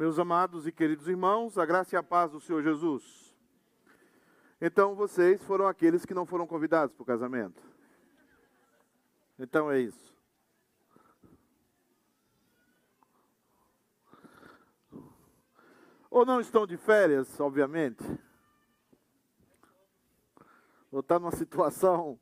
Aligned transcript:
Meus 0.00 0.18
amados 0.18 0.66
e 0.66 0.72
queridos 0.72 1.08
irmãos, 1.08 1.58
a 1.58 1.66
graça 1.66 1.94
e 1.94 1.98
a 1.98 2.02
paz 2.02 2.32
do 2.32 2.40
Senhor 2.40 2.62
Jesus. 2.62 3.36
Então 4.58 4.94
vocês 4.94 5.44
foram 5.44 5.66
aqueles 5.66 6.06
que 6.06 6.14
não 6.14 6.24
foram 6.24 6.46
convidados 6.46 6.96
para 6.96 7.02
o 7.02 7.06
casamento. 7.06 7.62
Então 9.38 9.70
é 9.70 9.78
isso. 9.78 10.16
Ou 16.08 16.24
não 16.24 16.40
estão 16.40 16.66
de 16.66 16.78
férias, 16.78 17.38
obviamente. 17.38 18.02
Ou 20.90 21.00
está 21.00 21.18
numa 21.18 21.32
situação 21.32 22.18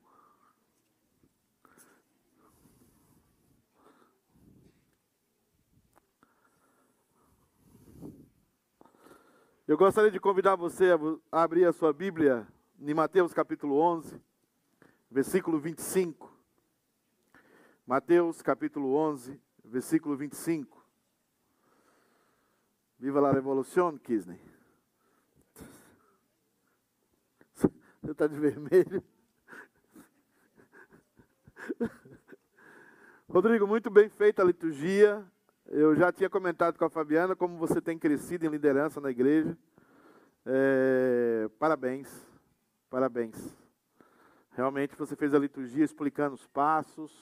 Eu 9.68 9.76
gostaria 9.76 10.10
de 10.10 10.18
convidar 10.18 10.56
você 10.56 10.86
a 11.30 11.42
abrir 11.42 11.66
a 11.66 11.74
sua 11.74 11.92
Bíblia 11.92 12.48
em 12.80 12.94
Mateus 12.94 13.34
capítulo 13.34 13.78
11, 13.78 14.18
versículo 15.10 15.58
25. 15.60 16.32
Mateus 17.86 18.40
capítulo 18.40 18.94
11, 18.94 19.38
versículo 19.62 20.16
25. 20.16 20.82
Viva 22.98 23.20
la 23.20 23.30
revolução, 23.30 23.98
Kisney. 23.98 24.40
Você 27.52 28.10
está 28.10 28.26
de 28.26 28.38
vermelho. 28.38 29.04
Rodrigo, 33.28 33.66
muito 33.66 33.90
bem 33.90 34.08
feita 34.08 34.40
a 34.40 34.46
liturgia. 34.46 35.22
Eu 35.70 35.94
já 35.94 36.10
tinha 36.10 36.30
comentado 36.30 36.78
com 36.78 36.84
a 36.86 36.88
Fabiana 36.88 37.36
como 37.36 37.58
você 37.58 37.78
tem 37.78 37.98
crescido 37.98 38.46
em 38.46 38.48
liderança 38.48 39.02
na 39.02 39.10
igreja. 39.10 39.54
É, 40.46 41.46
parabéns, 41.58 42.08
parabéns. 42.88 43.36
Realmente 44.52 44.96
você 44.96 45.14
fez 45.14 45.34
a 45.34 45.38
liturgia 45.38 45.84
explicando 45.84 46.34
os 46.34 46.46
passos. 46.46 47.12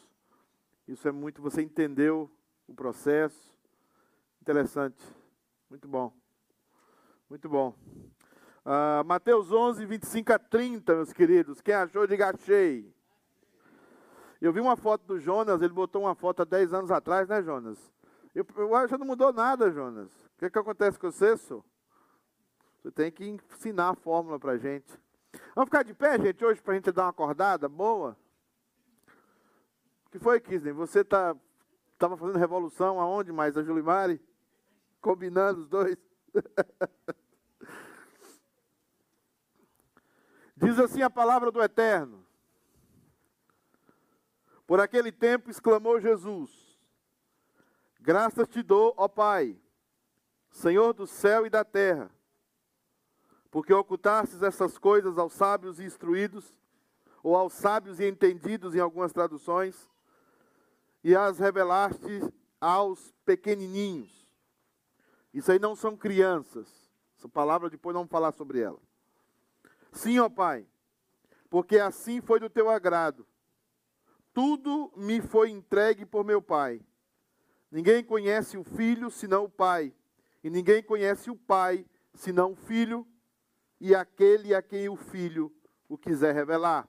Isso 0.87 1.09
é 1.09 1.11
muito, 1.11 1.43
você 1.43 1.61
entendeu 1.61 2.31
o 2.69 2.75
processo. 2.75 3.53
Interessante, 4.41 5.05
muito 5.69 5.89
bom, 5.89 6.13
muito 7.29 7.49
bom. 7.49 7.75
Uh, 8.65 9.05
Mateus 9.05 9.51
11, 9.51 9.85
25 9.85 10.33
a 10.33 10.39
30, 10.39 10.95
meus 10.95 11.13
queridos. 11.13 11.61
Quem 11.61 11.75
achou, 11.75 12.07
diga 12.07 12.31
achei. 12.31 12.95
Eu 14.41 14.53
vi 14.53 14.61
uma 14.61 14.77
foto 14.77 15.05
do 15.05 15.19
Jonas, 15.19 15.61
ele 15.63 15.75
botou 15.75 16.03
uma 16.03 16.15
foto 16.15 16.43
há 16.43 16.45
10 16.45 16.75
anos 16.75 16.93
atrás, 16.93 17.29
né, 17.29 17.43
Jonas? 17.43 17.96
Eu, 18.37 18.47
eu 18.59 18.75
acho 18.75 18.93
que 18.93 18.99
não 18.99 19.07
mudou 19.07 19.33
nada, 19.33 19.71
Jonas. 19.71 20.13
O 20.13 20.39
que, 20.41 20.51
que 20.51 20.59
acontece 20.59 20.99
com 20.99 21.11
você, 21.11 21.39
senhor? 21.39 21.65
Você 22.77 22.91
tem 22.91 23.11
que 23.11 23.25
ensinar 23.25 23.89
a 23.89 23.95
fórmula 23.95 24.39
para 24.39 24.59
gente. 24.59 24.93
Vamos 25.55 25.69
ficar 25.69 25.83
de 25.83 25.95
pé, 25.95 26.19
gente, 26.21 26.45
hoje, 26.45 26.61
para 26.61 26.75
a 26.75 26.77
gente 26.77 26.93
dar 26.93 27.05
uma 27.05 27.09
acordada 27.09 27.67
boa? 27.67 28.15
O 30.05 30.11
que 30.11 30.19
foi, 30.19 30.39
Kisney? 30.39 30.71
Você 30.75 31.03
tá, 31.03 31.35
estava 31.95 32.15
fazendo 32.15 32.39
revolução 32.39 33.01
aonde 33.01 33.33
mais? 33.33 33.57
A 33.57 33.63
Julimari? 33.63 34.21
Combinando 35.01 35.63
os 35.63 35.69
dois? 35.69 35.97
Diz 40.55 40.79
assim 40.79 41.01
a 41.01 41.09
palavra 41.09 41.51
do 41.51 41.63
Eterno. 41.63 42.23
Por 44.67 44.79
aquele 44.79 45.11
tempo 45.11 45.49
exclamou 45.49 45.99
Jesus: 45.99 46.76
Graças 48.07 48.47
te 48.47 48.63
dou, 48.63 48.95
ó 48.97 49.09
Pai, 49.09 49.61
Senhor 50.49 50.93
do 50.93 51.09
céu 51.09 51.45
e 51.45 51.51
da 51.51 51.65
terra, 51.65 52.09
porque 53.51 53.75
ocultastes 53.75 54.45
essas 54.45 54.79
coisas 54.79 55.19
aos 55.19 55.33
sábios 55.33 55.81
e 55.81 55.85
instruídos, 55.85 56.57
ou 57.21 57.35
aos 57.35 57.53
sábios 57.55 57.99
e 57.99 58.05
entendidos 58.05 58.77
em 58.77 58.79
algumas 58.79 59.13
traduções, 59.13 59.91
e 61.03 61.17
as 61.17 61.41
revelaste 61.41 62.23
aos 62.61 63.13
pequenininhos. 63.25 64.25
Isso 65.35 65.51
aí 65.51 65.59
não 65.59 65.75
são 65.75 65.97
crianças. 65.97 66.69
Essa 67.19 67.29
palavra 67.29 67.69
depois 67.69 67.93
vamos 67.93 68.09
falar 68.09 68.31
sobre 68.31 68.61
ela. 68.61 68.79
Sim, 69.91 70.21
ó 70.21 70.29
Pai, 70.29 70.65
porque 71.51 71.77
assim 71.81 72.21
foi 72.21 72.39
do 72.39 72.49
teu 72.49 72.71
agrado. 72.71 73.27
Tudo 74.33 74.93
me 74.97 75.21
foi 75.21 75.51
entregue 75.51 76.07
por 76.07 76.25
meu 76.25 76.41
Pai 76.41 76.86
Ninguém 77.77 78.03
conhece 78.03 78.57
o 78.57 78.65
filho 78.65 79.11
senão 79.11 79.45
o 79.45 79.51
pai, 79.51 79.93
e 80.43 80.49
ninguém 80.49 80.83
conhece 80.83 81.31
o 81.31 81.37
pai 81.37 81.85
senão 82.15 82.53
o 82.53 82.57
filho, 82.57 83.07
e 83.79 83.95
aquele 83.95 84.55
a 84.55 84.63
quem 84.63 84.89
o 84.89 84.97
filho 84.97 85.55
o 85.87 85.99
quiser 85.99 86.35
revelar. 86.35 86.89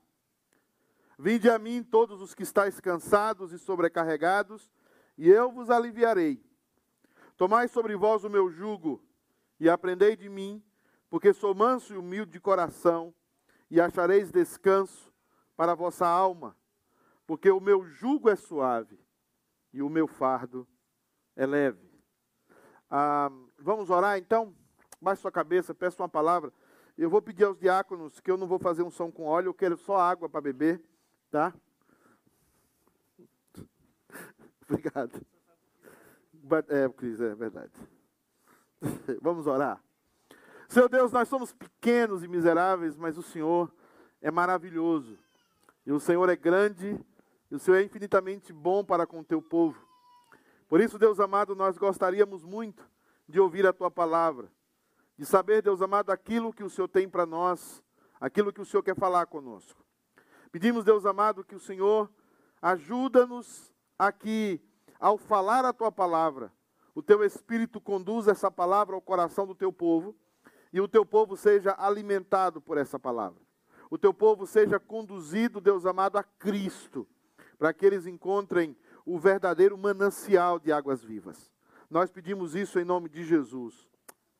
Vinde 1.19 1.49
a 1.49 1.59
mim 1.59 1.83
todos 1.83 2.21
os 2.21 2.33
que 2.33 2.41
estáis 2.41 2.79
cansados 2.79 3.51
e 3.51 3.59
sobrecarregados, 3.59 4.71
e 5.17 5.29
eu 5.29 5.51
vos 5.51 5.69
aliviarei. 5.69 6.41
Tomai 7.35 7.67
sobre 7.67 7.93
vós 7.97 8.23
o 8.23 8.29
meu 8.29 8.49
jugo 8.49 9.03
e 9.59 9.69
aprendei 9.69 10.15
de 10.15 10.29
mim, 10.29 10.63
porque 11.09 11.33
sou 11.33 11.53
manso 11.53 11.95
e 11.95 11.97
humilde 11.97 12.31
de 12.31 12.39
coração, 12.39 13.13
e 13.69 13.81
achareis 13.81 14.31
descanso 14.31 15.13
para 15.53 15.73
a 15.73 15.75
vossa 15.75 16.07
alma, 16.07 16.55
porque 17.25 17.51
o 17.51 17.59
meu 17.59 17.83
jugo 17.83 18.29
é 18.29 18.37
suave 18.37 18.97
e 19.73 19.81
o 19.81 19.89
meu 19.89 20.07
fardo 20.07 20.65
é 21.37 21.45
leve. 21.45 21.79
Ah, 22.89 23.31
vamos 23.59 23.89
orar 23.89 24.17
então? 24.17 24.53
Baixe 24.99 25.21
sua 25.21 25.31
cabeça, 25.31 25.73
peça 25.73 26.01
uma 26.01 26.09
palavra. 26.09 26.51
Eu 26.97 27.09
vou 27.09 27.21
pedir 27.21 27.43
aos 27.45 27.57
diáconos 27.57 28.19
que 28.19 28.29
eu 28.29 28.37
não 28.37 28.47
vou 28.47 28.57
fazer 28.57 28.81
um 28.81 28.89
som 28.89 29.11
com 29.11 29.25
óleo, 29.25 29.49
eu 29.49 29.53
quero 29.53 29.77
só 29.77 29.97
água 29.97 30.27
para 30.27 30.41
beber, 30.41 30.81
tá? 31.29 31.53
Obrigado. 34.67 35.21
É, 36.69 36.89
Cris, 36.89 37.21
é 37.21 37.35
verdade. 37.35 37.71
Vamos 39.21 39.45
orar. 39.45 39.81
Senhor 40.67 40.89
Deus, 40.89 41.11
nós 41.11 41.27
somos 41.27 41.53
pequenos 41.53 42.23
e 42.23 42.27
miseráveis, 42.27 42.97
mas 42.97 43.17
o 43.17 43.21
Senhor 43.23 43.71
é 44.21 44.31
maravilhoso. 44.31 45.17
E 45.85 45.91
o 45.91 45.99
Senhor 45.99 46.27
é 46.29 46.35
grande, 46.35 46.99
e 47.51 47.55
o 47.55 47.59
Senhor 47.59 47.77
é 47.77 47.83
infinitamente 47.83 48.51
bom 48.51 48.83
para 48.83 49.05
com 49.05 49.19
o 49.19 49.23
teu 49.23 49.41
povo. 49.41 49.86
Por 50.67 50.81
isso, 50.81 50.99
Deus 50.99 51.19
amado, 51.19 51.55
nós 51.55 51.77
gostaríamos 51.77 52.43
muito 52.43 52.89
de 53.27 53.39
ouvir 53.39 53.65
a 53.65 53.73
tua 53.73 53.89
palavra, 53.89 54.51
de 55.17 55.25
saber, 55.25 55.61
Deus 55.61 55.81
amado, 55.81 56.11
aquilo 56.11 56.53
que 56.53 56.63
o 56.63 56.69
Senhor 56.69 56.87
tem 56.87 57.07
para 57.07 57.25
nós, 57.25 57.83
aquilo 58.19 58.51
que 58.51 58.61
o 58.61 58.65
Senhor 58.65 58.83
quer 58.83 58.95
falar 58.95 59.25
conosco. 59.27 59.85
Pedimos, 60.51 60.83
Deus 60.83 61.05
amado, 61.05 61.43
que 61.43 61.55
o 61.55 61.59
Senhor 61.59 62.09
ajuda-nos 62.61 63.71
aqui 63.97 64.61
ao 64.99 65.17
falar 65.17 65.63
a 65.63 65.73
tua 65.73 65.91
palavra, 65.91 66.51
o 66.93 67.01
teu 67.01 67.23
espírito 67.23 67.79
conduza 67.79 68.31
essa 68.31 68.49
palavra 68.49 68.95
ao 68.95 69.01
coração 69.01 69.45
do 69.45 69.53
teu 69.53 69.71
povo 69.71 70.15
e 70.73 70.81
o 70.81 70.87
teu 70.87 71.05
povo 71.05 71.37
seja 71.37 71.75
alimentado 71.77 72.59
por 72.59 72.77
essa 72.77 72.99
palavra. 72.99 73.39
O 73.89 73.97
teu 73.97 74.13
povo 74.13 74.47
seja 74.47 74.79
conduzido, 74.79 75.61
Deus 75.61 75.85
amado, 75.85 76.17
a 76.17 76.23
Cristo, 76.23 77.07
para 77.57 77.71
que 77.71 77.85
eles 77.85 78.07
encontrem 78.07 78.75
o 79.07 79.17
verdadeiro 79.17 79.77
manancial 79.77 80.59
de 80.59 80.71
águas 80.71 81.01
vivas. 81.01 81.51
Nós 81.89 82.11
pedimos 82.11 82.53
isso 82.53 82.77
em 82.77 82.83
nome 82.83 83.07
de 83.07 83.23
Jesus. 83.23 83.87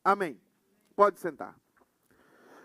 Amém. 0.04 0.38
Pode 0.94 1.18
sentar. 1.18 1.58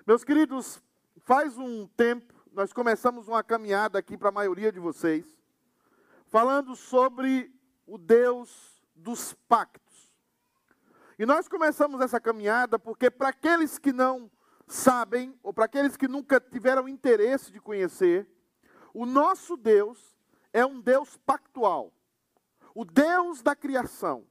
Meus 0.05 0.23
queridos, 0.23 0.83
faz 1.21 1.57
um 1.57 1.87
tempo 1.87 2.33
nós 2.53 2.71
começamos 2.71 3.27
uma 3.27 3.43
caminhada 3.43 3.97
aqui 3.97 4.15
para 4.15 4.29
a 4.29 4.31
maioria 4.31 4.71
de 4.71 4.79
vocês, 4.79 5.25
falando 6.27 6.75
sobre 6.75 7.51
o 7.87 7.97
Deus 7.97 8.79
dos 8.95 9.33
pactos. 9.47 10.13
E 11.17 11.25
nós 11.25 11.47
começamos 11.47 11.99
essa 11.99 12.19
caminhada 12.19 12.77
porque, 12.77 13.09
para 13.09 13.29
aqueles 13.29 13.79
que 13.79 13.91
não 13.91 14.29
sabem, 14.67 15.33
ou 15.41 15.51
para 15.51 15.65
aqueles 15.65 15.97
que 15.97 16.07
nunca 16.07 16.39
tiveram 16.39 16.87
interesse 16.87 17.51
de 17.51 17.59
conhecer, 17.59 18.27
o 18.93 19.05
nosso 19.05 19.57
Deus 19.57 20.15
é 20.51 20.63
um 20.63 20.79
Deus 20.79 21.17
pactual. 21.17 21.91
O 22.75 22.83
Deus 22.83 23.41
da 23.41 23.55
criação. 23.55 24.25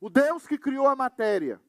O 0.00 0.08
Deus 0.08 0.46
que 0.46 0.58
criou 0.58 0.88
a 0.88 0.96
matéria. 0.96 1.60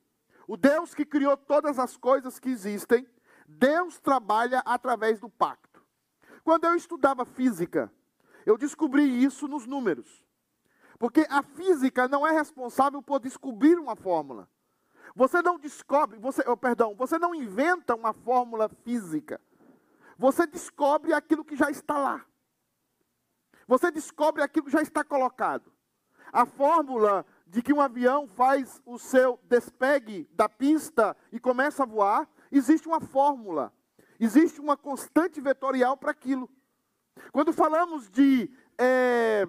O 0.48 0.56
Deus 0.56 0.94
que 0.94 1.06
criou 1.06 1.36
todas 1.36 1.80
as 1.80 1.98
coisas 1.98 2.40
que 2.40 2.50
existem. 2.50 3.08
Deus 3.48 4.00
trabalha 4.00 4.60
através 4.66 5.20
do 5.20 5.30
pacto. 5.30 5.84
Quando 6.44 6.66
eu 6.66 6.76
estudava 6.76 7.26
física, 7.26 7.92
eu 8.46 8.58
descobri 8.58 9.04
isso 9.24 9.48
nos 9.48 9.66
números. 9.66 10.24
Porque 10.98 11.26
a 11.30 11.44
física 11.44 12.08
não 12.08 12.26
é 12.26 12.32
responsável 12.32 13.02
por 13.02 13.20
descobrir 13.20 13.78
uma 13.78 13.96
fórmula. 13.96 14.50
Você 15.16 15.42
não 15.42 15.58
descobre, 15.58 16.20
você, 16.20 16.44
oh, 16.48 16.58
perdão, 16.58 16.96
você 16.96 17.18
não 17.18 17.34
inventa 17.34 17.96
uma 17.96 18.14
fórmula 18.14 18.70
física. 18.70 19.40
Você 20.18 20.48
descobre 20.48 21.14
aquilo 21.14 21.44
que 21.44 21.56
já 21.56 21.70
está 21.70 21.98
lá. 21.98 22.26
Você 23.68 23.92
descobre 23.92 24.42
aquilo 24.42 24.66
que 24.66 24.72
já 24.72 24.82
está 24.82 25.04
colocado. 25.04 25.75
A 26.36 26.46
fórmula 26.46 27.26
de 27.48 27.62
que 27.62 27.72
um 27.72 27.80
avião 27.80 28.28
faz 28.28 28.82
o 28.86 29.00
seu 29.00 29.40
despegue 29.44 30.30
da 30.34 30.50
pista 30.50 31.16
e 31.32 31.40
começa 31.40 31.84
a 31.84 31.86
voar, 31.86 32.30
existe 32.52 32.90
uma 32.90 33.00
fórmula, 33.00 33.72
existe 34.20 34.60
uma 34.60 34.76
constante 34.76 35.40
vetorial 35.40 35.96
para 35.96 36.12
aquilo. 36.12 36.50
Quando 37.32 37.54
falamos 37.54 38.10
de 38.10 38.52
é, 38.78 39.48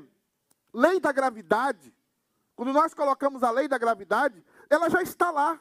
lei 0.73 1.01
da 1.01 1.11
gravidade, 1.11 1.93
quando 2.55 2.73
nós 2.73 2.95
colocamos 2.95 3.43
a 3.43 3.51
lei 3.51 3.67
da 3.67 3.79
gravidade, 3.79 4.45
ela 4.71 4.89
já 4.89 5.03
está 5.03 5.33
lá. 5.33 5.61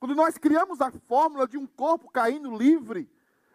Quando 0.00 0.16
nós 0.16 0.36
criamos 0.36 0.80
a 0.80 0.90
fórmula 0.90 1.46
de 1.46 1.56
um 1.56 1.68
corpo 1.68 2.10
caindo 2.10 2.52
livre 2.52 3.08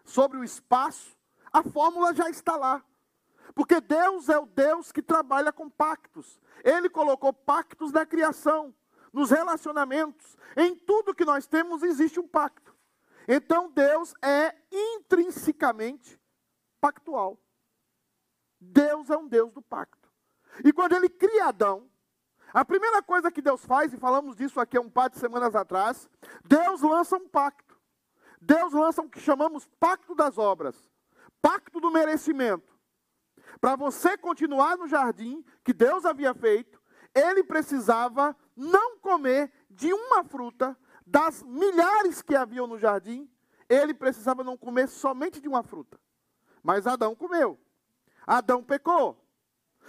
sobre 0.06 0.38
o 0.38 0.44
espaço, 0.46 1.18
a 1.52 1.62
fórmula 1.64 2.14
já 2.14 2.30
está 2.30 2.56
lá. 2.56 2.82
Porque 3.54 3.82
Deus 3.82 4.30
é 4.30 4.38
o 4.38 4.46
Deus 4.46 4.92
que 4.92 5.02
trabalha 5.02 5.52
com 5.52 5.70
pactos. 5.70 6.40
Ele 6.64 6.90
colocou 6.90 7.34
pactos 7.34 7.92
na 7.92 8.06
criação, 8.06 8.74
nos 9.12 9.32
relacionamentos. 9.32 10.38
Em 10.56 10.76
tudo 10.76 11.16
que 11.16 11.26
nós 11.26 11.48
temos 11.48 11.84
existe 11.84 12.20
um 12.20 12.28
pacto. 12.28 12.76
Então 13.28 13.70
Deus 13.72 14.14
é 14.22 14.56
intrinsecamente 14.72 16.20
pactual. 16.82 17.38
Deus 18.60 19.10
é 19.10 19.18
um 19.18 19.28
Deus 19.28 19.54
do 19.54 19.62
pacto. 19.62 20.10
E 20.64 20.74
quando 20.74 20.94
ele 20.94 21.10
cria 21.10 21.46
Adão, 21.46 21.90
a 22.54 22.66
primeira 22.66 23.02
coisa 23.02 23.32
que 23.32 23.42
Deus 23.42 23.64
faz, 23.64 23.94
e 23.94 23.98
falamos 23.98 24.36
disso 24.36 24.60
aqui 24.60 24.78
há 24.78 24.82
um 24.82 24.90
par 24.90 25.10
de 25.10 25.20
semanas 25.20 25.56
atrás, 25.56 26.10
Deus 26.44 26.82
lança 26.82 27.16
um 27.16 27.28
pacto. 27.28 27.80
Deus 28.42 28.74
lança 28.74 29.02
o 29.02 29.10
que 29.10 29.20
chamamos 29.20 29.68
pacto 29.80 30.16
das 30.16 30.38
obras, 30.38 30.90
pacto 31.42 31.80
do 31.80 31.92
merecimento. 31.92 32.79
Para 33.60 33.76
você 33.76 34.18
continuar 34.18 34.78
no 34.78 34.88
jardim 34.88 35.44
que 35.64 35.74
Deus 35.74 36.06
havia 36.06 36.34
feito, 36.34 36.82
ele 37.14 37.44
precisava 37.44 38.36
não 38.56 38.98
comer 39.00 39.52
de 39.70 39.92
uma 39.94 40.24
fruta 40.24 40.78
das 41.06 41.44
milhares 41.44 42.22
que 42.22 42.36
haviam 42.36 42.68
no 42.68 42.78
jardim, 42.78 43.30
ele 43.68 43.94
precisava 43.94 44.44
não 44.44 44.56
comer 44.56 44.88
somente 44.88 45.42
de 45.42 45.48
uma 45.48 45.64
fruta. 45.64 46.00
Mas 46.64 46.88
Adão 46.88 47.16
comeu. 47.16 47.60
Adão 48.26 48.64
pecou. 48.64 49.26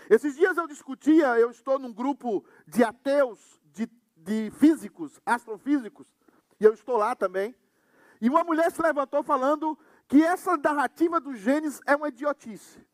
Esses 0.08 0.34
dias 0.34 0.56
eu 0.56 0.66
discutia, 0.66 1.38
eu 1.38 1.50
estou 1.50 1.78
num 1.78 1.92
grupo 1.92 2.44
de 2.66 2.82
ateus, 2.82 3.60
de, 3.66 3.88
de 4.16 4.50
físicos, 4.52 5.20
astrofísicos, 5.26 6.06
e 6.58 6.64
eu 6.64 6.72
estou 6.72 6.96
lá 6.96 7.14
também. 7.14 7.54
E 8.20 8.28
uma 8.28 8.44
mulher 8.44 8.70
se 8.70 8.82
levantou 8.82 9.22
falando 9.22 9.78
que 10.08 10.22
essa 10.22 10.56
narrativa 10.56 11.20
do 11.20 11.34
Gênesis 11.34 11.80
é 11.86 11.94
uma 11.94 12.08
idiotice. 12.08 12.84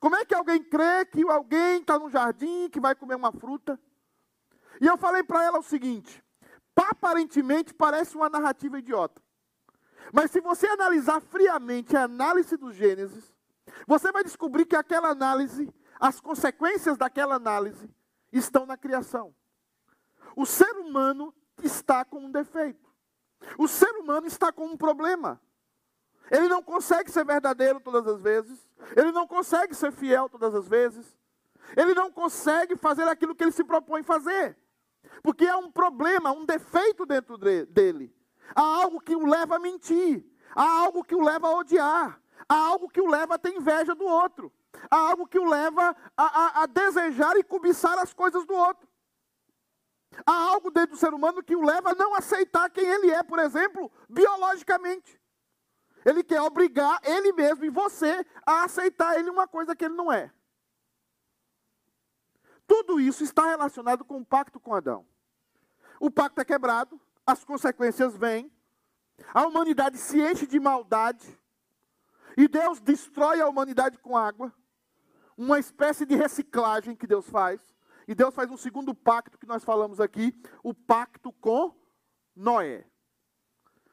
Como 0.00 0.16
é 0.16 0.24
que 0.24 0.34
alguém 0.34 0.62
crê 0.62 1.04
que 1.04 1.22
alguém 1.28 1.80
está 1.80 1.98
no 1.98 2.08
jardim, 2.08 2.68
que 2.70 2.80
vai 2.80 2.94
comer 2.94 3.16
uma 3.16 3.32
fruta? 3.32 3.78
E 4.80 4.86
eu 4.86 4.96
falei 4.96 5.22
para 5.22 5.44
ela 5.44 5.58
o 5.58 5.62
seguinte: 5.62 6.22
aparentemente 6.76 7.74
parece 7.74 8.16
uma 8.16 8.28
narrativa 8.28 8.78
idiota. 8.78 9.20
Mas 10.12 10.30
se 10.30 10.40
você 10.40 10.66
analisar 10.68 11.20
friamente 11.20 11.96
a 11.96 12.04
análise 12.04 12.56
do 12.56 12.72
Gênesis, 12.72 13.34
você 13.86 14.10
vai 14.10 14.24
descobrir 14.24 14.64
que 14.64 14.76
aquela 14.76 15.08
análise, 15.08 15.72
as 16.00 16.20
consequências 16.20 16.96
daquela 16.96 17.34
análise, 17.34 17.90
estão 18.32 18.64
na 18.64 18.76
criação. 18.76 19.34
O 20.36 20.46
ser 20.46 20.76
humano 20.76 21.34
está 21.62 22.04
com 22.04 22.20
um 22.20 22.30
defeito. 22.30 22.88
O 23.58 23.68
ser 23.68 23.90
humano 23.96 24.26
está 24.26 24.52
com 24.52 24.66
um 24.66 24.76
problema. 24.76 25.40
Ele 26.30 26.48
não 26.48 26.62
consegue 26.62 27.10
ser 27.10 27.24
verdadeiro 27.24 27.80
todas 27.80 28.06
as 28.06 28.20
vezes. 28.20 28.58
Ele 28.96 29.12
não 29.12 29.26
consegue 29.26 29.74
ser 29.74 29.92
fiel 29.92 30.28
todas 30.28 30.54
as 30.54 30.68
vezes. 30.68 31.16
Ele 31.76 31.94
não 31.94 32.10
consegue 32.10 32.76
fazer 32.76 33.08
aquilo 33.08 33.34
que 33.34 33.44
ele 33.44 33.52
se 33.52 33.64
propõe 33.64 34.02
fazer. 34.02 34.56
Porque 35.22 35.46
há 35.46 35.56
um 35.56 35.70
problema, 35.70 36.32
um 36.32 36.44
defeito 36.44 37.06
dentro 37.06 37.36
dele. 37.38 38.14
Há 38.54 38.62
algo 38.62 39.00
que 39.00 39.14
o 39.14 39.26
leva 39.26 39.56
a 39.56 39.58
mentir. 39.58 40.24
Há 40.54 40.80
algo 40.80 41.04
que 41.04 41.14
o 41.14 41.22
leva 41.22 41.48
a 41.48 41.56
odiar. 41.56 42.20
Há 42.48 42.54
algo 42.54 42.88
que 42.88 43.00
o 43.00 43.08
leva 43.08 43.34
a 43.34 43.38
ter 43.38 43.54
inveja 43.54 43.94
do 43.94 44.04
outro. 44.04 44.52
Há 44.90 44.96
algo 44.96 45.26
que 45.26 45.38
o 45.38 45.44
leva 45.44 45.94
a, 46.16 46.24
a, 46.24 46.62
a 46.62 46.66
desejar 46.66 47.36
e 47.36 47.42
cobiçar 47.42 47.98
as 47.98 48.12
coisas 48.12 48.44
do 48.46 48.54
outro. 48.54 48.88
Há 50.24 50.32
algo 50.32 50.70
dentro 50.70 50.92
do 50.92 50.98
ser 50.98 51.12
humano 51.12 51.42
que 51.42 51.54
o 51.54 51.62
leva 51.62 51.90
a 51.90 51.94
não 51.94 52.14
aceitar 52.14 52.70
quem 52.70 52.84
ele 52.84 53.10
é, 53.10 53.22
por 53.22 53.38
exemplo, 53.38 53.90
biologicamente. 54.08 55.17
Ele 56.04 56.22
quer 56.22 56.40
obrigar 56.40 57.00
ele 57.02 57.32
mesmo 57.32 57.64
e 57.64 57.70
você 57.70 58.24
a 58.46 58.64
aceitar 58.64 59.18
ele 59.18 59.30
uma 59.30 59.46
coisa 59.46 59.74
que 59.74 59.84
ele 59.84 59.94
não 59.94 60.12
é. 60.12 60.32
Tudo 62.66 63.00
isso 63.00 63.24
está 63.24 63.46
relacionado 63.46 64.04
com 64.04 64.18
o 64.18 64.24
pacto 64.24 64.60
com 64.60 64.74
Adão. 64.74 65.06
O 66.00 66.10
pacto 66.10 66.40
é 66.40 66.44
quebrado, 66.44 67.00
as 67.26 67.44
consequências 67.44 68.16
vêm, 68.16 68.52
a 69.34 69.46
humanidade 69.46 69.98
se 69.98 70.20
enche 70.20 70.46
de 70.46 70.60
maldade, 70.60 71.38
e 72.36 72.46
Deus 72.46 72.80
destrói 72.80 73.40
a 73.40 73.48
humanidade 73.48 73.98
com 73.98 74.16
água, 74.16 74.54
uma 75.36 75.58
espécie 75.58 76.06
de 76.06 76.14
reciclagem 76.14 76.94
que 76.94 77.06
Deus 77.06 77.28
faz. 77.28 77.60
E 78.06 78.14
Deus 78.14 78.34
faz 78.34 78.50
um 78.50 78.56
segundo 78.56 78.94
pacto 78.94 79.36
que 79.36 79.46
nós 79.46 79.64
falamos 79.64 80.00
aqui, 80.00 80.32
o 80.62 80.72
pacto 80.72 81.32
com 81.32 81.74
Noé. 82.34 82.86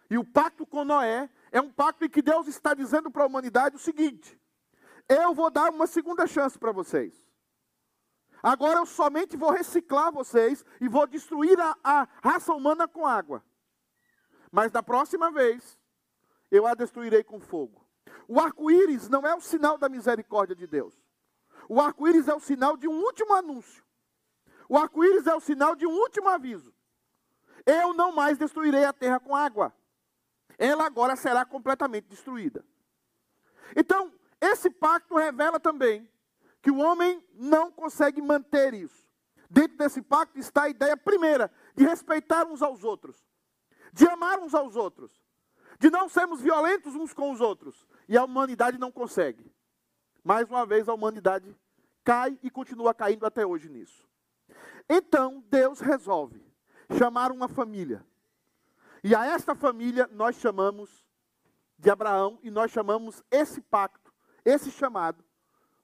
E 0.10 0.18
o 0.18 0.24
pacto 0.24 0.66
com 0.66 0.86
Noé 0.86 1.30
é 1.56 1.62
um 1.62 1.72
pacto 1.72 2.04
em 2.04 2.10
que 2.10 2.22
Deus 2.22 2.48
está 2.48 2.74
dizendo 2.74 3.10
para 3.10 3.24
a 3.24 3.28
humanidade 3.28 3.78
o 3.78 3.80
seguinte: 3.80 4.38
eu 5.08 5.34
vou 5.34 5.50
dar 5.50 5.72
uma 5.72 5.88
segunda 5.88 6.28
chance 6.28 6.60
para 6.60 6.74
vocês. 6.74 7.26
Agora 8.44 8.80
eu 8.80 8.86
somente 8.86 9.38
vou 9.38 9.52
reciclar 9.52 10.12
vocês 10.12 10.66
e 10.82 10.90
vou 10.90 11.08
destruir 11.08 11.58
a, 11.58 11.78
a 11.82 12.08
raça 12.22 12.54
humana 12.54 12.90
com 12.90 13.08
água. 13.08 13.42
Mas 14.52 14.70
da 14.70 14.84
próxima 14.84 15.32
vez, 15.32 15.80
eu 16.52 16.68
a 16.68 16.74
destruirei 16.74 17.24
com 17.24 17.40
fogo. 17.40 17.88
O 18.28 18.38
arco-íris 18.38 19.08
não 19.08 19.26
é 19.26 19.34
o 19.34 19.40
sinal 19.40 19.78
da 19.78 19.88
misericórdia 19.88 20.58
de 20.58 20.68
Deus. 20.68 20.94
O 21.70 21.80
arco-íris 21.80 22.28
é 22.28 22.36
o 22.36 22.40
sinal 22.42 22.76
de 22.76 22.86
um 22.86 23.00
último 23.00 23.34
anúncio. 23.34 23.82
O 24.68 24.78
arco-íris 24.78 25.26
é 25.26 25.34
o 25.34 25.40
sinal 25.40 25.74
de 25.74 25.88
um 25.88 25.94
último 25.94 26.28
aviso. 26.28 26.76
Eu 27.66 27.94
não 27.94 28.12
mais 28.12 28.38
destruirei 28.38 28.84
a 28.84 28.92
terra 28.92 29.22
com 29.22 29.34
água 29.34 29.74
ela 30.58 30.86
agora 30.86 31.16
será 31.16 31.46
completamente 31.46 32.08
destruída. 32.08 32.66
Então, 33.76 34.12
esse 34.40 34.70
pacto 34.70 35.16
revela 35.16 35.60
também 35.60 36.10
que 36.62 36.72
o 36.72 36.78
homem 36.78 37.24
não 37.34 37.72
consegue 37.72 38.22
manter 38.22 38.74
isso. 38.74 39.06
Dentro 39.50 39.78
desse 39.78 40.02
pacto 40.02 40.40
está 40.40 40.64
a 40.64 40.70
ideia, 40.70 40.98
primeira, 40.98 41.52
de 41.76 41.86
respeitar 41.86 42.46
uns 42.48 42.62
aos 42.62 42.84
outros, 42.84 43.24
de 43.94 44.08
amar 44.08 44.40
uns 44.40 44.54
aos 44.54 44.76
outros, 44.76 45.12
de 45.80 45.90
não 45.90 46.10
sermos 46.10 46.42
violentos 46.42 46.96
uns 46.96 47.14
com 47.14 47.32
os 47.32 47.42
outros. 47.42 47.88
E 48.08 48.18
a 48.18 48.24
humanidade 48.24 48.78
não 48.78 48.92
consegue. 48.92 49.52
Mais 50.24 50.50
uma 50.50 50.66
vez, 50.66 50.90
a 50.90 50.94
humanidade 50.94 51.56
cai 52.04 52.38
e 52.42 52.50
continua 52.50 52.94
caindo 52.94 53.26
até 53.26 53.46
hoje 53.46 53.70
nisso. 53.70 54.08
Então, 54.90 55.44
Deus 55.50 55.80
resolve 55.80 56.44
chamar 56.98 57.32
uma 57.32 57.48
família 57.48 58.06
e 59.06 59.14
a 59.14 59.24
esta 59.24 59.54
família 59.54 60.10
nós 60.14 60.36
chamamos 60.38 60.90
de 61.78 61.92
Abraão 61.92 62.40
e 62.42 62.50
nós 62.50 62.72
chamamos 62.72 63.24
esse 63.30 63.62
pacto, 63.62 64.12
esse 64.44 64.72
chamado, 64.72 65.24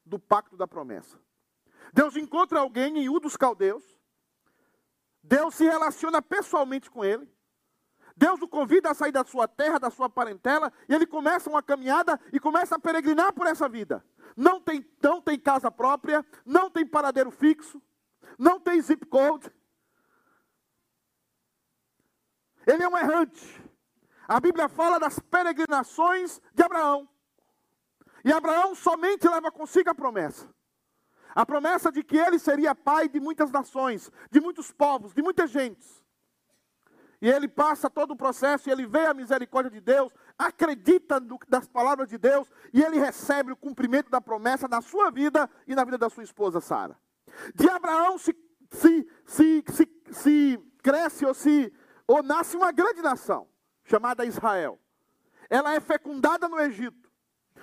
do 0.04 0.18
pacto 0.18 0.58
da 0.58 0.68
promessa. 0.68 1.20
Deus 1.94 2.16
encontra 2.16 2.60
alguém 2.60 2.98
em 2.98 3.10
U 3.10 3.20
dos 3.20 3.38
Caldeus, 3.38 3.84
Deus 5.22 5.54
se 5.54 5.64
relaciona 5.64 6.20
pessoalmente 6.20 6.90
com 6.90 7.06
ele, 7.06 7.32
Deus 8.18 8.42
o 8.42 8.48
convida 8.48 8.90
a 8.90 8.96
sair 8.96 9.12
da 9.12 9.24
sua 9.24 9.48
terra, 9.48 9.78
da 9.78 9.92
sua 9.92 10.10
parentela, 10.10 10.74
e 10.90 10.96
ele 10.96 11.06
começa 11.06 11.48
uma 11.48 11.62
caminhada 11.62 12.20
e 12.34 12.40
começa 12.40 12.74
a 12.74 12.80
peregrinar 12.80 13.34
por 13.34 13.46
essa 13.46 13.70
vida. 13.70 14.04
Não 14.36 14.60
tem, 14.60 14.84
não 15.00 15.22
tem 15.22 15.38
casa 15.38 15.70
própria, 15.70 16.26
não 16.44 16.72
tem 16.72 16.88
paradeiro 16.88 17.30
fixo, 17.30 17.80
não 18.36 18.60
tem 18.60 18.82
zip 18.82 19.06
code, 19.06 19.54
ele 22.66 22.84
é 22.84 22.88
um 22.88 22.98
errante. 22.98 23.62
A 24.28 24.40
Bíblia 24.40 24.70
fala 24.70 25.00
das 25.00 25.20
peregrinações 25.20 26.42
de 26.54 26.64
Abraão. 26.64 27.08
E 28.24 28.32
Abraão 28.32 28.76
somente 28.76 29.28
leva 29.28 29.52
consigo 29.52 29.90
a 29.90 29.96
promessa. 29.96 30.48
A 31.34 31.46
promessa 31.46 31.92
de 31.92 32.04
que 32.04 32.18
ele 32.18 32.38
seria 32.38 32.76
pai 32.76 33.10
de 33.10 33.20
muitas 33.20 33.52
nações, 33.52 34.12
de 34.30 34.40
muitos 34.40 34.72
povos, 34.72 35.14
de 35.14 35.22
muitas 35.22 35.50
gentes. 35.50 36.02
E 37.22 37.30
ele 37.30 37.48
passa 37.48 37.90
todo 37.90 38.12
o 38.12 38.16
processo, 38.16 38.68
e 38.68 38.72
ele 38.72 38.88
vê 38.88 39.06
a 39.06 39.14
misericórdia 39.14 39.70
de 39.70 39.80
Deus, 39.80 40.12
acredita 40.38 41.20
no, 41.20 41.38
das 41.48 41.68
palavras 41.68 42.10
de 42.10 42.18
Deus, 42.18 42.52
e 42.74 42.82
ele 42.82 43.00
recebe 43.00 43.52
o 43.52 43.56
cumprimento 43.56 44.10
da 44.10 44.20
promessa 44.20 44.68
na 44.68 44.82
sua 44.82 45.12
vida 45.12 45.50
e 45.68 45.76
na 45.76 45.84
vida 45.84 46.00
da 46.00 46.10
sua 46.10 46.24
esposa 46.24 46.60
Sara. 46.60 46.98
De 47.54 47.70
Abraão 47.70 48.18
se, 48.18 48.36
se, 48.72 49.08
se, 49.26 49.64
se, 49.68 50.04
se 50.12 50.60
cresce 50.82 51.26
ou 51.26 51.34
se 51.34 51.72
ou 52.12 52.22
nasce 52.22 52.58
uma 52.58 52.74
grande 52.74 53.02
nação, 53.02 53.48
chamada 53.86 54.26
Israel. 54.26 54.78
Ela 55.50 55.76
é 55.76 55.80
fecundada 55.80 56.50
no 56.50 56.60
Egito. 56.60 57.10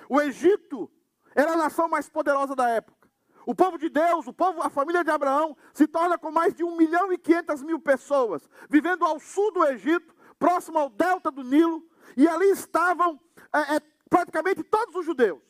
O 0.09 0.19
Egito 0.19 0.91
era 1.35 1.53
a 1.53 1.57
nação 1.57 1.87
mais 1.87 2.09
poderosa 2.09 2.55
da 2.55 2.67
época. 2.67 3.07
O 3.45 3.53
povo 3.53 3.77
de 3.77 3.89
Deus, 3.89 4.25
o 4.25 4.33
povo, 4.33 4.61
a 4.63 4.69
família 4.69 5.03
de 5.03 5.11
Abraão, 5.11 5.55
se 5.71 5.87
torna 5.87 6.17
com 6.17 6.31
mais 6.31 6.55
de 6.55 6.63
1 6.63 6.75
milhão 6.75 7.13
e 7.13 7.17
500 7.19 7.61
mil 7.61 7.79
pessoas, 7.79 8.49
vivendo 8.67 9.05
ao 9.05 9.19
sul 9.19 9.51
do 9.51 9.63
Egito, 9.65 10.15
próximo 10.39 10.79
ao 10.79 10.89
delta 10.89 11.29
do 11.29 11.43
Nilo, 11.43 11.87
e 12.17 12.27
ali 12.27 12.49
estavam 12.49 13.19
é, 13.53 13.75
é, 13.75 13.79
praticamente 14.09 14.63
todos 14.63 14.95
os 14.95 15.05
judeus, 15.05 15.43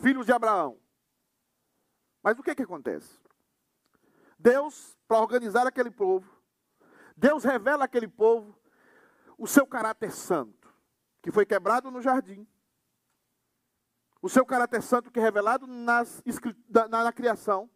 filhos 0.00 0.24
de 0.24 0.32
Abraão. 0.32 0.78
Mas 2.22 2.38
o 2.38 2.42
que, 2.42 2.54
que 2.54 2.62
acontece? 2.62 3.20
Deus, 4.38 4.96
para 5.06 5.18
organizar 5.18 5.66
aquele 5.66 5.90
povo, 5.90 6.41
Deus 7.16 7.44
revela 7.44 7.84
àquele 7.84 8.08
povo 8.08 8.56
o 9.38 9.46
seu 9.46 9.66
caráter 9.66 10.12
santo, 10.12 10.72
que 11.20 11.30
foi 11.30 11.44
quebrado 11.44 11.90
no 11.90 12.00
jardim. 12.00 12.46
O 14.20 14.28
seu 14.28 14.46
caráter 14.46 14.82
santo 14.82 15.10
que 15.10 15.18
é 15.18 15.22
revelado 15.22 15.66
nas, 15.66 16.22
na, 16.68 17.04
na 17.04 17.12
criação. 17.12 17.68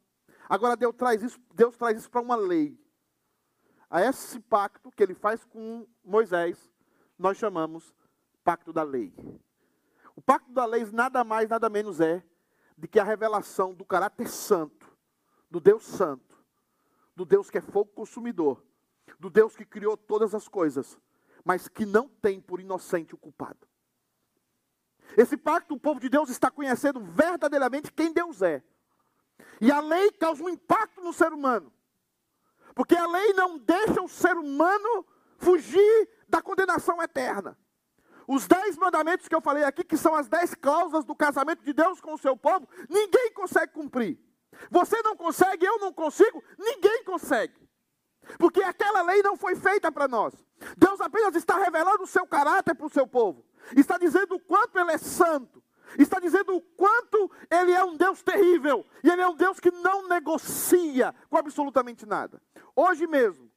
Agora 0.49 0.77
Deus 0.77 0.95
traz 0.95 1.23
isso, 1.23 1.41
Deus 1.53 1.77
traz 1.77 1.99
isso 1.99 2.11
para 2.11 2.21
uma 2.21 2.37
lei. 2.37 2.81
A 3.91 4.03
esse 4.03 4.39
pacto 4.41 4.91
que 4.91 5.03
ele 5.03 5.15
faz 5.15 5.45
com 5.45 5.87
Moisés, 6.05 6.73
nós 7.19 7.37
chamamos 7.37 7.95
pacto 8.45 8.73
da 8.73 8.83
lei. 8.83 9.13
O 10.15 10.23
pacto 10.23 10.53
da 10.53 10.65
lei 10.65 10.85
nada 10.93 11.25
mais, 11.25 11.49
nada 11.49 11.69
menos 11.69 12.01
é 12.01 12.25
de 12.77 12.87
que 12.87 13.01
a 13.01 13.05
revelação 13.05 13.75
do 13.75 13.85
caráter 13.85 14.29
santo, 14.29 14.97
do 15.51 15.59
Deus 15.59 15.85
santo, 15.85 16.45
do 17.15 17.25
Deus 17.25 17.51
que 17.51 17.59
é 17.59 17.61
fogo 17.61 17.91
consumidor, 17.93 18.63
do 19.19 19.31
Deus 19.31 19.57
que 19.57 19.65
criou 19.65 19.97
todas 19.97 20.35
as 20.35 20.49
coisas, 20.49 20.99
mas 21.45 21.69
que 21.69 21.87
não 21.87 22.09
tem 22.09 22.41
por 22.41 22.61
inocente 22.61 23.15
o 23.15 23.19
culpado. 23.19 23.67
Esse 25.17 25.37
pacto, 25.37 25.75
o 25.75 25.81
povo 25.81 26.01
de 26.01 26.09
Deus 26.09 26.29
está 26.29 26.51
conhecendo 26.51 27.01
verdadeiramente 27.01 27.93
quem 27.93 28.13
Deus 28.13 28.43
é. 28.43 28.63
E 29.61 29.71
a 29.71 29.81
lei 29.81 30.11
causa 30.13 30.43
um 30.43 30.49
impacto 30.49 31.01
no 31.01 31.13
ser 31.13 31.33
humano. 31.33 31.73
Porque 32.75 32.97
a 32.97 33.07
lei 33.07 33.33
não 33.33 33.59
deixa 33.59 34.03
o 34.03 34.09
ser 34.09 34.37
humano 34.37 35.07
fugir 35.39 36.09
da 36.29 36.43
condenação 36.43 37.03
eterna. 37.03 37.57
Os 38.29 38.47
dez 38.47 38.77
mandamentos 38.77 39.29
que 39.29 39.35
eu 39.35 39.41
falei 39.41 39.63
aqui, 39.63 39.85
que 39.85 39.97
são 39.97 40.15
as 40.15 40.29
dez 40.29 40.55
cláusulas 40.55 41.05
do 41.05 41.15
casamento 41.15 41.63
de 41.63 41.73
Deus 41.73 42.01
com 42.01 42.15
o 42.15 42.19
seu 42.19 42.37
povo, 42.37 42.69
ninguém 42.91 43.33
consegue 43.33 43.73
cumprir. 43.73 44.19
Você 44.71 45.01
não 45.03 45.17
consegue, 45.17 45.65
eu 45.65 45.79
não 45.79 45.93
consigo, 45.93 46.43
ninguém 46.59 47.05
consegue. 47.05 47.66
Porque 48.39 48.63
aquela 48.63 49.03
lei 49.03 49.23
não 49.23 49.37
foi 49.37 49.55
feita 49.55 49.91
para 49.91 50.09
nós. 50.09 50.35
Deus 50.77 51.01
apenas 51.01 51.35
está 51.35 51.57
revelando 51.59 52.03
o 52.03 52.07
seu 52.07 52.27
caráter 52.27 52.75
para 52.75 52.87
o 52.87 52.91
seu 52.91 53.07
povo. 53.07 53.45
Está 53.77 53.99
dizendo 53.99 54.37
o 54.37 54.41
quanto 54.41 54.79
ele 54.79 54.93
é 54.93 54.99
santo. 54.99 55.63
Está 55.99 56.19
dizendo 56.19 56.57
o 56.57 56.61
quanto 56.61 57.31
ele 57.51 57.73
é 57.73 57.85
um 57.85 57.97
Deus 57.97 58.23
terrível. 58.23 58.85
E 59.03 59.11
ele 59.11 59.23
é 59.23 59.29
um 59.29 59.37
Deus 59.37 59.61
que 59.61 59.71
não 59.71 60.09
negocia 60.09 61.15
com 61.31 61.37
absolutamente 61.37 62.05
nada. 62.05 62.43
Hoje 62.75 63.07
mesmo, 63.07 63.51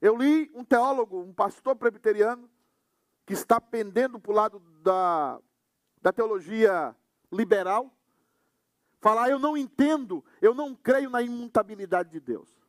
eu 0.00 0.16
li 0.16 0.50
um 0.54 0.64
teólogo, 0.64 1.20
um 1.20 1.32
pastor 1.32 1.76
presbiteriano, 1.76 2.48
que 3.26 3.32
está 3.32 3.60
pendendo 3.60 4.18
para 4.18 4.32
o 4.32 4.34
lado 4.34 4.60
da, 4.82 5.40
da 6.00 6.12
teologia 6.12 6.94
liberal, 7.32 7.92
falar: 9.00 9.30
eu 9.30 9.38
não 9.38 9.56
entendo, 9.56 10.24
eu 10.40 10.54
não 10.54 10.74
creio 10.74 11.10
na 11.10 11.22
imutabilidade 11.22 12.10
de 12.10 12.20
Deus. 12.20 12.59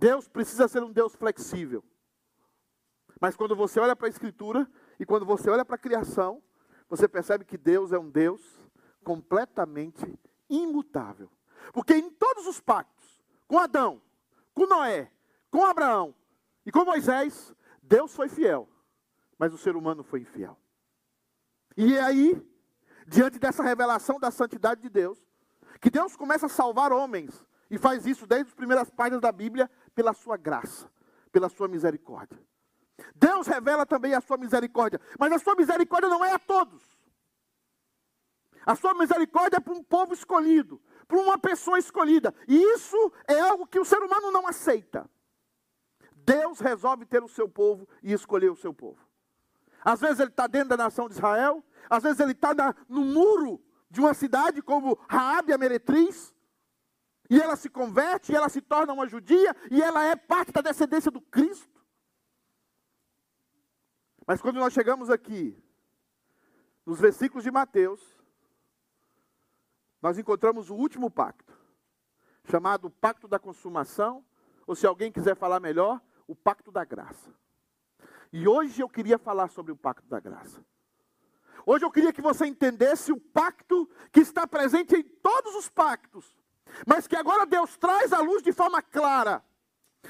Deus 0.00 0.26
precisa 0.26 0.66
ser 0.66 0.82
um 0.82 0.90
Deus 0.90 1.14
flexível. 1.14 1.84
Mas 3.20 3.36
quando 3.36 3.54
você 3.54 3.78
olha 3.78 3.94
para 3.94 4.06
a 4.06 4.10
Escritura 4.10 4.68
e 4.98 5.04
quando 5.04 5.26
você 5.26 5.50
olha 5.50 5.64
para 5.64 5.76
a 5.76 5.78
criação, 5.78 6.42
você 6.88 7.06
percebe 7.06 7.44
que 7.44 7.58
Deus 7.58 7.92
é 7.92 7.98
um 7.98 8.10
Deus 8.10 8.40
completamente 9.04 10.18
imutável. 10.48 11.30
Porque 11.72 11.94
em 11.94 12.10
todos 12.10 12.46
os 12.46 12.60
pactos, 12.60 13.22
com 13.46 13.58
Adão, 13.58 14.02
com 14.54 14.66
Noé, 14.66 15.12
com 15.50 15.64
Abraão 15.64 16.14
e 16.64 16.72
com 16.72 16.84
Moisés, 16.84 17.54
Deus 17.82 18.14
foi 18.14 18.28
fiel 18.28 18.66
mas 19.40 19.54
o 19.54 19.58
ser 19.58 19.74
humano 19.74 20.04
foi 20.04 20.20
infiel. 20.20 20.54
E 21.74 21.96
é 21.96 22.02
aí, 22.02 22.46
diante 23.06 23.38
dessa 23.38 23.62
revelação 23.62 24.20
da 24.20 24.30
santidade 24.30 24.82
de 24.82 24.90
Deus, 24.90 25.18
que 25.80 25.88
Deus 25.88 26.14
começa 26.14 26.44
a 26.44 26.48
salvar 26.50 26.92
homens, 26.92 27.46
e 27.70 27.78
faz 27.78 28.04
isso 28.04 28.26
desde 28.26 28.48
as 28.48 28.54
primeiras 28.54 28.90
páginas 28.90 29.22
da 29.22 29.32
Bíblia, 29.32 29.70
pela 29.94 30.12
sua 30.12 30.36
graça, 30.36 30.90
pela 31.32 31.48
sua 31.48 31.68
misericórdia. 31.68 32.38
Deus 33.14 33.46
revela 33.46 33.86
também 33.86 34.14
a 34.14 34.20
sua 34.20 34.36
misericórdia, 34.36 35.00
mas 35.18 35.32
a 35.32 35.38
sua 35.38 35.54
misericórdia 35.54 36.08
não 36.08 36.24
é 36.24 36.32
a 36.32 36.38
todos. 36.38 36.82
A 38.66 38.74
sua 38.74 38.94
misericórdia 38.94 39.56
é 39.56 39.60
para 39.60 39.72
um 39.72 39.82
povo 39.82 40.12
escolhido, 40.12 40.80
para 41.08 41.18
uma 41.18 41.38
pessoa 41.38 41.78
escolhida. 41.78 42.34
E 42.46 42.56
isso 42.56 43.12
é 43.26 43.40
algo 43.40 43.66
que 43.66 43.80
o 43.80 43.84
ser 43.84 43.98
humano 43.98 44.30
não 44.30 44.46
aceita. 44.46 45.08
Deus 46.14 46.60
resolve 46.60 47.06
ter 47.06 47.22
o 47.22 47.28
seu 47.28 47.48
povo 47.48 47.88
e 48.02 48.12
escolher 48.12 48.50
o 48.50 48.56
seu 48.56 48.74
povo. 48.74 49.00
Às 49.82 50.00
vezes 50.00 50.20
ele 50.20 50.30
está 50.30 50.46
dentro 50.46 50.68
da 50.68 50.76
nação 50.76 51.08
de 51.08 51.14
Israel, 51.14 51.64
às 51.88 52.02
vezes 52.02 52.20
ele 52.20 52.32
está 52.32 52.54
no 52.88 53.02
muro 53.02 53.60
de 53.90 53.98
uma 53.98 54.12
cidade 54.12 54.60
como 54.60 54.98
Raabe, 55.08 55.52
a 55.52 55.58
meretriz, 55.58 56.34
e 57.30 57.40
ela 57.40 57.54
se 57.54 57.70
converte, 57.70 58.32
e 58.32 58.34
ela 58.34 58.48
se 58.48 58.60
torna 58.60 58.92
uma 58.92 59.06
judia, 59.06 59.54
e 59.70 59.80
ela 59.80 60.04
é 60.04 60.16
parte 60.16 60.50
da 60.50 60.60
descendência 60.60 61.12
do 61.12 61.20
Cristo. 61.20 61.80
Mas 64.26 64.42
quando 64.42 64.58
nós 64.58 64.72
chegamos 64.72 65.08
aqui, 65.08 65.56
nos 66.84 66.98
versículos 66.98 67.44
de 67.44 67.50
Mateus, 67.50 68.00
nós 70.02 70.18
encontramos 70.18 70.70
o 70.70 70.74
último 70.74 71.08
pacto, 71.08 71.56
chamado 72.44 72.90
Pacto 72.90 73.28
da 73.28 73.38
Consumação, 73.38 74.24
ou 74.66 74.74
se 74.74 74.84
alguém 74.84 75.12
quiser 75.12 75.36
falar 75.36 75.60
melhor, 75.60 76.00
o 76.26 76.34
Pacto 76.34 76.72
da 76.72 76.84
Graça. 76.84 77.32
E 78.32 78.48
hoje 78.48 78.82
eu 78.82 78.88
queria 78.88 79.18
falar 79.18 79.48
sobre 79.48 79.72
o 79.72 79.76
pacto 79.76 80.08
da 80.08 80.20
graça. 80.20 80.64
Hoje 81.66 81.84
eu 81.84 81.90
queria 81.90 82.12
que 82.12 82.22
você 82.22 82.46
entendesse 82.46 83.12
o 83.12 83.20
pacto 83.20 83.88
que 84.12 84.20
está 84.20 84.46
presente 84.46 84.94
em 84.94 85.02
todos 85.02 85.54
os 85.56 85.68
pactos, 85.68 86.39
mas 86.86 87.06
que 87.06 87.16
agora 87.16 87.46
Deus 87.46 87.76
traz 87.76 88.12
à 88.12 88.20
luz 88.20 88.42
de 88.42 88.52
forma 88.52 88.82
clara. 88.82 89.44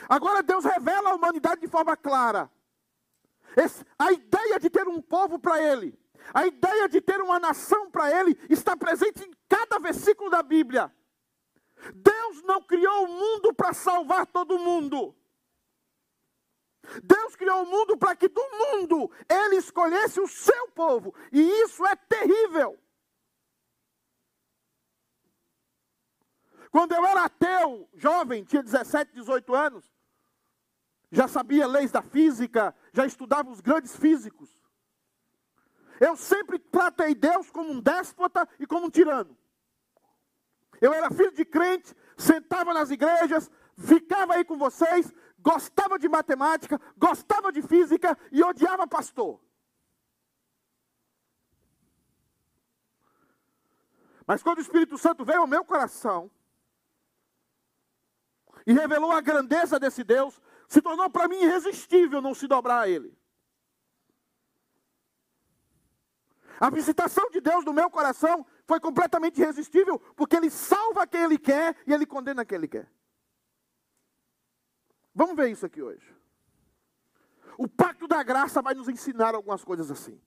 Agora 0.08 0.42
Deus 0.42 0.64
revela 0.64 1.10
a 1.10 1.14
humanidade 1.14 1.60
de 1.60 1.68
forma 1.68 1.96
clara. 1.96 2.50
Esse, 3.56 3.84
a 3.98 4.12
ideia 4.12 4.60
de 4.60 4.70
ter 4.70 4.86
um 4.86 5.00
povo 5.00 5.38
para 5.38 5.60
Ele, 5.60 5.98
a 6.32 6.46
ideia 6.46 6.88
de 6.88 7.00
ter 7.00 7.20
uma 7.20 7.38
nação 7.38 7.90
para 7.90 8.10
Ele, 8.10 8.38
está 8.48 8.76
presente 8.76 9.24
em 9.24 9.32
cada 9.48 9.78
versículo 9.78 10.30
da 10.30 10.42
Bíblia. 10.42 10.92
Deus 11.94 12.42
não 12.42 12.62
criou 12.62 13.04
o 13.04 13.08
mundo 13.08 13.54
para 13.54 13.72
salvar 13.72 14.26
todo 14.26 14.58
mundo. 14.58 15.16
Deus 17.02 17.36
criou 17.36 17.62
o 17.62 17.66
mundo 17.66 17.96
para 17.96 18.16
que 18.16 18.28
do 18.28 18.42
mundo 18.42 19.10
ele 19.28 19.56
escolhesse 19.56 20.20
o 20.20 20.26
seu 20.26 20.68
povo. 20.68 21.14
E 21.32 21.40
isso 21.62 21.84
é 21.86 21.94
terrível. 21.96 22.78
Quando 26.70 26.92
eu 26.92 27.04
era 27.04 27.24
ateu, 27.24 27.88
jovem, 27.94 28.44
tinha 28.44 28.62
17, 28.62 29.12
18 29.12 29.54
anos, 29.54 29.92
já 31.10 31.26
sabia 31.26 31.66
leis 31.66 31.90
da 31.90 32.02
física, 32.02 32.74
já 32.92 33.04
estudava 33.04 33.50
os 33.50 33.60
grandes 33.60 33.96
físicos. 33.96 34.48
Eu 35.98 36.16
sempre 36.16 36.58
tratei 36.58 37.14
Deus 37.14 37.50
como 37.50 37.72
um 37.72 37.80
déspota 37.80 38.48
e 38.58 38.66
como 38.66 38.86
um 38.86 38.90
tirano. 38.90 39.36
Eu 40.80 40.94
era 40.94 41.10
filho 41.10 41.32
de 41.32 41.44
crente, 41.44 41.94
sentava 42.16 42.72
nas 42.72 42.90
igrejas, 42.90 43.50
ficava 43.76 44.34
aí 44.34 44.44
com 44.44 44.56
vocês, 44.56 45.12
gostava 45.38 45.98
de 45.98 46.08
matemática, 46.08 46.80
gostava 46.96 47.52
de 47.52 47.60
física 47.62 48.16
e 48.30 48.42
odiava 48.42 48.86
pastor. 48.86 49.40
Mas 54.26 54.42
quando 54.42 54.58
o 54.58 54.62
Espírito 54.62 54.96
Santo 54.96 55.24
veio 55.24 55.40
ao 55.40 55.46
meu 55.46 55.64
coração 55.64 56.30
e 58.66 58.72
revelou 58.72 59.12
a 59.12 59.20
grandeza 59.20 59.78
desse 59.78 60.04
Deus, 60.04 60.40
se 60.68 60.80
tornou 60.80 61.08
para 61.10 61.28
mim 61.28 61.42
irresistível 61.42 62.20
não 62.20 62.34
se 62.34 62.46
dobrar 62.46 62.80
a 62.80 62.88
Ele. 62.88 63.16
A 66.60 66.68
visitação 66.68 67.30
de 67.30 67.40
Deus 67.40 67.64
no 67.64 67.72
meu 67.72 67.90
coração 67.90 68.46
foi 68.66 68.78
completamente 68.78 69.40
irresistível, 69.40 69.98
porque 70.14 70.36
Ele 70.36 70.50
salva 70.50 71.06
quem 71.06 71.22
Ele 71.22 71.38
quer 71.38 71.74
e 71.86 71.92
Ele 71.92 72.04
condena 72.04 72.44
quem 72.44 72.56
Ele 72.56 72.68
quer. 72.68 72.90
Vamos 75.14 75.34
ver 75.34 75.50
isso 75.50 75.64
aqui 75.64 75.82
hoje. 75.82 76.14
O 77.58 77.66
pacto 77.66 78.06
da 78.06 78.22
graça 78.22 78.62
vai 78.62 78.74
nos 78.74 78.88
ensinar 78.88 79.34
algumas 79.34 79.64
coisas 79.64 79.90
assim. 79.90 80.20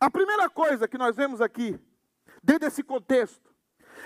A 0.00 0.10
primeira 0.10 0.48
coisa 0.48 0.88
que 0.88 0.98
nós 0.98 1.14
vemos 1.14 1.40
aqui, 1.40 1.78
dentro 2.42 2.68
desse 2.68 2.82
contexto, 2.82 3.54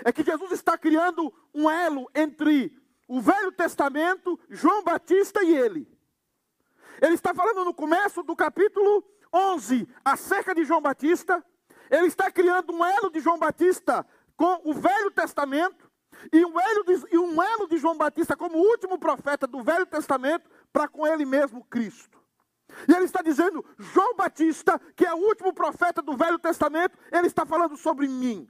é 0.03 0.11
que 0.11 0.23
Jesus 0.23 0.51
está 0.51 0.77
criando 0.77 1.33
um 1.53 1.69
elo 1.69 2.09
entre 2.13 2.77
o 3.07 3.21
Velho 3.21 3.51
Testamento, 3.51 4.39
João 4.49 4.83
Batista 4.83 5.43
e 5.43 5.55
ele. 5.55 5.87
Ele 7.01 7.13
está 7.13 7.33
falando 7.33 7.65
no 7.65 7.73
começo 7.73 8.23
do 8.23 8.35
capítulo 8.35 9.03
11 9.33 9.87
acerca 10.03 10.55
de 10.55 10.63
João 10.63 10.81
Batista. 10.81 11.43
Ele 11.89 12.07
está 12.07 12.31
criando 12.31 12.73
um 12.73 12.83
elo 12.83 13.11
de 13.11 13.19
João 13.19 13.37
Batista 13.37 14.05
com 14.35 14.61
o 14.63 14.73
Velho 14.73 15.11
Testamento 15.11 15.89
e 16.31 16.45
um, 16.45 16.59
elo 16.59 16.83
de, 16.83 17.13
e 17.13 17.17
um 17.17 17.41
elo 17.41 17.67
de 17.67 17.77
João 17.77 17.97
Batista 17.97 18.35
como 18.35 18.57
último 18.57 18.97
profeta 18.97 19.45
do 19.45 19.61
Velho 19.61 19.85
Testamento 19.85 20.49
para 20.71 20.87
com 20.87 21.05
ele 21.05 21.25
mesmo 21.25 21.63
Cristo. 21.65 22.23
E 22.87 22.93
ele 22.93 23.05
está 23.05 23.21
dizendo, 23.21 23.63
João 23.77 24.15
Batista, 24.15 24.79
que 24.95 25.05
é 25.05 25.13
o 25.13 25.17
último 25.17 25.53
profeta 25.53 26.01
do 26.01 26.17
Velho 26.17 26.39
Testamento, 26.39 26.97
ele 27.11 27.27
está 27.27 27.45
falando 27.45 27.77
sobre 27.77 28.07
mim. 28.07 28.49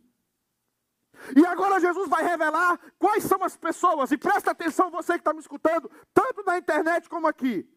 E 1.36 1.46
agora 1.46 1.80
Jesus 1.80 2.10
vai 2.10 2.24
revelar 2.24 2.80
quais 3.00 3.24
são 3.24 3.44
as 3.44 3.56
pessoas, 3.56 4.12
e 4.12 4.18
presta 4.18 4.52
atenção 4.52 4.92
você 4.92 5.14
que 5.14 5.20
está 5.20 5.34
me 5.34 5.40
escutando, 5.40 5.90
tanto 6.14 6.44
na 6.44 6.58
internet 6.58 7.08
como 7.10 7.28
aqui. 7.28 7.68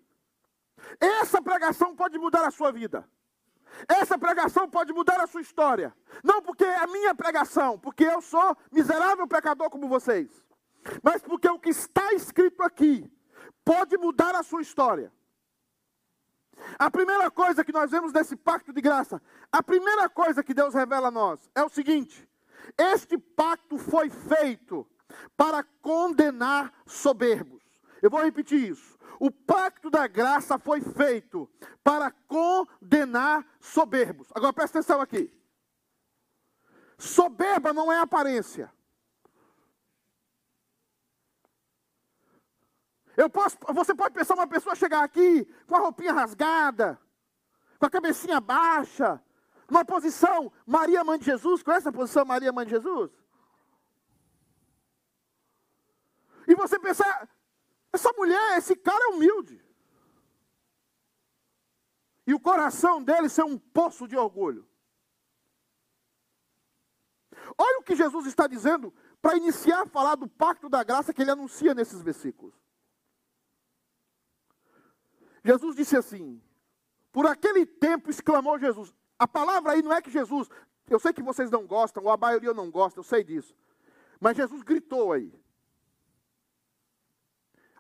Essa 1.01 1.41
pregação 1.41 1.95
pode 1.95 2.19
mudar 2.19 2.47
a 2.47 2.51
sua 2.51 2.73
vida. 2.73 3.09
Essa 3.87 4.19
pregação 4.19 4.69
pode 4.69 4.93
mudar 4.93 5.21
a 5.21 5.27
sua 5.27 5.41
história. 5.41 5.95
Não 6.25 6.43
porque 6.43 6.65
é 6.65 6.79
a 6.79 6.87
minha 6.87 7.15
pregação, 7.15 7.79
porque 7.79 8.05
eu 8.05 8.21
sou 8.21 8.57
miserável 8.73 9.27
pecador 9.27 9.71
como 9.71 9.89
vocês. 9.89 10.29
Mas 11.03 11.23
porque 11.23 11.49
o 11.49 11.59
que 11.59 11.71
está 11.71 12.13
escrito 12.13 12.63
aqui 12.63 13.11
pode 13.65 13.97
mudar 13.97 14.35
a 14.35 14.43
sua 14.43 14.63
história. 14.63 15.13
A 16.79 16.91
primeira 16.91 17.31
coisa 17.31 17.65
que 17.65 17.73
nós 17.73 17.91
vemos 17.91 18.13
nesse 18.13 18.35
pacto 18.35 18.73
de 18.73 18.81
graça, 18.81 19.23
a 19.53 19.63
primeira 19.63 20.09
coisa 20.09 20.43
que 20.43 20.55
Deus 20.55 20.75
revela 20.75 21.09
a 21.09 21.11
nós 21.11 21.49
é 21.55 21.63
o 21.63 21.69
seguinte: 21.69 22.29
este 22.77 23.19
pacto 23.19 23.79
foi 23.79 24.11
feito 24.11 24.87
para 25.37 25.63
condenar 25.63 26.73
soberbos. 26.87 27.63
Eu 28.03 28.11
vou 28.11 28.23
repetir 28.23 28.71
isso. 28.71 28.99
O 29.21 29.31
pacto 29.31 29.91
da 29.91 30.07
graça 30.07 30.59
foi 30.59 30.81
feito 30.81 31.51
para 31.83 32.11
condenar 32.11 33.45
soberbos. 33.61 34.29
Agora 34.35 34.53
presta 34.53 34.79
atenção 34.79 35.01
aqui. 35.01 35.33
Soberba 36.97 37.73
não 37.73 37.93
é 37.93 37.99
aparência. 37.99 38.73
Eu 43.17 43.29
posso, 43.29 43.59
você 43.75 43.93
pode 43.95 44.15
pensar 44.15 44.35
uma 44.35 44.47
pessoa 44.47 44.77
chegar 44.77 45.03
aqui 45.03 45.45
com 45.67 45.75
a 45.75 45.81
roupinha 45.81 46.13
rasgada, 46.13 47.01
com 47.77 47.87
a 47.87 47.91
cabecinha 47.91 48.41
baixa, 48.41 49.21
numa 49.69 49.85
posição 49.85 50.51
Maria 50.67 51.05
Mãe 51.05 51.19
de 51.19 51.27
Jesus. 51.27 51.63
Conhece 51.63 51.89
a 51.89 51.93
posição 51.93 52.25
Maria 52.25 52.53
Mãe 52.53 52.65
de 52.65 52.73
Jesus? 52.73 53.11
E 56.47 56.55
você 56.55 56.79
pensar, 56.79 57.29
essa 57.93 58.11
mulher, 58.15 58.57
esse 58.57 58.75
cara 58.75 59.05
é 59.05 59.09
humilde. 59.09 59.63
E 62.27 62.33
o 62.33 62.41
coração 62.41 63.03
dele 63.03 63.29
ser 63.29 63.45
um 63.45 63.59
poço 63.59 64.09
de 64.09 64.17
orgulho. 64.17 64.67
Olha 67.57 67.81
o 67.81 67.83
que 67.83 67.95
Jesus 67.95 68.27
está 68.27 68.47
dizendo 68.47 68.93
para 69.21 69.37
iniciar 69.37 69.83
a 69.83 69.87
falar 69.87 70.15
do 70.15 70.29
pacto 70.29 70.69
da 70.69 70.83
graça 70.83 71.13
que 71.13 71.23
ele 71.23 71.31
anuncia 71.31 71.75
nesses 71.75 72.01
versículos. 72.01 72.55
Jesus 75.45 75.77
disse 75.77 75.97
assim: 75.97 76.43
Por 77.13 77.27
aquele 77.27 77.65
tempo 77.65 78.11
exclamou 78.11 78.59
Jesus. 78.59 78.95
A 79.19 79.27
palavra 79.27 79.73
aí 79.73 79.83
não 79.83 79.93
é 79.93 80.01
que 80.01 80.11
Jesus, 80.11 80.49
eu 80.89 80.99
sei 80.99 81.13
que 81.13 81.23
vocês 81.23 81.51
não 81.51 81.67
gostam, 81.67 82.05
ou 82.05 82.11
a 82.11 82.17
maioria 82.17 82.55
não 82.55 82.71
gosta, 82.71 83.01
eu 83.01 83.05
sei 83.05 83.25
disso. 83.25 83.55
Mas 84.21 84.37
Jesus 84.37 84.63
gritou 84.63 85.13
aí. 85.13 85.33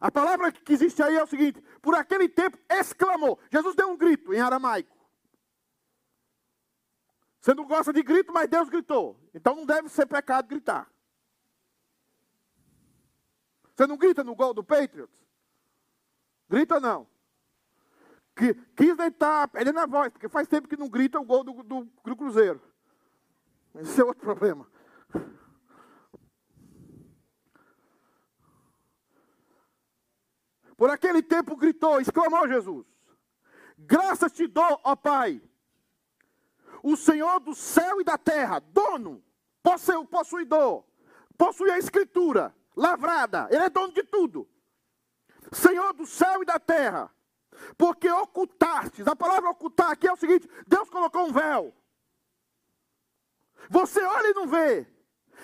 A 0.00 0.11
palavra 0.11 0.52
que 0.52 0.73
existe 0.73 1.02
aí 1.02 1.16
é 1.16 1.23
o 1.23 1.26
seguinte: 1.26 1.61
por 1.83 1.95
aquele 1.95 2.28
tempo 2.28 2.59
exclamou. 2.68 3.38
Jesus 3.50 3.75
deu 3.75 3.88
um 3.90 3.97
grito 3.97 4.33
em 4.33 4.40
aramaico. 4.40 4.97
Você 7.40 7.54
não 7.54 7.66
gosta 7.66 7.92
de 7.92 8.02
grito, 8.02 8.33
mas 8.33 8.49
Deus 8.49 8.68
gritou. 8.68 9.18
Então 9.35 9.57
não 9.57 9.66
deve 9.66 9.88
ser 9.88 10.07
pecado 10.07 10.49
gritar. 10.49 10.90
Você 13.74 13.87
não 13.87 13.96
grita 13.96 14.24
no 14.24 14.35
gol 14.35 14.53
do 14.53 14.62
Patriots? 14.62 15.24
Grita 16.48 16.81
não. 16.81 17.07
Que, 18.38 18.55
quis 18.77 18.96
deitar, 18.96 19.48
perdendo 19.48 19.81
a 19.81 19.87
voz, 19.87 20.12
porque 20.12 20.29
faz 20.29 20.46
tempo 20.46 20.68
que 20.68 20.77
não 20.77 20.88
grita 20.88 21.18
o 21.18 21.24
gol 21.24 21.42
do, 21.42 21.61
do, 21.64 21.85
do 22.05 22.16
Cruzeiro. 22.16 22.62
Esse 23.74 24.01
é 24.01 24.05
outro 24.05 24.22
problema. 24.22 24.64
Por 30.77 30.88
aquele 30.88 31.20
tempo 31.20 31.57
gritou, 31.57 32.01
exclamou 32.01 32.46
Jesus: 32.46 32.87
Graças 33.77 34.31
te 34.31 34.46
dou, 34.46 34.81
ó 34.85 34.94
Pai, 34.94 35.42
o 36.81 36.96
Senhor 36.96 37.40
do 37.40 37.57
céu 37.57 38.01
e 38.01 38.05
da 38.05 38.16
terra, 38.16 38.61
dono, 38.61 39.20
possuidor, 40.09 40.85
possui 41.37 41.72
a 41.72 41.79
escritura 41.79 42.55
lavrada, 42.77 43.48
ele 43.51 43.64
é 43.64 43.68
dono 43.68 43.92
de 43.92 44.05
tudo. 44.05 44.48
Senhor 45.51 45.92
do 45.92 46.07
céu 46.07 46.40
e 46.40 46.46
da 46.46 46.61
terra, 46.61 47.12
porque 47.77 48.11
ocultastes, 48.11 49.07
a 49.07 49.16
palavra 49.16 49.51
ocultar 49.51 49.90
aqui 49.90 50.07
é 50.07 50.12
o 50.12 50.16
seguinte: 50.16 50.49
Deus 50.66 50.88
colocou 50.88 51.27
um 51.27 51.33
véu. 51.33 51.75
Você 53.71 54.03
olha 54.03 54.29
e 54.29 54.35
não 54.35 54.47
vê. 54.47 54.87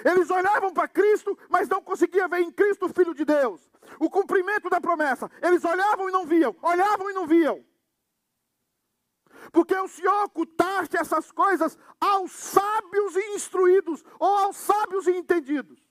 Eles 0.04 0.30
olhavam 0.30 0.72
para 0.72 0.88
Cristo, 0.88 1.38
mas 1.48 1.68
não 1.68 1.82
conseguiam 1.82 2.28
ver 2.28 2.40
em 2.40 2.50
Cristo 2.50 2.86
o 2.86 2.88
Filho 2.92 3.14
de 3.14 3.24
Deus. 3.24 3.60
O 3.98 4.10
cumprimento 4.10 4.68
da 4.68 4.80
promessa. 4.80 5.30
Eles 5.42 5.64
olhavam 5.64 6.08
e 6.08 6.12
não 6.12 6.26
viam, 6.26 6.56
olhavam 6.62 7.10
e 7.10 7.12
não 7.12 7.26
viam. 7.26 7.64
Porque 9.52 9.76
o 9.76 9.86
Senhor 9.86 10.24
ocultaste 10.24 10.96
essas 10.96 11.30
coisas 11.30 11.78
aos 12.00 12.32
sábios 12.32 13.14
e 13.14 13.34
instruídos, 13.34 14.04
ou 14.18 14.38
aos 14.38 14.56
sábios 14.56 15.06
e 15.06 15.12
entendidos. 15.12 15.83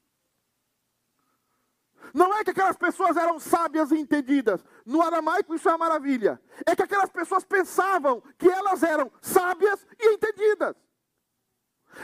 Não 2.14 2.32
é 2.38 2.44
que 2.44 2.52
aquelas 2.52 2.78
pessoas 2.78 3.18
eram 3.18 3.40
sábias 3.40 3.92
e 3.92 3.98
entendidas. 3.98 4.64
No 4.86 5.02
aramaico 5.02 5.56
isso 5.56 5.68
é 5.68 5.72
uma 5.72 5.80
maravilha. 5.80 6.40
É 6.66 6.76
que 6.76 6.84
aquelas 6.84 7.10
pessoas 7.10 7.44
pensavam 7.44 8.22
que 8.38 8.48
elas 8.48 8.84
eram 8.84 9.12
sábias 9.20 9.86
e 10.00 10.14
entendidas. 10.14 10.76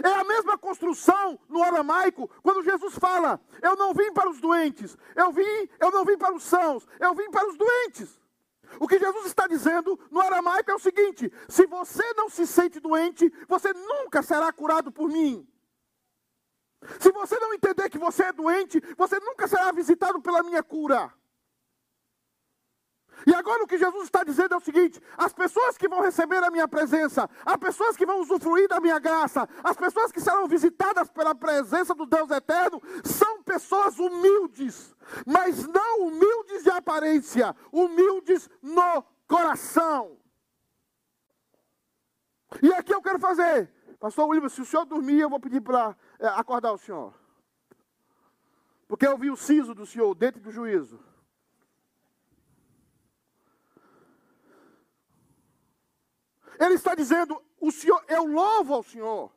É 0.03 0.13
a 0.13 0.23
mesma 0.23 0.57
construção 0.57 1.39
no 1.47 1.63
aramaico, 1.63 2.29
quando 2.41 2.63
Jesus 2.63 2.95
fala: 2.95 3.39
Eu 3.61 3.75
não 3.75 3.93
vim 3.93 4.11
para 4.11 4.29
os 4.29 4.39
doentes, 4.39 4.97
eu 5.15 5.31
vim, 5.31 5.69
eu 5.79 5.91
não 5.91 6.05
vim 6.05 6.17
para 6.17 6.33
os 6.33 6.43
sãos, 6.43 6.87
eu 6.99 7.13
vim 7.13 7.29
para 7.29 7.47
os 7.47 7.57
doentes. 7.57 8.19
O 8.79 8.87
que 8.87 8.99
Jesus 8.99 9.25
está 9.25 9.47
dizendo 9.47 9.99
no 10.11 10.21
aramaico 10.21 10.69
é 10.71 10.75
o 10.75 10.79
seguinte: 10.79 11.31
se 11.47 11.65
você 11.65 12.03
não 12.13 12.29
se 12.29 12.45
sente 12.45 12.79
doente, 12.79 13.31
você 13.47 13.73
nunca 13.73 14.21
será 14.21 14.51
curado 14.51 14.91
por 14.91 15.07
mim. 15.07 15.47
Se 16.99 17.11
você 17.11 17.37
não 17.39 17.53
entender 17.53 17.89
que 17.89 17.97
você 17.97 18.23
é 18.23 18.33
doente, 18.33 18.81
você 18.97 19.19
nunca 19.19 19.47
será 19.47 19.71
visitado 19.71 20.21
pela 20.21 20.43
minha 20.43 20.63
cura. 20.63 21.13
E 23.27 23.33
agora 23.33 23.63
o 23.63 23.67
que 23.67 23.77
Jesus 23.77 24.05
está 24.05 24.23
dizendo 24.23 24.53
é 24.53 24.57
o 24.57 24.61
seguinte: 24.61 25.01
as 25.17 25.33
pessoas 25.33 25.77
que 25.77 25.87
vão 25.87 26.01
receber 26.01 26.43
a 26.43 26.49
minha 26.49 26.67
presença, 26.67 27.29
as 27.45 27.57
pessoas 27.57 27.97
que 27.97 28.05
vão 28.05 28.21
usufruir 28.21 28.67
da 28.67 28.79
minha 28.79 28.99
graça, 28.99 29.47
as 29.63 29.75
pessoas 29.75 30.11
que 30.11 30.21
serão 30.21 30.47
visitadas 30.47 31.09
pela 31.09 31.35
presença 31.35 31.93
do 31.93 32.05
Deus 32.05 32.29
eterno, 32.31 32.81
são 33.03 33.43
pessoas 33.43 33.99
humildes, 33.99 34.95
mas 35.25 35.65
não 35.67 36.07
humildes 36.07 36.63
de 36.63 36.69
aparência, 36.69 37.55
humildes 37.71 38.49
no 38.61 39.03
coração. 39.27 40.17
E 42.63 42.73
aqui 42.73 42.93
eu 42.93 43.01
quero 43.01 43.19
fazer, 43.19 43.71
Pastor 43.99 44.29
William, 44.29 44.47
se 44.47 44.61
o 44.61 44.65
senhor 44.65 44.85
dormir, 44.85 45.19
eu 45.19 45.29
vou 45.29 45.39
pedir 45.39 45.59
para 45.59 45.95
é, 46.17 46.27
acordar 46.27 46.71
o 46.71 46.77
senhor. 46.77 47.13
Porque 48.87 49.05
eu 49.05 49.17
vi 49.17 49.29
o 49.29 49.35
siso 49.35 49.75
do 49.75 49.85
senhor 49.85 50.15
dentro 50.15 50.39
do 50.39 50.51
juízo. 50.51 50.99
Ele 56.57 56.75
está 56.75 56.95
dizendo: 56.95 57.41
o 57.59 57.71
Senhor, 57.71 58.03
eu 58.07 58.25
louvo 58.25 58.73
ao 58.73 58.83
Senhor, 58.83 59.31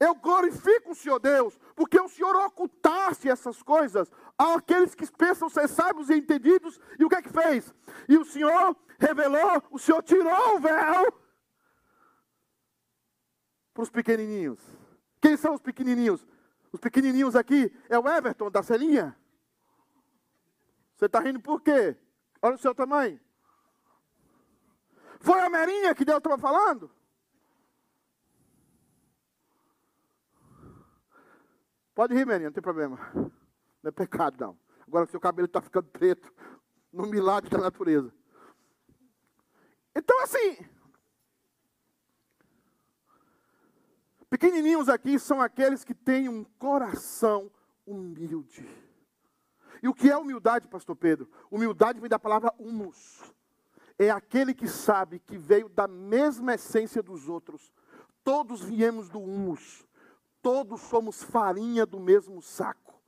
eu 0.00 0.14
glorifico 0.14 0.92
o 0.92 0.94
Senhor 0.94 1.18
Deus, 1.18 1.58
porque 1.74 2.00
o 2.00 2.08
Senhor 2.08 2.34
ocultasse 2.46 3.28
essas 3.28 3.62
coisas 3.62 4.10
àqueles 4.38 4.94
que 4.94 5.10
pensam 5.12 5.48
ser 5.48 5.68
sábios 5.68 6.10
e 6.10 6.14
entendidos, 6.14 6.80
e 6.98 7.04
o 7.04 7.08
que 7.08 7.16
é 7.16 7.22
que 7.22 7.28
fez? 7.28 7.72
E 8.08 8.16
o 8.16 8.24
Senhor 8.24 8.76
revelou, 8.98 9.62
o 9.70 9.78
Senhor 9.78 10.02
tirou 10.02 10.56
o 10.56 10.60
véu 10.60 11.25
para 13.76 13.82
os 13.82 13.90
pequenininhos. 13.90 14.58
Quem 15.20 15.36
são 15.36 15.54
os 15.54 15.60
pequenininhos? 15.60 16.26
Os 16.72 16.80
pequenininhos 16.80 17.36
aqui 17.36 17.70
é 17.90 17.98
o 17.98 18.08
Everton 18.08 18.50
da 18.50 18.62
Celinha. 18.62 19.14
Você 20.96 21.04
está 21.04 21.20
rindo 21.20 21.38
por 21.40 21.60
quê? 21.60 21.94
Olha 22.40 22.54
o 22.54 22.58
seu 22.58 22.74
tamanho. 22.74 23.20
Foi 25.20 25.38
a 25.40 25.50
Merinha 25.50 25.94
que 25.94 26.06
Deus 26.06 26.16
estava 26.18 26.38
falando? 26.38 26.90
Pode 31.94 32.14
rir, 32.14 32.26
Merinha, 32.26 32.48
não 32.48 32.54
tem 32.54 32.62
problema. 32.62 32.98
Não 33.14 33.88
é 33.88 33.90
pecado, 33.90 34.36
não. 34.40 34.58
Agora 34.86 35.04
o 35.04 35.08
seu 35.08 35.20
cabelo 35.20 35.46
está 35.46 35.60
ficando 35.60 35.88
preto. 35.88 36.32
No 36.90 37.06
milagre 37.06 37.50
da 37.50 37.58
natureza. 37.58 38.10
Então, 39.94 40.22
assim. 40.22 40.66
Pequenininhos 44.28 44.88
aqui 44.88 45.18
são 45.18 45.40
aqueles 45.40 45.84
que 45.84 45.94
têm 45.94 46.28
um 46.28 46.42
coração 46.58 47.50
humilde. 47.86 48.68
E 49.82 49.88
o 49.88 49.94
que 49.94 50.10
é 50.10 50.16
humildade, 50.16 50.66
pastor 50.66 50.96
Pedro? 50.96 51.30
Humildade 51.50 52.00
vem 52.00 52.08
da 52.08 52.18
palavra 52.18 52.52
humus. 52.58 53.22
É 53.98 54.10
aquele 54.10 54.52
que 54.52 54.66
sabe 54.66 55.20
que 55.20 55.38
veio 55.38 55.68
da 55.68 55.86
mesma 55.86 56.54
essência 56.54 57.02
dos 57.02 57.28
outros. 57.28 57.72
Todos 58.24 58.62
viemos 58.62 59.08
do 59.08 59.20
humus. 59.20 59.86
Todos 60.42 60.80
somos 60.82 61.22
farinha 61.22 61.86
do 61.86 62.00
mesmo 62.00 62.42
saco. 62.42 63.00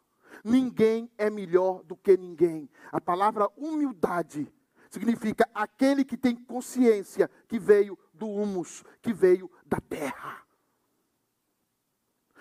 Ninguém 0.44 1.10
é 1.18 1.28
melhor 1.28 1.82
do 1.82 1.96
que 1.96 2.16
ninguém. 2.16 2.70
A 2.92 3.00
palavra 3.00 3.48
humildade 3.56 4.52
significa 4.88 5.48
aquele 5.52 6.04
que 6.04 6.16
tem 6.16 6.36
consciência 6.36 7.28
que 7.48 7.58
veio 7.58 7.98
do 8.14 8.28
humus, 8.28 8.84
que 9.02 9.12
veio 9.12 9.50
da 9.66 9.80
terra. 9.80 10.47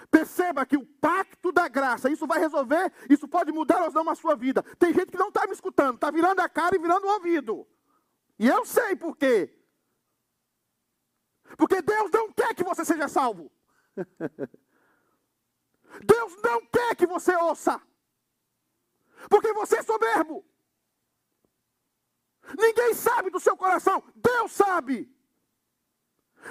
Perceba 0.09 0.65
que 0.65 0.77
o 0.77 0.85
pacto 0.85 1.51
da 1.51 1.67
graça, 1.67 2.09
isso 2.09 2.25
vai 2.25 2.39
resolver, 2.39 2.91
isso 3.09 3.27
pode 3.27 3.51
mudar 3.51 3.83
ou 3.83 3.91
não 3.91 4.09
a 4.09 4.15
sua 4.15 4.35
vida. 4.35 4.63
Tem 4.79 4.93
gente 4.93 5.11
que 5.11 5.17
não 5.17 5.29
está 5.29 5.45
me 5.45 5.53
escutando, 5.53 5.95
está 5.95 6.09
virando 6.09 6.39
a 6.39 6.49
cara 6.49 6.75
e 6.75 6.79
virando 6.79 7.05
o 7.05 7.13
ouvido. 7.13 7.67
E 8.39 8.47
eu 8.47 8.65
sei 8.65 8.95
por 8.95 9.17
quê. 9.17 9.53
Porque 11.57 11.81
Deus 11.81 12.11
não 12.11 12.31
quer 12.31 12.53
que 12.53 12.63
você 12.63 12.85
seja 12.85 13.07
salvo. 13.07 13.51
Deus 16.05 16.41
não 16.43 16.65
quer 16.67 16.95
que 16.95 17.05
você 17.05 17.35
ouça. 17.35 17.81
Porque 19.29 19.51
você 19.53 19.77
é 19.77 19.83
soberbo. 19.83 20.45
Ninguém 22.57 22.93
sabe 22.93 23.29
do 23.29 23.39
seu 23.39 23.57
coração, 23.57 24.03
Deus 24.15 24.51
sabe. 24.51 25.13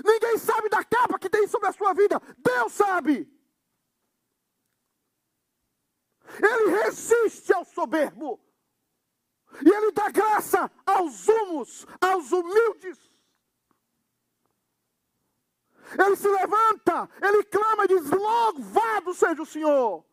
Ninguém 0.05 0.37
sabe 0.37 0.69
da 0.69 0.85
capa 0.85 1.19
que 1.19 1.31
tem 1.31 1.47
sobre 1.47 1.69
a 1.69 1.73
sua 1.73 1.95
vida, 1.95 2.21
Deus 2.38 2.73
sabe. 2.73 3.33
Ele 6.43 6.83
resiste 6.83 7.53
ao 7.53 7.65
soberbo. 7.65 8.41
E 9.65 9.69
ele 9.69 9.93
dá 9.93 10.11
graça 10.11 10.71
aos 10.85 11.29
humos, 11.29 11.87
aos 12.01 12.33
humildes. 12.33 12.99
Ele 15.93 16.17
se 16.17 16.29
levanta, 16.29 17.09
ele 17.23 17.45
clama 17.45 17.85
e 17.85 17.89
diz: 17.89 18.11
Louvado 18.11 19.15
seja 19.15 19.41
o 19.41 19.47
Senhor. 19.47 20.05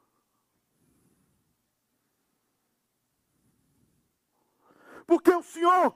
Porque 5.06 5.34
o 5.34 5.44
Senhor 5.44 5.96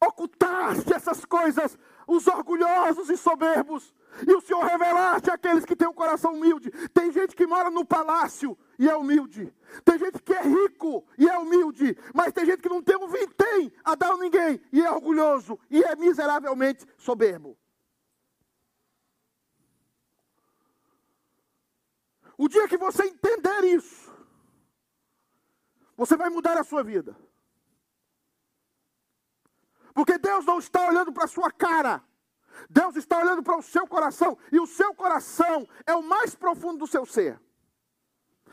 ocultaste 0.00 0.92
essas 0.92 1.24
coisas, 1.24 1.78
os 2.06 2.26
orgulhosos 2.26 3.08
e 3.08 3.16
soberbos, 3.16 3.94
e 4.26 4.34
o 4.34 4.40
Senhor 4.40 4.62
revelaste 4.64 5.30
aqueles 5.30 5.64
que 5.64 5.74
têm 5.74 5.88
um 5.88 5.94
coração 5.94 6.34
humilde. 6.34 6.70
Tem 6.88 7.10
gente 7.10 7.34
que 7.34 7.46
mora 7.46 7.70
no 7.70 7.84
palácio 7.84 8.56
e 8.78 8.88
é 8.88 8.96
humilde. 8.96 9.52
Tem 9.84 9.98
gente 9.98 10.22
que 10.22 10.32
é 10.32 10.42
rico 10.42 11.04
e 11.16 11.28
é 11.28 11.38
humilde. 11.38 11.96
Mas 12.14 12.32
tem 12.32 12.44
gente 12.44 12.60
que 12.62 12.68
não 12.68 12.82
tem 12.82 12.96
um 12.96 13.08
vintém 13.08 13.72
a 13.84 13.94
dar 13.94 14.12
a 14.12 14.18
ninguém 14.18 14.60
e 14.72 14.82
é 14.82 14.90
orgulhoso 14.90 15.58
e 15.70 15.82
é 15.82 15.96
miseravelmente 15.96 16.86
soberbo. 16.98 17.56
O 22.36 22.48
dia 22.48 22.68
que 22.68 22.76
você 22.76 23.04
entender 23.04 23.64
isso, 23.64 24.12
você 25.96 26.16
vai 26.16 26.28
mudar 26.28 26.58
a 26.58 26.64
sua 26.64 26.82
vida. 26.82 27.16
Porque 29.94 30.18
Deus 30.18 30.44
não 30.44 30.58
está 30.58 30.88
olhando 30.88 31.12
para 31.12 31.24
a 31.24 31.28
sua 31.28 31.50
cara. 31.50 32.02
Deus 32.68 32.96
está 32.96 33.18
olhando 33.18 33.42
para 33.42 33.56
o 33.56 33.62
seu 33.62 33.86
coração. 33.86 34.36
E 34.50 34.58
o 34.58 34.66
seu 34.66 34.94
coração 34.94 35.66
é 35.86 35.94
o 35.94 36.02
mais 36.02 36.34
profundo 36.34 36.78
do 36.78 36.86
seu 36.86 37.04
ser. 37.04 37.40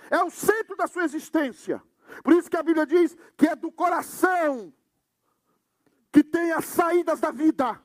É 0.09 0.21
o 0.23 0.29
centro 0.29 0.75
da 0.75 0.87
sua 0.87 1.03
existência. 1.03 1.81
Por 2.23 2.33
isso 2.33 2.49
que 2.49 2.57
a 2.57 2.63
Bíblia 2.63 2.85
diz 2.85 3.15
que 3.37 3.47
é 3.47 3.55
do 3.55 3.71
coração 3.71 4.73
que 6.11 6.23
tem 6.23 6.51
as 6.51 6.65
saídas 6.65 7.19
da 7.19 7.31
vida. 7.31 7.79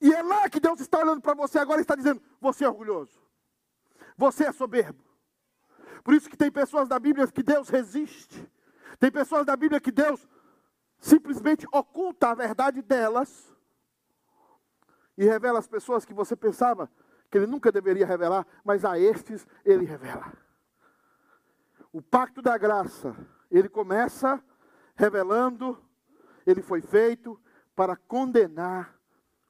E 0.00 0.12
é 0.12 0.22
lá 0.22 0.48
que 0.48 0.58
Deus 0.58 0.80
está 0.80 0.98
olhando 0.98 1.20
para 1.20 1.34
você 1.34 1.58
agora 1.58 1.80
e 1.80 1.82
está 1.82 1.94
dizendo: 1.94 2.22
você 2.40 2.64
é 2.64 2.68
orgulhoso. 2.68 3.20
Você 4.16 4.44
é 4.44 4.52
soberbo. 4.52 5.04
Por 6.02 6.14
isso 6.14 6.28
que 6.28 6.36
tem 6.36 6.50
pessoas 6.50 6.88
da 6.88 6.98
Bíblia 6.98 7.26
que 7.28 7.42
Deus 7.42 7.68
resiste. 7.68 8.50
Tem 8.98 9.10
pessoas 9.10 9.46
da 9.46 9.56
Bíblia 9.56 9.80
que 9.80 9.92
Deus 9.92 10.28
simplesmente 10.98 11.66
oculta 11.72 12.30
a 12.30 12.34
verdade 12.34 12.82
delas 12.82 13.52
e 15.22 15.24
revela 15.24 15.60
as 15.60 15.68
pessoas 15.68 16.04
que 16.04 16.12
você 16.12 16.34
pensava 16.34 16.90
que 17.30 17.38
ele 17.38 17.46
nunca 17.46 17.70
deveria 17.70 18.04
revelar, 18.04 18.44
mas 18.64 18.84
a 18.84 18.98
estes 18.98 19.46
ele 19.64 19.84
revela. 19.84 20.32
O 21.92 22.02
pacto 22.02 22.42
da 22.42 22.58
graça, 22.58 23.14
ele 23.48 23.68
começa 23.68 24.42
revelando, 24.96 25.80
ele 26.44 26.60
foi 26.60 26.80
feito 26.80 27.40
para 27.72 27.94
condenar 27.94 28.98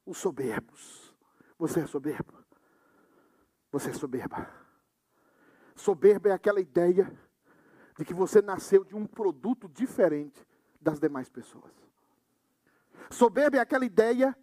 os 0.05 0.19
soberbos. 0.19 1.11
Você 1.57 1.79
é 1.79 1.87
soberbo? 1.87 2.33
Você 3.71 3.89
é 3.89 3.93
soberba. 3.93 4.47
Soberba 5.75 6.29
é 6.29 6.33
aquela 6.33 6.61
ideia 6.61 7.11
de 7.97 8.05
que 8.05 8.13
você 8.13 8.43
nasceu 8.43 8.83
de 8.83 8.95
um 8.95 9.07
produto 9.07 9.67
diferente 9.67 10.45
das 10.79 10.99
demais 10.99 11.29
pessoas. 11.29 11.73
Soberba 13.09 13.57
é 13.57 13.59
aquela 13.59 13.85
ideia 13.85 14.37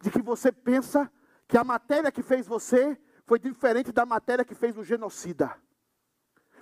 de 0.00 0.10
que 0.10 0.22
você 0.22 0.52
pensa 0.52 1.10
que 1.46 1.56
a 1.56 1.64
matéria 1.64 2.12
que 2.12 2.22
fez 2.22 2.46
você 2.46 2.98
foi 3.26 3.38
diferente 3.38 3.92
da 3.92 4.06
matéria 4.06 4.44
que 4.44 4.54
fez 4.54 4.76
o 4.76 4.84
genocida. 4.84 5.56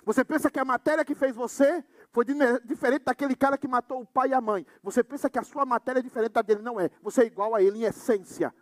Você 0.03 0.23
pensa 0.23 0.49
que 0.49 0.59
a 0.59 0.65
matéria 0.65 1.03
que 1.03 1.13
fez 1.13 1.35
você 1.35 1.83
foi 2.11 2.23
diferente 2.63 3.03
daquele 3.03 3.35
cara 3.35 3.57
que 3.57 3.67
matou 3.67 4.01
o 4.01 4.05
pai 4.05 4.29
e 4.29 4.33
a 4.33 4.39
mãe. 4.39 4.65
Você 4.81 5.03
pensa 5.03 5.29
que 5.29 5.37
a 5.37 5.43
sua 5.43 5.65
matéria 5.65 5.99
é 5.99 6.01
diferente 6.01 6.31
da 6.31 6.41
dele. 6.41 6.61
Não 6.61 6.79
é. 6.79 6.89
Você 7.01 7.23
é 7.23 7.25
igual 7.25 7.53
a 7.53 7.61
ele 7.61 7.79
em 7.79 7.83
essência. 7.83 8.55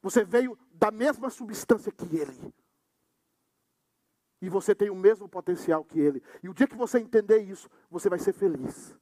Você 0.00 0.24
veio 0.24 0.56
da 0.72 0.90
mesma 0.90 1.28
substância 1.28 1.90
que 1.90 2.16
ele. 2.16 2.54
E 4.40 4.48
você 4.48 4.74
tem 4.74 4.90
o 4.90 4.94
mesmo 4.94 5.28
potencial 5.28 5.84
que 5.84 5.98
ele. 5.98 6.22
E 6.42 6.48
o 6.48 6.54
dia 6.54 6.66
que 6.66 6.76
você 6.76 6.98
entender 6.98 7.38
isso, 7.38 7.68
você 7.90 8.08
vai 8.08 8.18
ser 8.18 8.32
feliz. 8.32 8.96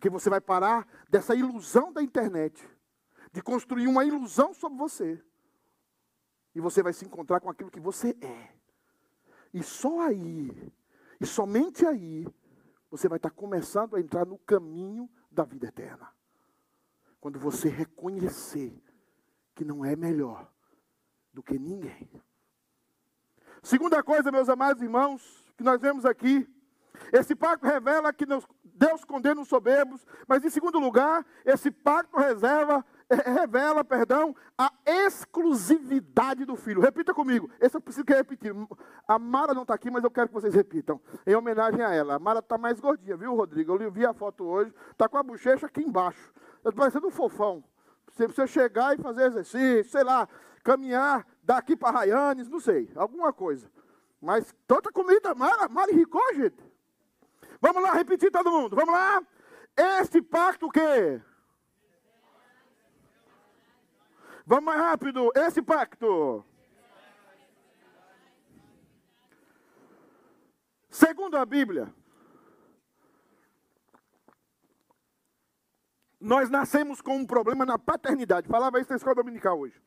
Porque 0.00 0.08
você 0.08 0.30
vai 0.30 0.40
parar 0.40 0.88
dessa 1.10 1.34
ilusão 1.34 1.92
da 1.92 2.02
internet, 2.02 2.66
de 3.30 3.42
construir 3.42 3.86
uma 3.86 4.02
ilusão 4.02 4.54
sobre 4.54 4.78
você. 4.78 5.22
E 6.54 6.60
você 6.60 6.82
vai 6.82 6.94
se 6.94 7.04
encontrar 7.04 7.38
com 7.38 7.50
aquilo 7.50 7.70
que 7.70 7.78
você 7.78 8.16
é. 8.22 8.54
E 9.52 9.62
só 9.62 10.00
aí, 10.00 10.72
e 11.20 11.26
somente 11.26 11.84
aí, 11.84 12.26
você 12.90 13.10
vai 13.10 13.18
estar 13.18 13.28
começando 13.28 13.94
a 13.94 14.00
entrar 14.00 14.24
no 14.24 14.38
caminho 14.38 15.06
da 15.30 15.44
vida 15.44 15.66
eterna. 15.66 16.10
Quando 17.20 17.38
você 17.38 17.68
reconhecer 17.68 18.82
que 19.54 19.66
não 19.66 19.84
é 19.84 19.94
melhor 19.94 20.50
do 21.30 21.42
que 21.42 21.58
ninguém. 21.58 22.10
Segunda 23.62 24.02
coisa, 24.02 24.32
meus 24.32 24.48
amados 24.48 24.82
irmãos, 24.82 25.44
que 25.58 25.62
nós 25.62 25.78
vemos 25.78 26.06
aqui, 26.06 26.48
esse 27.12 27.34
pacto 27.34 27.66
revela 27.66 28.12
que 28.12 28.26
Deus 28.26 29.04
condena 29.04 29.40
os 29.40 29.48
soberbos, 29.48 30.06
mas 30.26 30.44
em 30.44 30.50
segundo 30.50 30.78
lugar, 30.78 31.24
esse 31.44 31.70
pacto 31.70 32.16
reserva, 32.16 32.84
é, 33.08 33.30
revela, 33.30 33.82
perdão, 33.82 34.34
a 34.56 34.72
exclusividade 34.86 36.44
do 36.44 36.56
filho. 36.56 36.80
Repita 36.80 37.12
comigo, 37.12 37.50
esse 37.60 37.76
eu 37.76 37.80
preciso 37.80 38.06
que 38.06 38.14
repetir. 38.14 38.54
A 39.06 39.18
Mara 39.18 39.52
não 39.52 39.62
está 39.62 39.74
aqui, 39.74 39.90
mas 39.90 40.04
eu 40.04 40.10
quero 40.10 40.28
que 40.28 40.34
vocês 40.34 40.54
repitam, 40.54 41.00
em 41.26 41.34
homenagem 41.34 41.82
a 41.82 41.92
ela. 41.92 42.14
A 42.14 42.18
Mara 42.18 42.38
está 42.38 42.56
mais 42.56 42.78
gordinha, 42.78 43.16
viu, 43.16 43.34
Rodrigo? 43.34 43.76
Eu 43.82 43.90
vi 43.90 44.06
a 44.06 44.14
foto 44.14 44.44
hoje, 44.44 44.72
está 44.92 45.08
com 45.08 45.18
a 45.18 45.22
bochecha 45.22 45.66
aqui 45.66 45.82
embaixo. 45.82 46.32
Está 46.58 46.70
parecendo 46.70 47.08
um 47.08 47.10
fofão. 47.10 47.64
Você 48.12 48.24
precisa 48.24 48.46
chegar 48.46 48.96
e 48.96 49.02
fazer 49.02 49.26
exercício, 49.26 49.90
sei 49.90 50.04
lá, 50.04 50.28
caminhar 50.62 51.26
daqui 51.42 51.76
para 51.76 51.90
Raianes, 51.90 52.48
não 52.48 52.60
sei, 52.60 52.90
alguma 52.94 53.32
coisa. 53.32 53.70
Mas 54.20 54.54
tanta 54.66 54.92
comida, 54.92 55.34
Mara, 55.34 55.68
Mara 55.68 55.90
enricou, 55.90 56.22
gente. 56.34 56.69
Vamos 57.60 57.82
lá, 57.82 57.92
repetir 57.92 58.30
todo 58.30 58.50
mundo. 58.50 58.74
Vamos 58.74 58.94
lá. 58.94 59.22
Este 59.76 60.22
pacto 60.22 60.66
o 60.66 60.70
quê? 60.70 61.20
Vamos 64.46 64.64
mais 64.64 64.80
rápido. 64.80 65.30
Esse 65.36 65.62
pacto. 65.62 66.44
Segundo 70.90 71.36
a 71.36 71.46
Bíblia, 71.46 71.94
nós 76.20 76.50
nascemos 76.50 77.00
com 77.00 77.16
um 77.16 77.26
problema 77.26 77.64
na 77.64 77.78
paternidade. 77.78 78.48
Falava 78.48 78.80
isso 78.80 78.90
na 78.90 78.96
escola 78.96 79.14
dominical 79.14 79.58
hoje. 79.58 79.80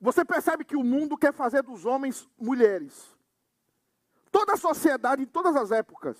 Você 0.00 0.24
percebe 0.24 0.64
que 0.64 0.76
o 0.76 0.84
mundo 0.84 1.16
quer 1.16 1.32
fazer 1.32 1.62
dos 1.62 1.84
homens 1.84 2.28
mulheres. 2.38 3.15
Toda 4.36 4.52
a 4.52 4.56
sociedade, 4.58 5.22
em 5.22 5.26
todas 5.26 5.56
as 5.56 5.70
épocas, 5.70 6.18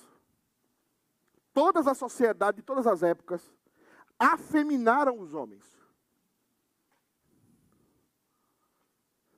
todas 1.53 1.85
as 1.85 1.99
sociedades, 1.99 2.59
em 2.59 2.63
todas 2.63 2.87
as 2.87 3.03
épocas, 3.03 3.53
afeminaram 4.17 5.19
os 5.19 5.35
homens. 5.35 5.63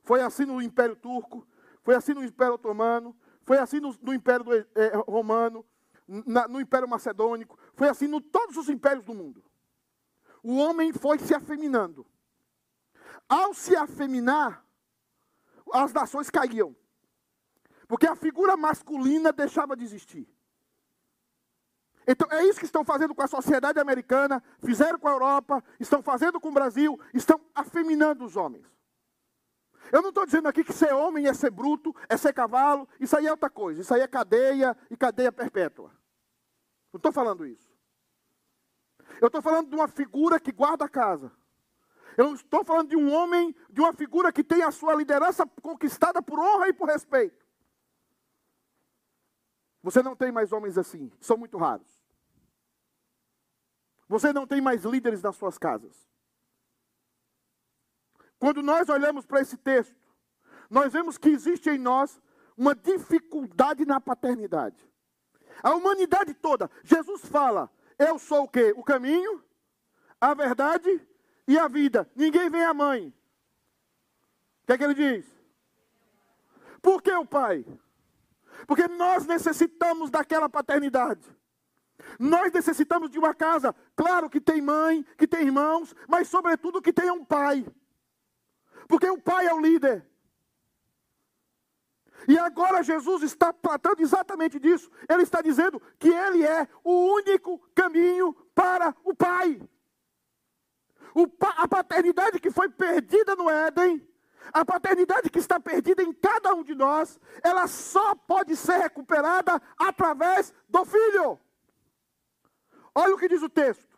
Foi 0.01 0.21
assim 0.21 0.45
no 0.45 0.61
Império 0.61 0.95
Turco, 0.95 1.45
foi 1.83 1.93
assim 1.93 2.13
no 2.13 2.23
Império 2.23 2.53
Otomano, 2.53 3.13
foi 3.43 3.57
assim 3.57 3.81
no, 3.81 3.93
no 4.01 4.13
Império 4.13 4.45
do, 4.45 4.53
é, 4.53 4.95
Romano, 5.05 5.65
na, 6.07 6.47
no 6.47 6.61
Império 6.61 6.87
Macedônico, 6.87 7.59
foi 7.73 7.89
assim 7.89 8.05
em 8.05 8.21
todos 8.21 8.55
os 8.55 8.69
impérios 8.69 9.03
do 9.03 9.13
mundo. 9.13 9.43
O 10.41 10.55
homem 10.55 10.93
foi 10.93 11.19
se 11.19 11.35
afeminando. 11.35 12.07
Ao 13.27 13.53
se 13.53 13.75
afeminar, 13.75 14.65
as 15.73 15.91
nações 15.91 16.29
caíam. 16.29 16.73
Porque 17.89 18.05
a 18.05 18.15
figura 18.15 18.55
masculina 18.55 19.33
deixava 19.33 19.75
de 19.75 19.83
existir. 19.83 20.29
Então 22.07 22.27
é 22.31 22.45
isso 22.45 22.59
que 22.59 22.65
estão 22.65 22.85
fazendo 22.85 23.15
com 23.15 23.23
a 23.23 23.27
sociedade 23.27 23.79
americana, 23.79 24.43
fizeram 24.63 24.99
com 24.99 25.07
a 25.07 25.11
Europa, 25.11 25.63
estão 25.79 26.03
fazendo 26.03 26.39
com 26.39 26.49
o 26.49 26.53
Brasil, 26.53 26.99
estão 27.15 27.41
afeminando 27.53 28.23
os 28.23 28.35
homens. 28.35 28.67
Eu 29.91 30.03
não 30.03 30.09
estou 30.09 30.23
dizendo 30.23 30.47
aqui 30.47 30.63
que 30.63 30.71
ser 30.71 30.93
homem 30.93 31.25
é 31.25 31.33
ser 31.33 31.49
bruto, 31.49 31.95
é 32.07 32.15
ser 32.15 32.31
cavalo, 32.31 32.87
isso 32.99 33.17
aí 33.17 33.25
é 33.25 33.31
outra 33.31 33.49
coisa, 33.49 33.81
isso 33.81 33.91
aí 33.91 34.01
é 34.01 34.07
cadeia 34.07 34.77
e 34.91 34.95
cadeia 34.95 35.31
perpétua. 35.31 35.89
Não 36.93 36.99
estou 36.99 37.11
falando 37.11 37.43
isso. 37.43 37.73
Eu 39.19 39.27
estou 39.27 39.41
falando 39.41 39.67
de 39.67 39.75
uma 39.75 39.87
figura 39.87 40.39
que 40.39 40.51
guarda 40.51 40.85
a 40.85 40.89
casa. 40.89 41.31
Eu 42.15 42.25
não 42.25 42.35
estou 42.35 42.63
falando 42.63 42.89
de 42.89 42.95
um 42.95 43.11
homem, 43.11 43.55
de 43.67 43.81
uma 43.81 43.93
figura 43.93 44.31
que 44.31 44.43
tem 44.43 44.61
a 44.61 44.69
sua 44.69 44.93
liderança 44.93 45.43
conquistada 45.59 46.21
por 46.21 46.39
honra 46.39 46.67
e 46.67 46.73
por 46.73 46.87
respeito. 46.87 47.48
Você 49.81 50.03
não 50.03 50.15
tem 50.15 50.31
mais 50.31 50.51
homens 50.51 50.77
assim, 50.77 51.11
são 51.19 51.37
muito 51.37 51.57
raros. 51.57 51.87
Você 54.07 54.33
não 54.33 54.45
tem 54.45 54.59
mais 54.59 54.83
líderes 54.83 55.21
nas 55.21 55.35
suas 55.35 55.57
casas. 55.57 56.07
Quando 58.39 58.63
nós 58.63 58.89
olhamos 58.89 59.25
para 59.25 59.41
esse 59.41 59.57
texto, 59.57 59.95
nós 60.69 60.93
vemos 60.93 61.17
que 61.17 61.29
existe 61.29 61.69
em 61.69 61.77
nós 61.77 62.21
uma 62.57 62.73
dificuldade 62.75 63.85
na 63.85 64.01
paternidade. 64.01 64.87
A 65.61 65.75
humanidade 65.75 66.33
toda, 66.33 66.69
Jesus 66.83 67.25
fala: 67.25 67.71
Eu 67.97 68.17
sou 68.17 68.43
o 68.43 68.47
quê? 68.47 68.73
O 68.75 68.83
caminho, 68.83 69.43
a 70.19 70.33
verdade 70.33 71.07
e 71.47 71.57
a 71.57 71.67
vida. 71.67 72.09
Ninguém 72.15 72.49
vem 72.49 72.63
à 72.63 72.73
mãe. 72.73 73.13
O 74.63 74.65
que 74.67 74.73
é 74.73 74.77
que 74.77 74.83
ele 74.83 74.93
diz? 74.93 75.25
Por 76.81 77.01
que 77.01 77.11
o 77.11 77.25
pai? 77.25 77.65
Porque 78.67 78.87
nós 78.87 79.25
necessitamos 79.25 80.09
daquela 80.09 80.49
paternidade. 80.49 81.21
Nós 82.17 82.51
necessitamos 82.51 83.09
de 83.09 83.19
uma 83.19 83.33
casa, 83.33 83.75
claro 83.95 84.29
que 84.29 84.39
tem 84.39 84.61
mãe, 84.61 85.05
que 85.17 85.27
tem 85.27 85.43
irmãos, 85.43 85.93
mas 86.07 86.27
sobretudo 86.27 86.81
que 86.81 86.93
tenha 86.93 87.13
um 87.13 87.25
pai. 87.25 87.65
Porque 88.87 89.09
o 89.09 89.21
pai 89.21 89.47
é 89.47 89.53
o 89.53 89.59
líder. 89.59 90.05
E 92.27 92.37
agora 92.37 92.83
Jesus 92.83 93.23
está 93.23 93.53
tratando 93.53 94.01
exatamente 94.01 94.59
disso. 94.59 94.89
Ele 95.07 95.23
está 95.23 95.41
dizendo 95.41 95.81
que 95.97 96.09
ele 96.09 96.45
é 96.45 96.67
o 96.83 97.13
único 97.13 97.59
caminho 97.73 98.33
para 98.53 98.95
o 99.03 99.15
pai. 99.15 99.61
O 101.13 101.27
pa 101.27 101.49
a 101.57 101.67
paternidade 101.67 102.39
que 102.39 102.51
foi 102.51 102.69
perdida 102.69 103.35
no 103.35 103.49
Éden, 103.49 104.07
a 104.53 104.65
paternidade 104.65 105.29
que 105.29 105.39
está 105.39 105.59
perdida 105.59 106.01
em 106.01 106.13
cada 106.13 106.53
um 106.53 106.63
de 106.63 106.73
nós, 106.73 107.19
ela 107.43 107.67
só 107.67 108.15
pode 108.15 108.55
ser 108.55 108.77
recuperada 108.77 109.61
através 109.77 110.53
do 110.67 110.83
filho. 110.85 111.39
Olha 112.95 113.15
o 113.15 113.17
que 113.17 113.27
diz 113.27 113.41
o 113.41 113.49
texto. 113.49 113.97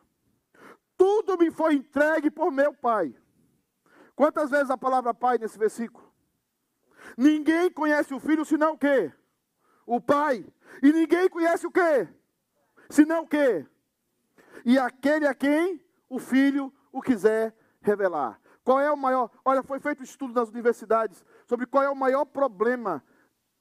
Tudo 0.97 1.37
me 1.37 1.49
foi 1.49 1.75
entregue 1.75 2.29
por 2.29 2.51
meu 2.51 2.73
pai. 2.73 3.15
Quantas 4.15 4.51
vezes 4.51 4.69
a 4.69 4.77
palavra 4.77 5.13
pai 5.13 5.37
nesse 5.37 5.57
versículo? 5.57 6.11
Ninguém 7.17 7.71
conhece 7.71 8.13
o 8.13 8.19
filho 8.19 8.45
senão 8.45 8.73
o 8.73 8.77
quê? 8.77 9.11
O 9.85 9.99
pai. 9.99 10.45
E 10.83 10.91
ninguém 10.91 11.27
conhece 11.29 11.65
o 11.65 11.71
quê? 11.71 12.07
Senão 12.89 13.23
o 13.23 13.27
quê? 13.27 13.65
E 14.63 14.77
aquele 14.77 15.25
a 15.25 15.33
quem 15.33 15.83
o 16.07 16.19
filho 16.19 16.71
o 16.91 17.01
quiser 17.01 17.55
revelar. 17.81 18.39
Qual 18.71 18.79
é 18.79 18.89
o 18.89 18.95
maior? 18.95 19.29
Olha, 19.43 19.61
foi 19.61 19.81
feito 19.81 19.99
um 19.99 20.03
estudo 20.05 20.33
nas 20.33 20.47
universidades 20.47 21.25
sobre 21.45 21.65
qual 21.65 21.83
é 21.83 21.89
o 21.89 21.95
maior 21.95 22.23
problema 22.23 23.03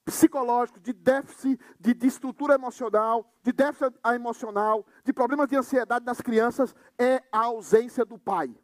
psicológico, 0.04 0.78
de 0.78 0.92
déficit 0.92 1.58
de, 1.80 1.94
de, 1.94 2.06
estrutura 2.06 2.54
emocional, 2.54 3.28
de 3.42 3.50
déficit 3.50 3.92
emocional, 4.14 4.86
de 5.04 5.12
problemas 5.12 5.48
de 5.48 5.56
ansiedade 5.56 6.06
nas 6.06 6.20
crianças, 6.20 6.72
é 6.96 7.24
a 7.32 7.40
ausência 7.40 8.04
do 8.04 8.16
pai. 8.16 8.54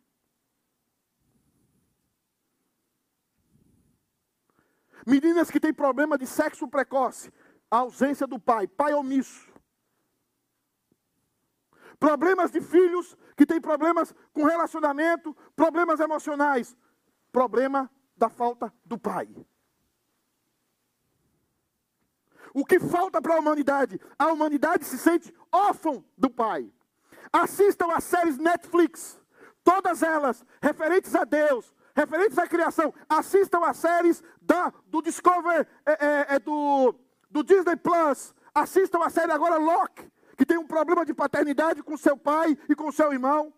Meninas 5.04 5.50
que 5.50 5.58
têm 5.58 5.74
problema 5.74 6.16
de 6.16 6.28
sexo 6.28 6.68
precoce, 6.68 7.32
a 7.68 7.78
ausência 7.78 8.24
do 8.24 8.38
pai, 8.38 8.68
pai 8.68 8.94
omisso. 8.94 9.52
Problemas 11.98 12.50
de 12.50 12.60
filhos 12.60 13.16
que 13.36 13.46
têm 13.46 13.60
problemas 13.60 14.14
com 14.32 14.44
relacionamento, 14.44 15.36
problemas 15.54 16.00
emocionais, 16.00 16.76
problema 17.32 17.90
da 18.16 18.28
falta 18.28 18.72
do 18.84 18.98
pai. 18.98 19.28
O 22.56 22.64
que 22.64 22.80
falta 22.80 23.20
para 23.20 23.34
a 23.34 23.38
humanidade? 23.38 24.00
A 24.18 24.28
humanidade 24.28 24.86
se 24.86 24.96
sente 24.96 25.30
órfão 25.52 26.02
do 26.16 26.30
Pai. 26.30 26.72
Assistam 27.30 27.92
às 27.92 28.04
séries 28.04 28.38
Netflix, 28.38 29.20
todas 29.62 30.02
elas 30.02 30.42
referentes 30.62 31.14
a 31.14 31.24
Deus, 31.24 31.74
referentes 31.94 32.38
à 32.38 32.46
criação. 32.46 32.94
Assistam 33.10 33.60
às 33.62 33.76
séries 33.76 34.22
da, 34.40 34.72
do 34.86 35.02
Discover, 35.02 35.68
é, 35.84 36.06
é, 36.06 36.26
é 36.36 36.38
do, 36.38 36.94
do 37.30 37.44
Disney 37.44 37.76
Plus. 37.76 38.34
Assistam 38.54 39.00
a 39.04 39.10
série 39.10 39.32
agora 39.32 39.58
Loki, 39.58 40.10
que 40.36 40.44
tem 40.44 40.58
um 40.58 40.66
problema 40.66 41.04
de 41.04 41.14
paternidade 41.14 41.82
com 41.82 41.96
seu 41.96 42.16
pai 42.16 42.56
e 42.68 42.74
com 42.74 42.92
seu 42.92 43.12
irmão. 43.12 43.52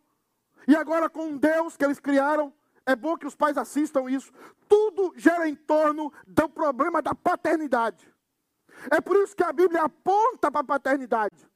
E 0.66 0.76
agora 0.76 1.08
com 1.08 1.36
Deus 1.36 1.76
que 1.76 1.84
eles 1.84 1.98
criaram. 1.98 2.52
É 2.86 2.96
bom 2.96 3.16
que 3.16 3.26
os 3.26 3.34
pais 3.34 3.58
assistam 3.58 4.08
isso. 4.08 4.32
Tudo 4.68 5.12
gera 5.16 5.48
em 5.48 5.54
torno 5.54 6.12
do 6.26 6.48
problema 6.48 7.02
da 7.02 7.14
paternidade. 7.14 8.10
É 8.90 9.00
por 9.00 9.16
isso 9.16 9.36
que 9.36 9.42
a 9.42 9.52
Bíblia 9.52 9.82
aponta 9.82 10.50
para 10.50 10.60
a 10.60 10.64
paternidade. 10.64 11.48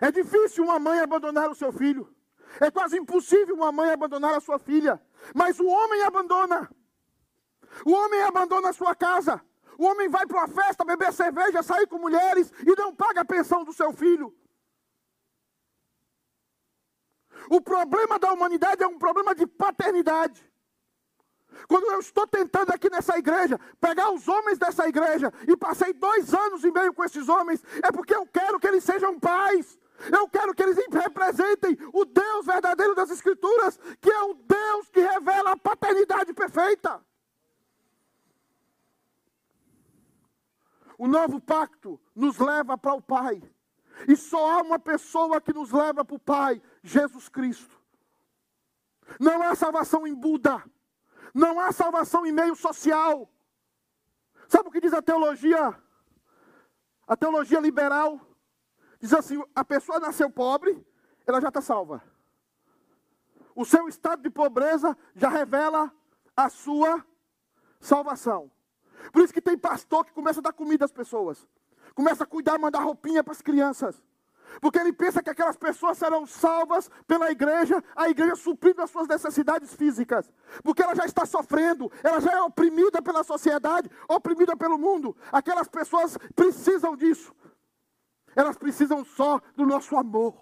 É 0.00 0.10
difícil 0.10 0.64
uma 0.64 0.78
mãe 0.78 0.98
abandonar 1.00 1.50
o 1.50 1.54
seu 1.54 1.72
filho. 1.72 2.12
É 2.60 2.70
quase 2.70 2.96
impossível 2.98 3.54
uma 3.54 3.70
mãe 3.70 3.90
abandonar 3.90 4.34
a 4.34 4.40
sua 4.40 4.58
filha. 4.58 5.00
Mas 5.34 5.60
o 5.60 5.66
homem 5.66 6.02
abandona. 6.02 6.70
O 7.84 7.92
homem 7.92 8.22
abandona 8.22 8.70
a 8.70 8.72
sua 8.72 8.94
casa. 8.94 9.40
O 9.78 9.84
homem 9.84 10.08
vai 10.08 10.26
para 10.26 10.38
uma 10.38 10.48
festa, 10.48 10.84
beber 10.84 11.12
cerveja, 11.12 11.62
sair 11.62 11.86
com 11.86 11.98
mulheres 11.98 12.52
e 12.60 12.74
não 12.76 12.94
paga 12.94 13.20
a 13.20 13.24
pensão 13.24 13.64
do 13.64 13.72
seu 13.72 13.92
filho. 13.92 14.34
O 17.50 17.60
problema 17.60 18.18
da 18.18 18.32
humanidade 18.32 18.82
é 18.82 18.86
um 18.86 18.98
problema 18.98 19.34
de 19.34 19.46
paternidade. 19.46 20.50
Quando 21.68 21.90
eu 21.90 22.00
estou 22.00 22.26
tentando 22.26 22.70
aqui 22.70 22.90
nessa 22.90 23.18
igreja, 23.18 23.58
pegar 23.80 24.10
os 24.10 24.28
homens 24.28 24.58
dessa 24.58 24.86
igreja, 24.88 25.32
e 25.48 25.56
passei 25.56 25.92
dois 25.92 26.34
anos 26.34 26.64
e 26.64 26.70
meio 26.70 26.92
com 26.92 27.04
esses 27.04 27.28
homens, 27.28 27.62
é 27.82 27.90
porque 27.90 28.14
eu 28.14 28.26
quero 28.26 28.58
que 28.58 28.66
eles 28.66 28.84
sejam 28.84 29.18
pais. 29.18 29.78
Eu 30.12 30.28
quero 30.28 30.54
que 30.54 30.62
eles 30.62 30.76
representem 30.76 31.78
o 31.92 32.04
Deus 32.04 32.44
verdadeiro 32.44 32.94
das 32.94 33.10
Escrituras, 33.10 33.78
que 34.00 34.10
é 34.10 34.22
o 34.24 34.34
Deus 34.34 34.90
que 34.90 35.00
revela 35.00 35.52
a 35.52 35.56
paternidade 35.56 36.34
perfeita. 36.34 37.02
O 40.98 41.06
novo 41.06 41.40
pacto 41.40 42.00
nos 42.14 42.38
leva 42.38 42.76
para 42.78 42.94
o 42.94 43.02
Pai. 43.02 43.42
E 44.08 44.16
só 44.16 44.52
há 44.52 44.62
uma 44.62 44.78
pessoa 44.78 45.40
que 45.40 45.52
nos 45.52 45.70
leva 45.70 46.04
para 46.04 46.16
o 46.16 46.18
Pai: 46.18 46.62
Jesus 46.82 47.28
Cristo. 47.28 47.80
Não 49.20 49.42
há 49.42 49.54
salvação 49.54 50.06
em 50.06 50.14
Buda. 50.14 50.62
Não 51.34 51.60
há 51.60 51.70
salvação 51.72 52.26
em 52.26 52.32
meio 52.32 52.56
social. 52.56 53.30
Sabe 54.48 54.68
o 54.68 54.72
que 54.72 54.80
diz 54.80 54.92
a 54.92 55.02
teologia? 55.02 55.78
A 57.06 57.16
teologia 57.16 57.60
liberal 57.60 58.20
diz 58.98 59.12
assim: 59.12 59.42
a 59.54 59.64
pessoa 59.64 60.00
nasceu 60.00 60.30
pobre, 60.30 60.84
ela 61.26 61.40
já 61.40 61.48
está 61.48 61.60
salva. 61.60 62.02
O 63.54 63.64
seu 63.64 63.88
estado 63.88 64.22
de 64.22 64.30
pobreza 64.30 64.96
já 65.14 65.28
revela 65.28 65.92
a 66.36 66.48
sua 66.48 67.04
salvação. 67.80 68.50
Por 69.12 69.22
isso 69.22 69.32
que 69.32 69.40
tem 69.40 69.56
pastor 69.56 70.04
que 70.04 70.12
começa 70.12 70.40
a 70.40 70.42
dar 70.42 70.52
comida 70.52 70.84
às 70.84 70.92
pessoas, 70.92 71.46
começa 71.94 72.24
a 72.24 72.26
cuidar, 72.26 72.58
mandar 72.58 72.80
roupinha 72.80 73.22
para 73.22 73.32
as 73.32 73.42
crianças. 73.42 74.02
Porque 74.60 74.78
ele 74.78 74.92
pensa 74.92 75.22
que 75.22 75.28
aquelas 75.28 75.56
pessoas 75.56 75.98
serão 75.98 76.24
salvas 76.24 76.88
pela 77.06 77.30
igreja, 77.30 77.82
a 77.94 78.08
igreja 78.08 78.36
suprindo 78.36 78.80
as 78.80 78.90
suas 78.90 79.08
necessidades 79.08 79.74
físicas. 79.74 80.32
Porque 80.62 80.82
ela 80.82 80.94
já 80.94 81.04
está 81.04 81.26
sofrendo, 81.26 81.90
ela 82.02 82.20
já 82.20 82.32
é 82.32 82.40
oprimida 82.40 83.02
pela 83.02 83.24
sociedade, 83.24 83.90
oprimida 84.08 84.56
pelo 84.56 84.78
mundo. 84.78 85.16
Aquelas 85.32 85.68
pessoas 85.68 86.16
precisam 86.34 86.96
disso. 86.96 87.34
Elas 88.34 88.56
precisam 88.56 89.04
só 89.04 89.40
do 89.56 89.66
nosso 89.66 89.96
amor. 89.96 90.34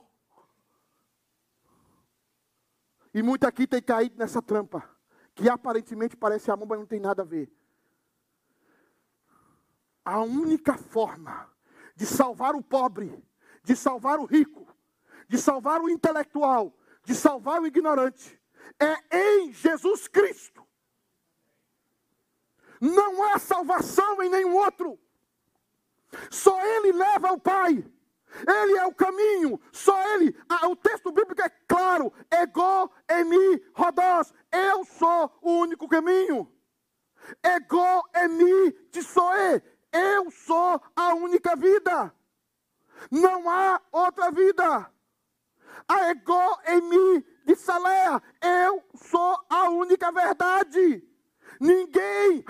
E 3.12 3.22
muito 3.22 3.46
aqui 3.46 3.66
tem 3.66 3.80
caído 3.80 4.16
nessa 4.18 4.42
trampa. 4.42 4.82
que 5.34 5.48
aparentemente 5.48 6.16
parece 6.16 6.50
amor, 6.50 6.68
mas 6.68 6.78
não 6.78 6.86
tem 6.86 7.00
nada 7.00 7.22
a 7.22 7.24
ver. 7.24 7.50
A 10.04 10.20
única 10.20 10.76
forma 10.76 11.50
de 11.96 12.04
salvar 12.04 12.54
o 12.54 12.62
pobre, 12.62 13.24
de 13.62 13.74
salvar 13.74 14.18
o 14.18 14.24
rico, 14.24 14.66
de 15.28 15.38
salvar 15.38 15.80
o 15.80 15.88
intelectual, 15.88 16.76
de 17.04 17.14
salvar 17.14 17.60
o 17.60 17.66
ignorante, 17.66 18.40
é 18.78 19.16
em 19.16 19.52
Jesus 19.52 20.08
Cristo. 20.08 20.64
Não 22.80 23.22
há 23.22 23.38
salvação 23.38 24.22
em 24.22 24.28
nenhum 24.28 24.54
outro. 24.54 24.98
Só 26.30 26.60
Ele 26.64 26.92
leva 26.92 27.28
ao 27.28 27.38
Pai. 27.38 27.84
Ele 28.46 28.76
é 28.76 28.84
o 28.84 28.94
caminho, 28.94 29.60
só 29.72 29.96
Ele. 30.14 30.36
Ah, 30.48 30.68
o 30.68 30.76
texto 30.76 31.12
bíblico 31.12 31.40
é 31.40 31.48
claro: 31.68 32.12
ego 32.30 32.92
emi 33.08 33.64
rodós. 33.74 34.34
Eu 34.50 34.84
sou 34.84 35.32
o 35.40 35.60
único 35.60 35.88
caminho. 35.88 36.50
Ego 37.42 38.08
emi 38.14 38.72
tisoe. 38.90 39.62
Eu 39.94 40.28
sou 40.28 40.82
a 40.96 41.14
única 41.14 41.54
vida. 41.54 42.12
Não 43.12 43.48
há 43.48 43.80
outra 43.92 44.32
vida. 44.32 44.90
A 45.86 46.10
ego 46.10 46.58
emi 46.66 47.24
de 47.46 47.54
Salea. 47.54 48.20
Eu 48.42 48.82
sou 48.96 49.38
a 49.48 49.70
única 49.70 50.10
verdade. 50.10 51.08
Ninguém, 51.60 52.44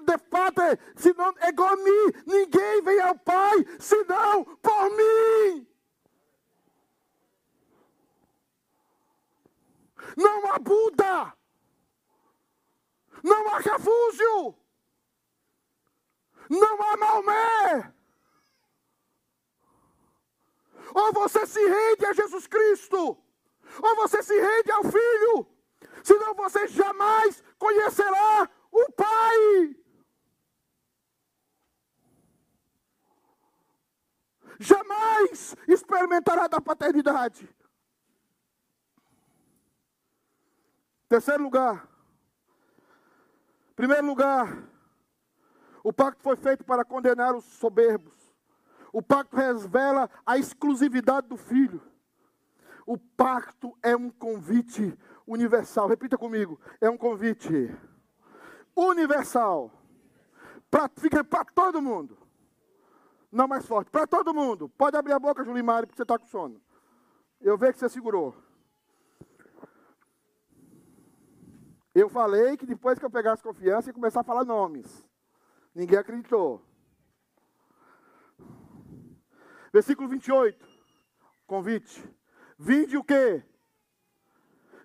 de 0.00 0.18
Padre, 0.30 0.78
senão 0.94 1.34
igual 1.42 1.70
a 1.70 1.76
mim. 1.76 2.12
Ninguém 2.24 2.82
vem 2.82 3.00
ao 3.00 3.18
Pai, 3.18 3.56
senão 3.80 4.44
por 4.44 4.90
mim. 4.90 5.66
Não 10.16 10.52
há 10.52 10.58
Buda. 10.60 11.34
Não 13.24 13.48
há 13.48 13.58
Refúgio. 13.58 14.67
Não 16.48 16.82
há 16.82 16.96
Maomé. 16.96 17.94
Ou 20.94 21.12
você 21.12 21.46
se 21.46 21.60
rende 21.60 22.06
a 22.06 22.12
Jesus 22.12 22.46
Cristo, 22.46 23.18
ou 23.82 23.96
você 23.96 24.22
se 24.22 24.38
rende 24.38 24.70
ao 24.70 24.84
Filho 24.84 25.58
senão 26.02 26.34
você 26.34 26.66
jamais 26.68 27.42
conhecerá 27.58 28.48
o 28.70 28.92
Pai. 28.92 29.76
Jamais 34.58 35.54
experimentará 35.68 36.48
da 36.48 36.60
paternidade. 36.60 37.48
Terceiro 41.08 41.42
lugar. 41.42 41.88
Primeiro 43.76 44.06
lugar, 44.06 44.68
o 45.82 45.92
pacto 45.92 46.22
foi 46.22 46.36
feito 46.36 46.64
para 46.64 46.84
condenar 46.84 47.34
os 47.34 47.44
soberbos. 47.44 48.14
O 48.92 49.02
pacto 49.02 49.36
revela 49.36 50.10
a 50.24 50.38
exclusividade 50.38 51.28
do 51.28 51.36
filho. 51.36 51.82
O 52.86 52.96
pacto 52.96 53.76
é 53.82 53.94
um 53.94 54.10
convite 54.10 54.96
universal. 55.26 55.88
Repita 55.88 56.16
comigo. 56.16 56.58
É 56.80 56.88
um 56.88 56.96
convite 56.96 57.70
universal. 58.74 59.70
Pra, 60.70 60.88
fica 60.96 61.22
para 61.22 61.44
todo 61.44 61.82
mundo. 61.82 62.16
Não 63.30 63.46
mais 63.46 63.66
forte. 63.66 63.90
Para 63.90 64.06
todo 64.06 64.32
mundo. 64.32 64.68
Pode 64.70 64.96
abrir 64.96 65.12
a 65.12 65.18
boca, 65.18 65.44
Julimari, 65.44 65.86
porque 65.86 65.96
você 65.96 66.02
está 66.02 66.18
com 66.18 66.26
sono. 66.26 66.60
Eu 67.40 67.58
vejo 67.58 67.74
que 67.74 67.78
você 67.80 67.88
segurou. 67.90 68.34
Eu 71.94 72.08
falei 72.08 72.56
que 72.56 72.64
depois 72.64 72.98
que 72.98 73.04
eu 73.04 73.10
pegasse 73.10 73.42
confiança, 73.42 73.90
ia 73.90 73.94
começar 73.94 74.20
a 74.20 74.24
falar 74.24 74.44
nomes. 74.44 75.07
Ninguém 75.78 75.96
acreditou. 75.96 76.60
Versículo 79.72 80.08
28. 80.08 80.66
Convite. 81.46 82.02
Vinde 82.58 82.96
o 82.96 83.04
quê? 83.04 83.44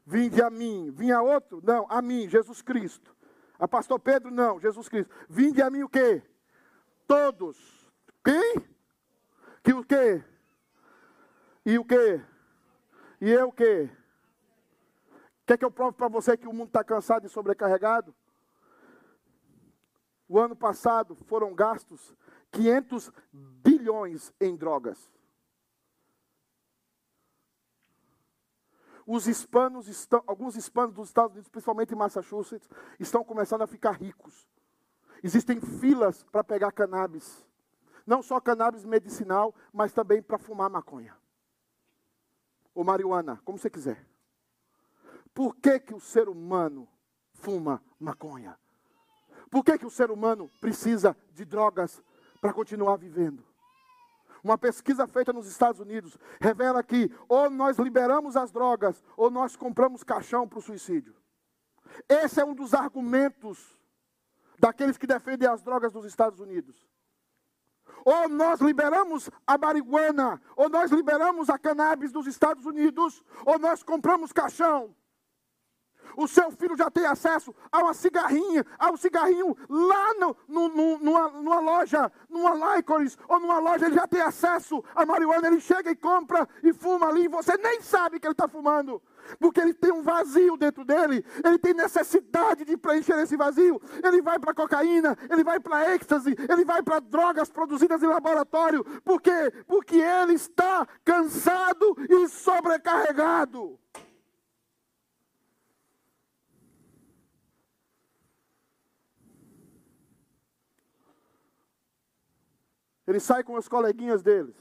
Vinde 0.05 0.39
a 0.39 0.51
mim. 0.51 0.91
Vinha 0.91 1.19
outro? 1.19 1.59
Não, 1.63 1.87
a 1.89 1.99
mim, 1.99 2.29
Jesus 2.29 2.61
Cristo. 2.61 3.15
A 3.57 3.67
pastor 3.67 3.99
Pedro? 3.99 4.29
Não, 4.29 4.59
Jesus 4.59 4.87
Cristo. 4.87 5.11
Vinde 5.27 5.63
a 5.63 5.69
mim 5.71 5.81
o 5.81 5.89
quê? 5.89 6.21
Todos. 7.07 7.57
Quem? 8.23 8.55
Que 9.63 9.73
o 9.73 9.83
quê? 9.83 10.23
E 11.65 11.79
o 11.79 11.83
quê? 11.83 12.21
E 13.19 13.31
eu 13.31 13.47
o 13.47 13.51
quê? 13.51 13.89
Quer 15.47 15.57
que 15.57 15.65
eu 15.65 15.71
prove 15.71 15.97
para 15.97 16.07
você 16.07 16.37
que 16.37 16.47
o 16.47 16.53
mundo 16.53 16.67
está 16.67 16.83
cansado 16.83 17.25
e 17.25 17.29
sobrecarregado? 17.29 18.13
O 20.27 20.39
ano 20.39 20.55
passado 20.55 21.15
foram 21.15 21.53
gastos 21.53 22.15
500 22.51 23.11
bilhões 23.31 24.33
em 24.39 24.55
drogas. 24.55 25.11
os 29.05 29.27
hispanos 29.27 29.87
estão, 29.87 30.23
alguns 30.25 30.55
hispanos 30.55 30.95
dos 30.95 31.09
Estados 31.09 31.33
Unidos, 31.33 31.49
principalmente 31.49 31.93
em 31.93 31.97
Massachusetts, 31.97 32.69
estão 32.99 33.23
começando 33.23 33.61
a 33.61 33.67
ficar 33.67 33.91
ricos. 33.91 34.47
Existem 35.21 35.59
filas 35.59 36.23
para 36.23 36.43
pegar 36.43 36.71
cannabis. 36.71 37.45
Não 38.05 38.21
só 38.21 38.39
cannabis 38.39 38.83
medicinal, 38.83 39.53
mas 39.71 39.93
também 39.93 40.21
para 40.21 40.37
fumar 40.37 40.69
maconha. 40.69 41.15
Ou 42.73 42.83
marihuana, 42.83 43.41
como 43.45 43.57
você 43.57 43.69
quiser. 43.69 44.05
Por 45.33 45.55
que, 45.55 45.79
que 45.79 45.93
o 45.93 45.99
ser 45.99 46.27
humano 46.27 46.87
fuma 47.33 47.81
maconha? 47.99 48.57
Por 49.53 49.63
que, 49.63 49.77
que 49.77 49.85
o 49.85 49.91
ser 49.91 50.09
humano 50.09 50.49
precisa 50.59 51.15
de 51.31 51.45
drogas 51.45 52.01
para 52.41 52.51
continuar 52.51 52.95
vivendo? 52.95 53.45
Uma 54.43 54.57
pesquisa 54.57 55.05
feita 55.05 55.31
nos 55.31 55.45
Estados 55.45 55.79
Unidos 55.79 56.17
revela 56.41 56.81
que 56.81 57.15
ou 57.29 57.51
nós 57.51 57.77
liberamos 57.77 58.35
as 58.35 58.51
drogas 58.51 59.03
ou 59.15 59.29
nós 59.29 59.55
compramos 59.55 60.03
caixão 60.03 60.47
para 60.47 60.57
o 60.57 60.61
suicídio. 60.61 61.15
Esse 62.09 62.41
é 62.41 62.43
um 62.43 62.55
dos 62.55 62.73
argumentos 62.73 63.79
daqueles 64.57 64.97
que 64.97 65.05
defendem 65.05 65.47
as 65.47 65.61
drogas 65.61 65.93
nos 65.93 66.05
Estados 66.05 66.39
Unidos. 66.39 66.89
Ou 68.03 68.27
nós 68.27 68.59
liberamos 68.59 69.29
a 69.45 69.55
marihuana, 69.55 70.41
ou 70.55 70.67
nós 70.67 70.89
liberamos 70.89 71.47
a 71.51 71.59
cannabis 71.59 72.11
dos 72.11 72.25
Estados 72.25 72.65
Unidos, 72.65 73.23
ou 73.45 73.59
nós 73.59 73.83
compramos 73.83 74.31
caixão 74.31 74.95
o 76.15 76.27
seu 76.27 76.51
filho 76.51 76.77
já 76.77 76.89
tem 76.89 77.05
acesso 77.05 77.53
a 77.71 77.79
uma 77.79 77.93
cigarrinha, 77.93 78.65
a 78.77 78.91
um 78.91 78.97
cigarrinho 78.97 79.55
lá 79.69 80.13
no, 80.15 80.35
no, 80.47 80.69
no, 80.69 80.99
numa, 80.99 81.29
numa, 81.29 81.59
loja, 81.59 82.11
numa 82.29 82.75
Licorice 82.75 83.17
ou 83.27 83.39
numa 83.39 83.59
loja, 83.59 83.85
ele 83.85 83.95
já 83.95 84.07
tem 84.07 84.21
acesso 84.21 84.83
a 84.95 85.05
marihuana, 85.05 85.47
ele 85.47 85.59
chega 85.59 85.91
e 85.91 85.95
compra 85.95 86.47
e 86.61 86.73
fuma 86.73 87.07
ali, 87.07 87.25
e 87.25 87.27
você 87.27 87.57
nem 87.57 87.81
sabe 87.81 88.19
que 88.19 88.27
ele 88.27 88.33
está 88.33 88.47
fumando. 88.47 89.01
Porque 89.39 89.59
ele 89.59 89.73
tem 89.73 89.91
um 89.91 90.01
vazio 90.01 90.57
dentro 90.57 90.83
dele, 90.83 91.25
ele 91.43 91.57
tem 91.57 91.73
necessidade 91.73 92.65
de 92.65 92.75
preencher 92.77 93.17
esse 93.19 93.37
vazio. 93.37 93.81
Ele 94.03 94.21
vai 94.21 94.37
para 94.37 94.53
cocaína, 94.53 95.17
ele 95.29 95.43
vai 95.43 95.59
para 95.59 95.95
êxtase, 95.95 96.35
ele 96.49 96.65
vai 96.65 96.81
para 96.83 96.99
drogas 96.99 97.49
produzidas 97.49 98.03
em 98.03 98.07
laboratório. 98.07 98.83
Por 99.03 99.21
quê? 99.21 99.51
Porque 99.65 99.95
ele 99.95 100.33
está 100.33 100.87
cansado 101.03 101.95
e 102.09 102.27
sobrecarregado. 102.27 103.79
Ele 113.05 113.19
sai 113.19 113.43
com 113.43 113.55
os 113.55 113.67
coleguinhas 113.67 114.23
deles. 114.23 114.55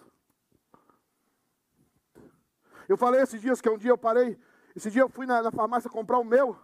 Eu 2.89 2.97
falei 2.97 3.21
esses 3.21 3.41
dias 3.41 3.61
que 3.61 3.71
um 3.71 3.79
dia 3.79 3.91
eu 3.91 3.99
parei, 3.99 4.39
esse 4.75 4.91
dia 4.91 5.03
eu 5.03 5.09
fui 5.09 5.27
na, 5.27 5.43
na 5.43 5.53
farmácia 5.53 5.89
comprar 5.89 6.19
o 6.19 6.25
meu, 6.25 6.59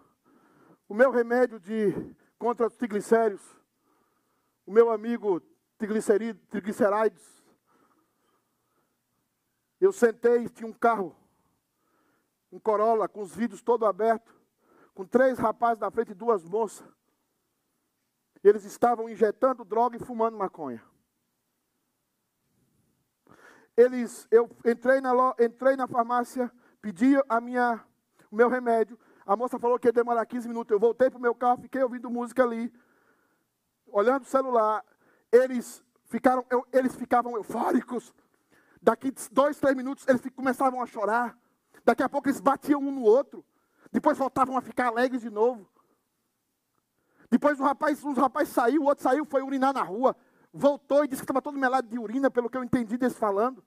o 0.88 0.94
meu 0.94 1.10
remédio 1.10 1.60
de 1.60 1.94
contra 2.38 2.66
os 2.66 2.76
triglicéridos, 2.76 3.44
o 4.66 4.72
meu 4.72 4.90
amigo 4.90 5.40
triglicerídeos. 5.78 7.44
Eu 9.80 9.92
sentei 9.92 10.44
e 10.44 10.48
tinha 10.48 10.68
um 10.68 10.72
carro, 10.72 11.14
um 12.50 12.58
Corolla, 12.58 13.08
com 13.08 13.22
os 13.22 13.34
vidros 13.34 13.62
todo 13.62 13.86
abertos, 13.86 14.34
com 14.92 15.06
três 15.06 15.38
rapazes 15.38 15.78
na 15.78 15.90
frente 15.90 16.10
e 16.10 16.14
duas 16.14 16.42
moças. 16.42 16.86
Eles 18.42 18.64
estavam 18.64 19.08
injetando 19.08 19.64
droga 19.64 19.96
e 19.96 20.00
fumando 20.00 20.36
maconha 20.36 20.82
eles, 23.78 24.26
eu 24.28 24.50
entrei 24.64 25.00
na, 25.00 25.12
entrei 25.38 25.76
na 25.76 25.86
farmácia, 25.86 26.50
pedi 26.82 27.14
a 27.28 27.40
minha, 27.40 27.80
o 28.28 28.34
meu 28.34 28.48
remédio. 28.48 28.98
A 29.24 29.36
moça 29.36 29.56
falou 29.56 29.78
que 29.78 29.86
ia 29.86 29.92
demorar 29.92 30.26
15 30.26 30.48
minutos. 30.48 30.72
Eu 30.72 30.80
voltei 30.80 31.08
para 31.08 31.16
o 31.16 31.22
meu 31.22 31.32
carro, 31.32 31.62
fiquei 31.62 31.80
ouvindo 31.80 32.10
música 32.10 32.42
ali, 32.42 32.72
olhando 33.86 34.22
o 34.22 34.26
celular. 34.26 34.84
Eles 35.30 35.84
ficaram, 36.06 36.44
eu, 36.50 36.66
eles 36.72 36.96
ficavam 36.96 37.36
eufóricos. 37.36 38.12
Daqui 38.82 39.12
dois, 39.30 39.60
três 39.60 39.76
minutos, 39.76 40.04
eles 40.08 40.20
começavam 40.34 40.82
a 40.82 40.86
chorar. 40.86 41.38
Daqui 41.84 42.02
a 42.02 42.08
pouco 42.08 42.28
eles 42.28 42.40
batiam 42.40 42.80
um 42.80 42.90
no 42.90 43.02
outro. 43.02 43.44
Depois 43.92 44.18
voltavam 44.18 44.56
a 44.56 44.60
ficar 44.60 44.88
alegres 44.88 45.22
de 45.22 45.30
novo. 45.30 45.70
Depois 47.30 47.60
um 47.60 47.64
rapaz, 47.64 48.04
um 48.04 48.12
rapaz 48.12 48.48
saiu, 48.48 48.82
o 48.82 48.86
outro 48.86 49.04
saiu, 49.04 49.24
foi 49.24 49.40
urinar 49.40 49.72
na 49.72 49.82
rua. 49.82 50.16
Voltou 50.52 51.04
e 51.04 51.08
disse 51.08 51.20
que 51.20 51.24
estava 51.24 51.42
todo 51.42 51.58
melado 51.58 51.88
de 51.88 51.98
urina, 51.98 52.30
pelo 52.30 52.48
que 52.48 52.56
eu 52.56 52.64
entendi 52.64 52.96
deles 52.96 53.16
falando 53.16 53.62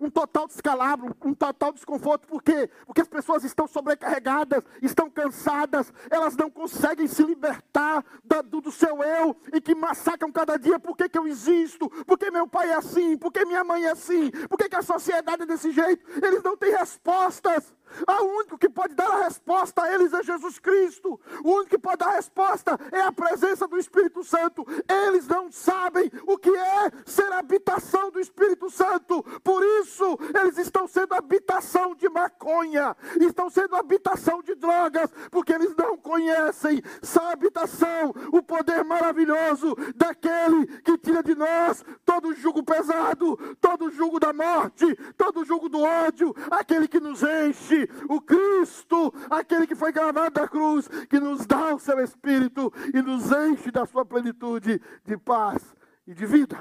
um 0.00 0.10
total 0.10 0.46
descalabro, 0.46 1.14
um 1.24 1.34
total 1.34 1.72
desconforto. 1.72 2.26
Por 2.26 2.42
quê? 2.42 2.68
Porque 2.86 3.00
as 3.00 3.08
pessoas 3.08 3.44
estão 3.44 3.66
sobrecarregadas, 3.66 4.64
estão 4.80 5.08
cansadas, 5.08 5.92
elas 6.10 6.36
não 6.36 6.50
conseguem 6.50 7.06
se 7.06 7.22
libertar 7.22 8.04
do, 8.24 8.60
do 8.60 8.72
seu 8.72 9.02
eu 9.02 9.36
e 9.52 9.60
que 9.60 9.74
massacram 9.74 10.32
cada 10.32 10.56
dia. 10.56 10.78
Por 10.78 10.96
que, 10.96 11.08
que 11.08 11.18
eu 11.18 11.26
existo? 11.26 11.88
Por 12.04 12.18
que 12.18 12.30
meu 12.30 12.46
pai 12.46 12.70
é 12.70 12.74
assim? 12.74 13.16
Por 13.16 13.32
que 13.32 13.44
minha 13.44 13.64
mãe 13.64 13.84
é 13.84 13.92
assim? 13.92 14.30
Por 14.48 14.58
que, 14.58 14.68
que 14.68 14.76
a 14.76 14.82
sociedade 14.82 15.42
é 15.42 15.46
desse 15.46 15.70
jeito? 15.70 16.04
Eles 16.24 16.42
não 16.42 16.56
têm 16.56 16.72
respostas. 16.72 17.72
O 18.08 18.38
único 18.38 18.58
que 18.58 18.68
pode 18.68 18.94
dar 18.94 19.10
a 19.10 19.24
resposta 19.24 19.82
a 19.82 19.94
eles 19.94 20.12
é 20.12 20.22
Jesus 20.22 20.58
Cristo. 20.58 21.20
O 21.44 21.50
único 21.50 21.70
que 21.70 21.78
pode 21.78 21.98
dar 21.98 22.08
a 22.08 22.16
resposta 22.16 22.78
é 22.90 23.00
a 23.00 23.12
presença 23.12 23.66
do 23.66 23.78
Espírito 23.78 24.24
Santo. 24.24 24.66
Eles 24.88 25.26
não 25.26 25.50
sabem 25.50 26.10
o 26.26 26.38
que 26.38 26.50
é 26.50 26.90
ser 27.04 27.32
habitação 27.32 28.10
do 28.10 28.20
Espírito 28.20 28.70
Santo. 28.70 29.22
Por 29.42 29.62
isso, 29.80 30.18
eles 30.40 30.58
estão 30.58 30.86
sendo 30.86 31.14
habitação 31.14 31.94
de 31.94 32.08
maconha, 32.08 32.96
estão 33.20 33.50
sendo 33.50 33.76
habitação 33.76 34.42
de 34.42 34.54
drogas, 34.54 35.10
porque 35.30 35.52
eles 35.52 35.74
não 35.76 35.96
conhecem 35.96 36.82
essa 37.02 37.30
habitação, 37.30 38.14
o 38.32 38.42
poder 38.42 38.84
maravilhoso 38.84 39.76
daquele 39.94 40.66
que 40.82 40.96
tira 40.98 41.22
de 41.22 41.34
nós 41.34 41.84
todo 42.04 42.28
o 42.28 42.34
jugo 42.34 42.62
pesado, 42.62 43.36
todo 43.60 43.86
o 43.86 43.90
jugo 43.90 44.18
da 44.18 44.32
morte, 44.32 44.94
todo 45.16 45.40
o 45.40 45.44
jugo 45.44 45.68
do 45.68 45.80
ódio, 45.80 46.34
aquele 46.50 46.88
que 46.88 47.00
nos 47.00 47.22
enche 47.22 47.81
o 48.08 48.20
Cristo, 48.20 49.12
aquele 49.30 49.66
que 49.66 49.74
foi 49.74 49.92
gravado 49.92 50.40
na 50.40 50.48
cruz, 50.48 50.88
que 51.08 51.20
nos 51.20 51.46
dá 51.46 51.74
o 51.74 51.78
seu 51.78 51.98
Espírito 52.00 52.72
e 52.94 53.02
nos 53.02 53.30
enche 53.30 53.70
da 53.70 53.86
sua 53.86 54.04
plenitude 54.04 54.80
de 55.04 55.16
paz 55.16 55.74
e 56.06 56.14
de 56.14 56.26
vida. 56.26 56.58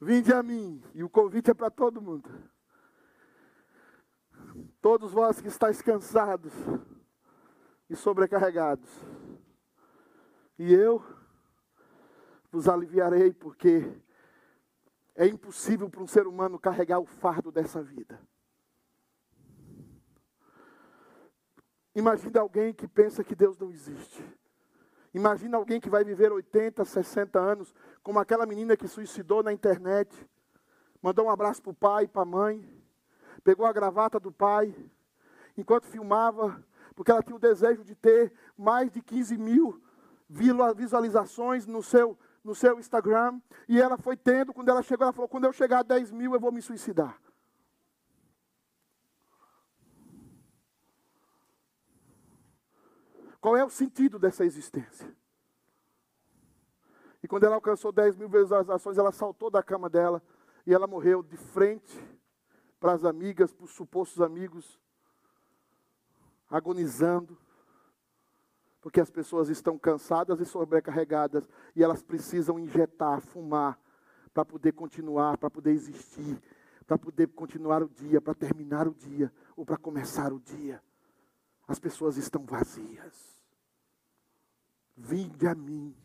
Vinde 0.00 0.32
a 0.32 0.42
mim, 0.42 0.82
e 0.94 1.04
o 1.04 1.10
convite 1.10 1.50
é 1.50 1.54
para 1.54 1.70
todo 1.70 2.00
mundo. 2.00 2.30
Todos 4.80 5.12
vós 5.12 5.40
que 5.40 5.48
estáis 5.48 5.82
cansados 5.82 6.52
e 7.88 7.94
sobrecarregados, 7.94 8.88
e 10.58 10.72
eu 10.72 11.04
vos 12.50 12.68
aliviarei, 12.68 13.32
porque 13.32 13.92
é 15.14 15.26
impossível 15.26 15.90
para 15.90 16.02
um 16.02 16.06
ser 16.06 16.26
humano 16.26 16.58
carregar 16.58 16.98
o 16.98 17.04
fardo 17.04 17.52
dessa 17.52 17.82
vida. 17.82 18.20
Imagina 21.94 22.40
alguém 22.40 22.72
que 22.72 22.86
pensa 22.86 23.24
que 23.24 23.34
Deus 23.34 23.58
não 23.58 23.70
existe. 23.70 24.24
Imagina 25.12 25.56
alguém 25.56 25.80
que 25.80 25.90
vai 25.90 26.04
viver 26.04 26.30
80, 26.30 26.84
60 26.84 27.38
anos, 27.38 27.74
como 28.02 28.20
aquela 28.20 28.46
menina 28.46 28.76
que 28.76 28.86
suicidou 28.86 29.42
na 29.42 29.52
internet. 29.52 30.14
Mandou 31.02 31.26
um 31.26 31.30
abraço 31.30 31.60
para 31.60 31.70
o 31.70 31.74
pai, 31.74 32.06
para 32.06 32.22
a 32.22 32.26
mãe. 32.26 32.64
Pegou 33.42 33.66
a 33.66 33.72
gravata 33.72 34.20
do 34.20 34.30
pai. 34.30 34.74
Enquanto 35.56 35.86
filmava, 35.86 36.64
porque 36.94 37.10
ela 37.10 37.22
tinha 37.22 37.34
o 37.34 37.40
desejo 37.40 37.82
de 37.82 37.94
ter 37.94 38.32
mais 38.56 38.90
de 38.90 39.02
15 39.02 39.36
mil 39.36 39.82
visualizações 40.28 41.66
no 41.66 41.82
seu, 41.82 42.16
no 42.44 42.54
seu 42.54 42.78
Instagram. 42.78 43.40
E 43.68 43.80
ela 43.80 43.98
foi 43.98 44.16
tendo, 44.16 44.52
quando 44.52 44.68
ela 44.68 44.82
chegou, 44.82 45.04
ela 45.04 45.12
falou: 45.12 45.28
quando 45.28 45.44
eu 45.44 45.52
chegar 45.52 45.80
a 45.80 45.82
10 45.82 46.12
mil, 46.12 46.34
eu 46.34 46.40
vou 46.40 46.52
me 46.52 46.62
suicidar. 46.62 47.20
Qual 53.40 53.56
é 53.56 53.64
o 53.64 53.70
sentido 53.70 54.18
dessa 54.18 54.44
existência? 54.44 55.14
E 57.22 57.28
quando 57.28 57.44
ela 57.44 57.54
alcançou 57.54 57.92
10 57.92 58.16
mil 58.16 58.28
visualizações, 58.28 58.98
ela 58.98 59.12
saltou 59.12 59.50
da 59.50 59.62
cama 59.62 59.88
dela 59.88 60.22
e 60.66 60.74
ela 60.74 60.86
morreu 60.86 61.22
de 61.22 61.36
frente 61.36 61.98
para 62.78 62.92
as 62.92 63.04
amigas, 63.04 63.52
para 63.52 63.64
os 63.64 63.72
supostos 63.72 64.20
amigos, 64.22 64.78
agonizando, 66.48 67.36
porque 68.80 69.00
as 69.00 69.10
pessoas 69.10 69.48
estão 69.48 69.78
cansadas 69.78 70.40
e 70.40 70.46
sobrecarregadas 70.46 71.48
e 71.76 71.82
elas 71.82 72.02
precisam 72.02 72.58
injetar, 72.58 73.20
fumar, 73.20 73.78
para 74.32 74.44
poder 74.44 74.72
continuar, 74.72 75.36
para 75.36 75.50
poder 75.50 75.72
existir, 75.72 76.40
para 76.86 76.96
poder 76.96 77.28
continuar 77.28 77.82
o 77.82 77.88
dia, 77.88 78.20
para 78.20 78.34
terminar 78.34 78.88
o 78.88 78.94
dia 78.94 79.32
ou 79.56 79.66
para 79.66 79.76
começar 79.76 80.32
o 80.32 80.40
dia. 80.40 80.82
As 81.70 81.78
pessoas 81.78 82.16
estão 82.16 82.44
vazias. 82.44 83.40
Vinde 84.96 85.46
a 85.46 85.54
mim. 85.54 85.96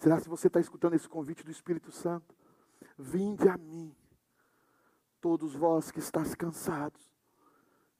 Será 0.00 0.18
se 0.18 0.28
você 0.28 0.48
está 0.48 0.58
escutando 0.58 0.94
esse 0.94 1.08
convite 1.08 1.44
do 1.44 1.50
Espírito 1.52 1.92
Santo? 1.92 2.34
Vinde 2.98 3.48
a 3.48 3.56
mim, 3.56 3.94
todos 5.20 5.54
vós 5.54 5.92
que 5.92 6.00
estáis 6.00 6.34
cansados 6.34 7.08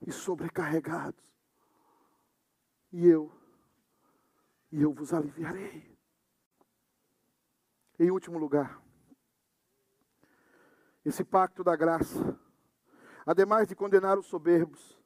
e 0.05 0.11
sobrecarregados, 0.11 1.25
e 2.93 3.07
eu, 3.07 3.33
e 4.72 4.83
eu 4.83 4.93
vos 4.93 5.14
aliviarei. 5.14 5.97
Em 8.01 8.11
último 8.11 8.37
lugar, 8.37 8.83
esse 11.05 11.22
pacto 11.22 11.62
da 11.62 11.77
graça, 11.77 12.37
ademais 13.25 13.68
de 13.68 13.77
condenar 13.77 14.18
os 14.18 14.27
soberbos, 14.27 15.03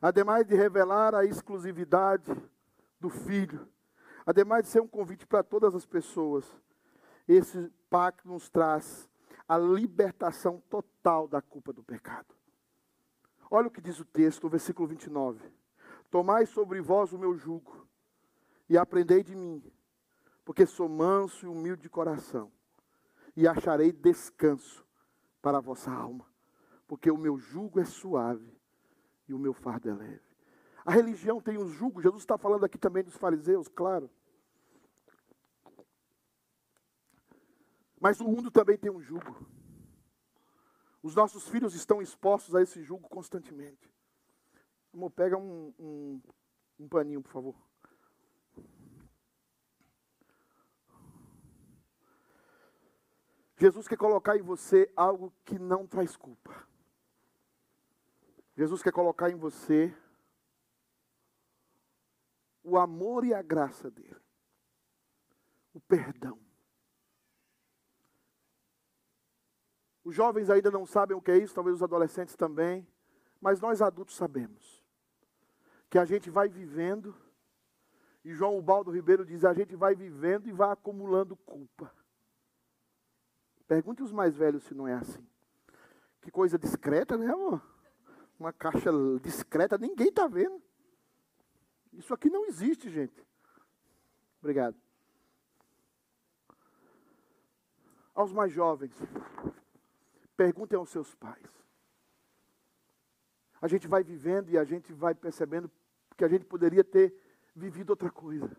ademais 0.00 0.46
de 0.46 0.54
revelar 0.54 1.14
a 1.14 1.24
exclusividade 1.24 2.30
do 3.00 3.08
Filho, 3.08 3.68
ademais 4.24 4.64
de 4.64 4.70
ser 4.70 4.80
um 4.80 4.88
convite 4.88 5.26
para 5.26 5.42
todas 5.42 5.74
as 5.74 5.86
pessoas, 5.86 6.44
esse 7.26 7.70
pacto 7.90 8.28
nos 8.28 8.48
traz 8.48 9.08
a 9.48 9.56
libertação 9.58 10.62
total 10.68 11.26
da 11.26 11.40
culpa 11.40 11.72
do 11.72 11.82
pecado. 11.82 12.34
Olha 13.50 13.68
o 13.68 13.70
que 13.70 13.80
diz 13.80 13.98
o 13.98 14.04
texto, 14.04 14.44
o 14.44 14.50
versículo 14.50 14.86
29. 14.88 15.40
Tomai 16.10 16.46
sobre 16.46 16.80
vós 16.80 17.12
o 17.12 17.18
meu 17.18 17.34
jugo 17.34 17.86
e 18.68 18.76
aprendei 18.76 19.22
de 19.22 19.34
mim, 19.34 19.62
porque 20.44 20.66
sou 20.66 20.88
manso 20.88 21.46
e 21.46 21.48
humilde 21.48 21.82
de 21.82 21.88
coração, 21.88 22.52
e 23.34 23.48
acharei 23.48 23.92
descanso 23.92 24.86
para 25.40 25.58
a 25.58 25.60
vossa 25.60 25.90
alma, 25.90 26.26
porque 26.86 27.10
o 27.10 27.16
meu 27.16 27.38
jugo 27.38 27.80
é 27.80 27.84
suave 27.84 28.57
e 29.28 29.34
o 29.34 29.38
meu 29.38 29.52
fardo 29.52 29.88
é 29.90 29.94
leve. 29.94 30.28
A 30.84 30.92
religião 30.92 31.40
tem 31.40 31.58
um 31.58 31.68
jugo, 31.68 32.00
Jesus 32.00 32.22
está 32.22 32.38
falando 32.38 32.64
aqui 32.64 32.78
também 32.78 33.04
dos 33.04 33.16
fariseus, 33.16 33.68
claro. 33.68 34.10
Mas 38.00 38.20
o 38.20 38.24
mundo 38.24 38.50
também 38.50 38.78
tem 38.78 38.90
um 38.90 39.00
jugo. 39.00 39.46
Os 41.02 41.14
nossos 41.14 41.48
filhos 41.48 41.74
estão 41.74 42.00
expostos 42.00 42.54
a 42.54 42.62
esse 42.62 42.82
jugo 42.82 43.08
constantemente. 43.08 43.92
Amor, 44.92 45.10
pega 45.10 45.36
um, 45.36 45.74
um, 45.78 46.22
um 46.78 46.88
paninho, 46.88 47.22
por 47.22 47.30
favor. 47.30 47.54
Jesus 53.56 53.88
quer 53.88 53.96
colocar 53.96 54.36
em 54.36 54.42
você 54.42 54.90
algo 54.94 55.32
que 55.44 55.58
não 55.58 55.86
traz 55.86 56.16
culpa. 56.16 56.67
Jesus 58.58 58.82
quer 58.82 58.90
colocar 58.90 59.30
em 59.30 59.36
você 59.36 59.96
o 62.64 62.76
amor 62.76 63.24
e 63.24 63.32
a 63.32 63.40
graça 63.40 63.88
dele, 63.88 64.20
o 65.72 65.78
perdão. 65.78 66.36
Os 70.02 70.12
jovens 70.12 70.50
ainda 70.50 70.72
não 70.72 70.84
sabem 70.84 71.16
o 71.16 71.22
que 71.22 71.30
é 71.30 71.38
isso, 71.38 71.54
talvez 71.54 71.76
os 71.76 71.84
adolescentes 71.84 72.34
também, 72.34 72.84
mas 73.40 73.60
nós 73.60 73.80
adultos 73.80 74.16
sabemos 74.16 74.84
que 75.88 75.96
a 75.96 76.04
gente 76.04 76.28
vai 76.28 76.48
vivendo, 76.48 77.14
e 78.24 78.34
João 78.34 78.58
Ubaldo 78.58 78.90
Ribeiro 78.90 79.24
diz: 79.24 79.44
a 79.44 79.54
gente 79.54 79.76
vai 79.76 79.94
vivendo 79.94 80.48
e 80.48 80.52
vai 80.52 80.72
acumulando 80.72 81.36
culpa. 81.36 81.94
Pergunte 83.68 84.02
os 84.02 84.10
mais 84.10 84.34
velhos 84.36 84.64
se 84.64 84.74
não 84.74 84.88
é 84.88 84.94
assim. 84.94 85.24
Que 86.20 86.30
coisa 86.32 86.58
discreta, 86.58 87.16
né, 87.16 87.30
amor? 87.30 87.77
Uma 88.38 88.52
caixa 88.52 88.90
discreta, 89.20 89.76
ninguém 89.76 90.08
está 90.08 90.26
vendo. 90.26 90.62
Isso 91.92 92.14
aqui 92.14 92.30
não 92.30 92.46
existe, 92.46 92.88
gente. 92.88 93.26
Obrigado. 94.40 94.76
Aos 98.14 98.32
mais 98.32 98.52
jovens, 98.52 98.94
perguntem 100.36 100.78
aos 100.78 100.90
seus 100.90 101.14
pais. 101.14 101.46
A 103.60 103.66
gente 103.66 103.88
vai 103.88 104.04
vivendo 104.04 104.50
e 104.50 104.58
a 104.58 104.64
gente 104.64 104.92
vai 104.92 105.14
percebendo 105.14 105.70
que 106.16 106.24
a 106.24 106.28
gente 106.28 106.44
poderia 106.44 106.84
ter 106.84 107.14
vivido 107.54 107.90
outra 107.90 108.10
coisa. 108.10 108.56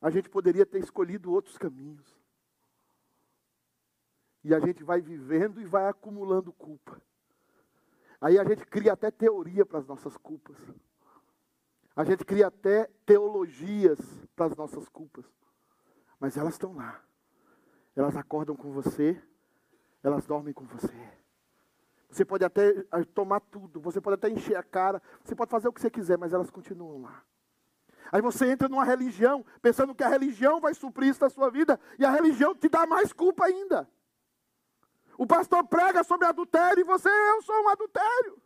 A 0.00 0.10
gente 0.10 0.28
poderia 0.28 0.66
ter 0.66 0.80
escolhido 0.80 1.32
outros 1.32 1.56
caminhos. 1.56 2.20
E 4.44 4.54
a 4.54 4.60
gente 4.60 4.82
vai 4.82 5.00
vivendo 5.00 5.60
e 5.60 5.64
vai 5.64 5.88
acumulando 5.88 6.52
culpa. 6.52 7.00
Aí 8.22 8.38
a 8.38 8.44
gente 8.44 8.64
cria 8.64 8.92
até 8.92 9.10
teoria 9.10 9.66
para 9.66 9.80
as 9.80 9.86
nossas 9.86 10.16
culpas. 10.16 10.56
A 11.96 12.04
gente 12.04 12.24
cria 12.24 12.46
até 12.46 12.88
teologias 13.04 13.98
para 14.36 14.46
as 14.46 14.56
nossas 14.56 14.88
culpas. 14.88 15.24
Mas 16.20 16.36
elas 16.36 16.54
estão 16.54 16.72
lá. 16.72 17.02
Elas 17.96 18.16
acordam 18.16 18.54
com 18.54 18.70
você, 18.70 19.20
elas 20.04 20.24
dormem 20.24 20.54
com 20.54 20.64
você. 20.64 20.94
Você 22.08 22.24
pode 22.24 22.44
até 22.44 22.68
eh, 22.68 23.04
tomar 23.12 23.40
tudo, 23.40 23.80
você 23.80 24.00
pode 24.00 24.14
até 24.14 24.30
encher 24.30 24.56
a 24.56 24.62
cara, 24.62 25.02
você 25.24 25.34
pode 25.34 25.50
fazer 25.50 25.66
o 25.66 25.72
que 25.72 25.80
você 25.80 25.90
quiser, 25.90 26.16
mas 26.16 26.32
elas 26.32 26.48
continuam 26.48 27.02
lá. 27.02 27.24
Aí 28.12 28.22
você 28.22 28.52
entra 28.52 28.68
numa 28.68 28.84
religião, 28.84 29.44
pensando 29.60 29.94
que 29.94 30.04
a 30.04 30.08
religião 30.08 30.60
vai 30.60 30.74
suprir 30.74 31.10
isso 31.10 31.20
na 31.20 31.28
sua 31.28 31.50
vida, 31.50 31.78
e 31.98 32.04
a 32.04 32.10
religião 32.10 32.54
te 32.54 32.68
dá 32.68 32.86
mais 32.86 33.12
culpa 33.12 33.46
ainda. 33.46 33.88
O 35.18 35.26
pastor 35.26 35.64
prega 35.64 36.02
sobre 36.04 36.26
adultério 36.26 36.80
e 36.80 36.84
você, 36.84 37.08
eu 37.08 37.42
sou 37.42 37.64
um 37.64 37.68
adultério. 37.68 38.42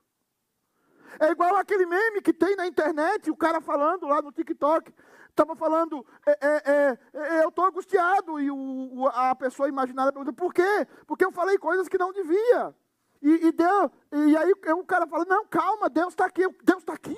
É 1.20 1.30
igual 1.30 1.56
aquele 1.56 1.86
meme 1.86 2.20
que 2.20 2.32
tem 2.32 2.56
na 2.56 2.66
internet, 2.66 3.30
o 3.30 3.36
cara 3.36 3.60
falando 3.60 4.06
lá 4.06 4.20
no 4.20 4.32
TikTok. 4.32 4.92
Estava 5.30 5.54
falando, 5.54 6.04
é, 6.26 6.32
é, 6.40 6.72
é, 6.72 6.98
é 7.14 7.44
eu 7.44 7.50
estou 7.50 7.64
angustiado. 7.64 8.40
E 8.40 8.50
o, 8.50 9.06
a 9.08 9.34
pessoa 9.34 9.68
imaginária 9.68 10.12
pergunta, 10.12 10.32
por 10.32 10.52
quê? 10.52 10.86
Porque 11.06 11.24
eu 11.24 11.32
falei 11.32 11.58
coisas 11.58 11.88
que 11.88 11.98
não 11.98 12.12
devia. 12.12 12.74
E, 13.22 13.46
e, 13.46 13.52
Deus, 13.52 13.90
e 14.12 14.36
aí 14.36 14.52
o 14.72 14.84
cara 14.84 15.06
fala, 15.06 15.24
não, 15.24 15.46
calma, 15.46 15.88
Deus 15.88 16.08
está 16.08 16.26
aqui, 16.26 16.46
Deus 16.62 16.78
está 16.78 16.94
aqui. 16.94 17.16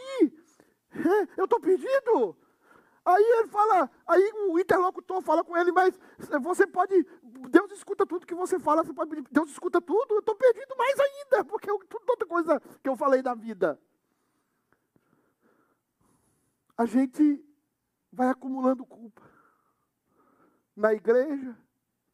Eu 1.37 1.45
estou 1.45 1.61
perdido. 1.61 2.37
Aí 3.09 3.25
ele 3.25 3.49
fala, 3.49 3.91
aí 4.07 4.33
o 4.51 4.59
interlocutor 4.59 5.23
fala 5.23 5.43
com 5.43 5.57
ele, 5.57 5.73
mas 5.73 5.99
você 6.43 6.67
pode, 6.67 7.07
Deus 7.49 7.73
escuta 7.73 8.05
tudo 8.05 8.27
que 8.27 8.35
você 8.35 8.59
fala, 8.59 8.85
você 8.85 8.93
pode 8.93 9.23
Deus 9.31 9.51
escuta 9.51 9.81
tudo, 9.81 10.17
eu 10.17 10.19
estou 10.19 10.35
perdido 10.35 10.77
mais 10.77 10.95
ainda, 11.01 11.43
porque 11.47 11.71
eu, 11.71 11.79
toda 11.87 12.27
coisa 12.27 12.61
que 12.83 12.87
eu 12.87 12.95
falei 12.97 13.23
na 13.23 13.35
vida. 13.35 13.81
A 16.77 16.85
gente 16.85 17.43
vai 18.13 18.29
acumulando 18.29 18.85
culpa. 18.85 19.23
Na 20.77 20.93
igreja, 20.93 21.57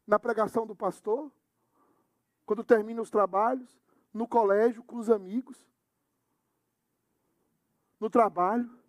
na 0.07 0.16
pregação 0.16 0.64
do 0.64 0.76
pastor, 0.76 1.28
quando 2.47 2.62
termina 2.62 3.03
os 3.03 3.11
trabalhos, 3.11 3.82
no 4.12 4.28
colégio, 4.28 4.84
com 4.84 4.99
os 4.99 5.11
amigos, 5.11 5.59
no 7.99 8.09
trabalho. 8.09 8.84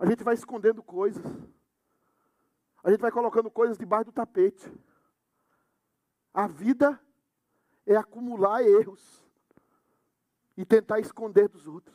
A 0.00 0.06
gente 0.06 0.24
vai 0.24 0.32
escondendo 0.32 0.82
coisas. 0.82 1.22
A 2.82 2.90
gente 2.90 3.02
vai 3.02 3.12
colocando 3.12 3.50
coisas 3.50 3.76
debaixo 3.76 4.06
do 4.06 4.12
tapete. 4.12 4.72
A 6.32 6.46
vida 6.46 6.98
é 7.84 7.94
acumular 7.94 8.62
erros 8.62 9.22
e 10.56 10.64
tentar 10.64 11.00
esconder 11.00 11.48
dos 11.48 11.66
outros. 11.66 11.94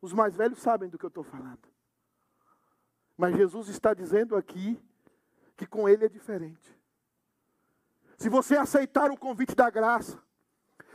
Os 0.00 0.14
mais 0.14 0.34
velhos 0.34 0.58
sabem 0.58 0.88
do 0.88 0.98
que 0.98 1.04
eu 1.04 1.08
estou 1.08 1.24
falando. 1.24 1.68
Mas 3.14 3.36
Jesus 3.36 3.68
está 3.68 3.92
dizendo 3.92 4.36
aqui 4.36 4.82
que 5.54 5.66
com 5.66 5.86
ele 5.86 6.06
é 6.06 6.08
diferente. 6.08 6.74
Se 8.16 8.30
você 8.30 8.56
aceitar 8.56 9.10
o 9.10 9.18
convite 9.18 9.54
da 9.54 9.68
graça, 9.68 10.18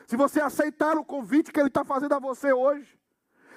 se 0.07 0.17
você 0.17 0.41
aceitar 0.41 0.97
o 0.97 1.05
convite 1.05 1.51
que 1.51 1.59
ele 1.59 1.67
está 1.67 1.85
fazendo 1.85 2.13
a 2.13 2.19
você 2.19 2.51
hoje, 2.51 3.00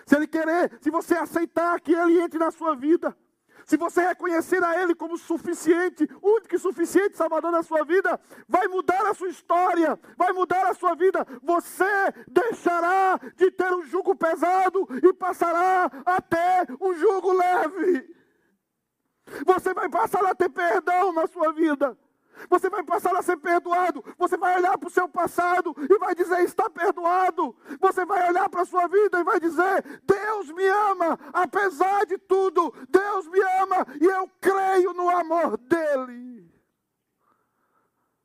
se 0.06 0.16
Ele 0.16 0.26
querer, 0.26 0.78
se 0.80 0.90
você 0.90 1.14
aceitar 1.14 1.80
que 1.80 1.94
Ele 1.94 2.20
entre 2.20 2.38
na 2.38 2.50
sua 2.50 2.74
vida, 2.74 3.16
se 3.64 3.76
você 3.76 4.06
reconhecer 4.06 4.62
a 4.62 4.82
Ele 4.82 4.94
como 4.94 5.16
suficiente, 5.16 6.08
único 6.22 6.54
e 6.54 6.58
suficiente 6.58 7.16
Salvador 7.16 7.50
da 7.50 7.62
sua 7.62 7.84
vida, 7.84 8.20
vai 8.46 8.68
mudar 8.68 9.06
a 9.06 9.14
sua 9.14 9.28
história, 9.28 9.98
vai 10.16 10.32
mudar 10.32 10.66
a 10.66 10.74
sua 10.74 10.94
vida. 10.94 11.26
Você 11.42 11.84
deixará 12.28 13.18
de 13.36 13.50
ter 13.50 13.72
um 13.72 13.84
jugo 13.84 14.14
pesado 14.14 14.86
e 15.02 15.12
passará 15.14 15.90
a 16.04 16.20
ter 16.20 16.76
um 16.80 16.94
jugo 16.94 17.32
leve. 17.32 18.14
Você 19.46 19.72
vai 19.72 19.88
passar 19.88 20.24
a 20.26 20.34
ter 20.34 20.50
perdão 20.50 21.12
na 21.12 21.26
sua 21.26 21.52
vida. 21.52 21.96
Você 22.48 22.68
vai 22.68 22.82
passar 22.82 23.14
a 23.16 23.22
ser 23.22 23.36
perdoado. 23.36 24.04
Você 24.18 24.36
vai 24.36 24.56
olhar 24.56 24.76
para 24.78 24.88
o 24.88 24.92
seu 24.92 25.08
passado 25.08 25.74
e 25.78 25.98
vai 25.98 26.14
dizer: 26.14 26.40
está 26.40 26.68
perdoado. 26.68 27.56
Você 27.80 28.04
vai 28.04 28.28
olhar 28.28 28.48
para 28.48 28.62
a 28.62 28.66
sua 28.66 28.86
vida 28.88 29.20
e 29.20 29.24
vai 29.24 29.40
dizer: 29.40 30.02
Deus 30.04 30.50
me 30.50 30.66
ama, 30.66 31.18
apesar 31.32 32.06
de 32.06 32.18
tudo. 32.18 32.72
Deus 32.88 33.26
me 33.28 33.40
ama 33.62 33.86
e 34.00 34.04
eu 34.04 34.28
creio 34.40 34.92
no 34.92 35.08
amor 35.08 35.56
dEle. 35.56 36.52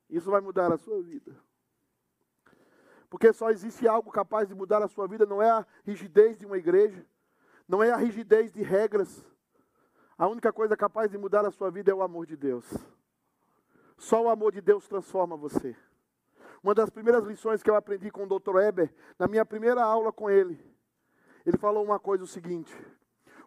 Isso 0.10 0.32
vai 0.32 0.42
mudar 0.42 0.72
a 0.72 0.78
sua 0.78 1.02
vida. 1.02 1.36
Porque 3.10 3.34
só 3.34 3.50
existe 3.50 3.88
algo 3.88 4.12
capaz 4.12 4.48
de 4.48 4.56
mudar 4.56 4.84
a 4.84 4.88
sua 4.88 5.08
vida, 5.08 5.26
não 5.26 5.42
é 5.42 5.50
a 5.50 5.66
rigidez 5.84 6.38
de 6.38 6.46
uma 6.46 6.58
igreja, 6.58 7.04
não 7.68 7.82
é 7.82 7.92
a 7.92 7.98
rigidez 7.98 8.52
de 8.52 8.62
regras. 8.62 9.26
A 10.18 10.28
única 10.28 10.52
coisa 10.52 10.76
capaz 10.76 11.10
de 11.10 11.18
mudar 11.18 11.46
a 11.46 11.52
sua 11.52 11.72
vida 11.72 11.90
é 11.92 11.94
o 11.94 12.04
amor 12.04 12.26
de 12.26 12.36
Deus. 12.36 12.66
Só 14.00 14.24
o 14.24 14.30
amor 14.30 14.54
de 14.54 14.62
Deus 14.62 14.88
transforma 14.88 15.36
você. 15.36 15.76
Uma 16.64 16.74
das 16.74 16.90
primeiras 16.90 17.26
lições 17.26 17.62
que 17.62 17.70
eu 17.70 17.76
aprendi 17.76 18.10
com 18.10 18.24
o 18.24 18.40
Dr. 18.40 18.58
Eber, 18.62 18.94
na 19.20 19.28
minha 19.28 19.46
primeira 19.46 19.84
aula 19.84 20.12
com 20.12 20.30
ele, 20.30 20.58
ele 21.46 21.58
falou 21.58 21.84
uma 21.84 22.00
coisa 22.00 22.24
o 22.24 22.28
seguinte: 22.28 22.74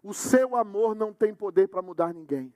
o 0.02 0.12
seu 0.12 0.54
amor 0.54 0.94
não 0.94 1.10
tem 1.10 1.34
poder 1.34 1.68
para 1.68 1.80
mudar 1.80 2.12
ninguém. 2.12 2.52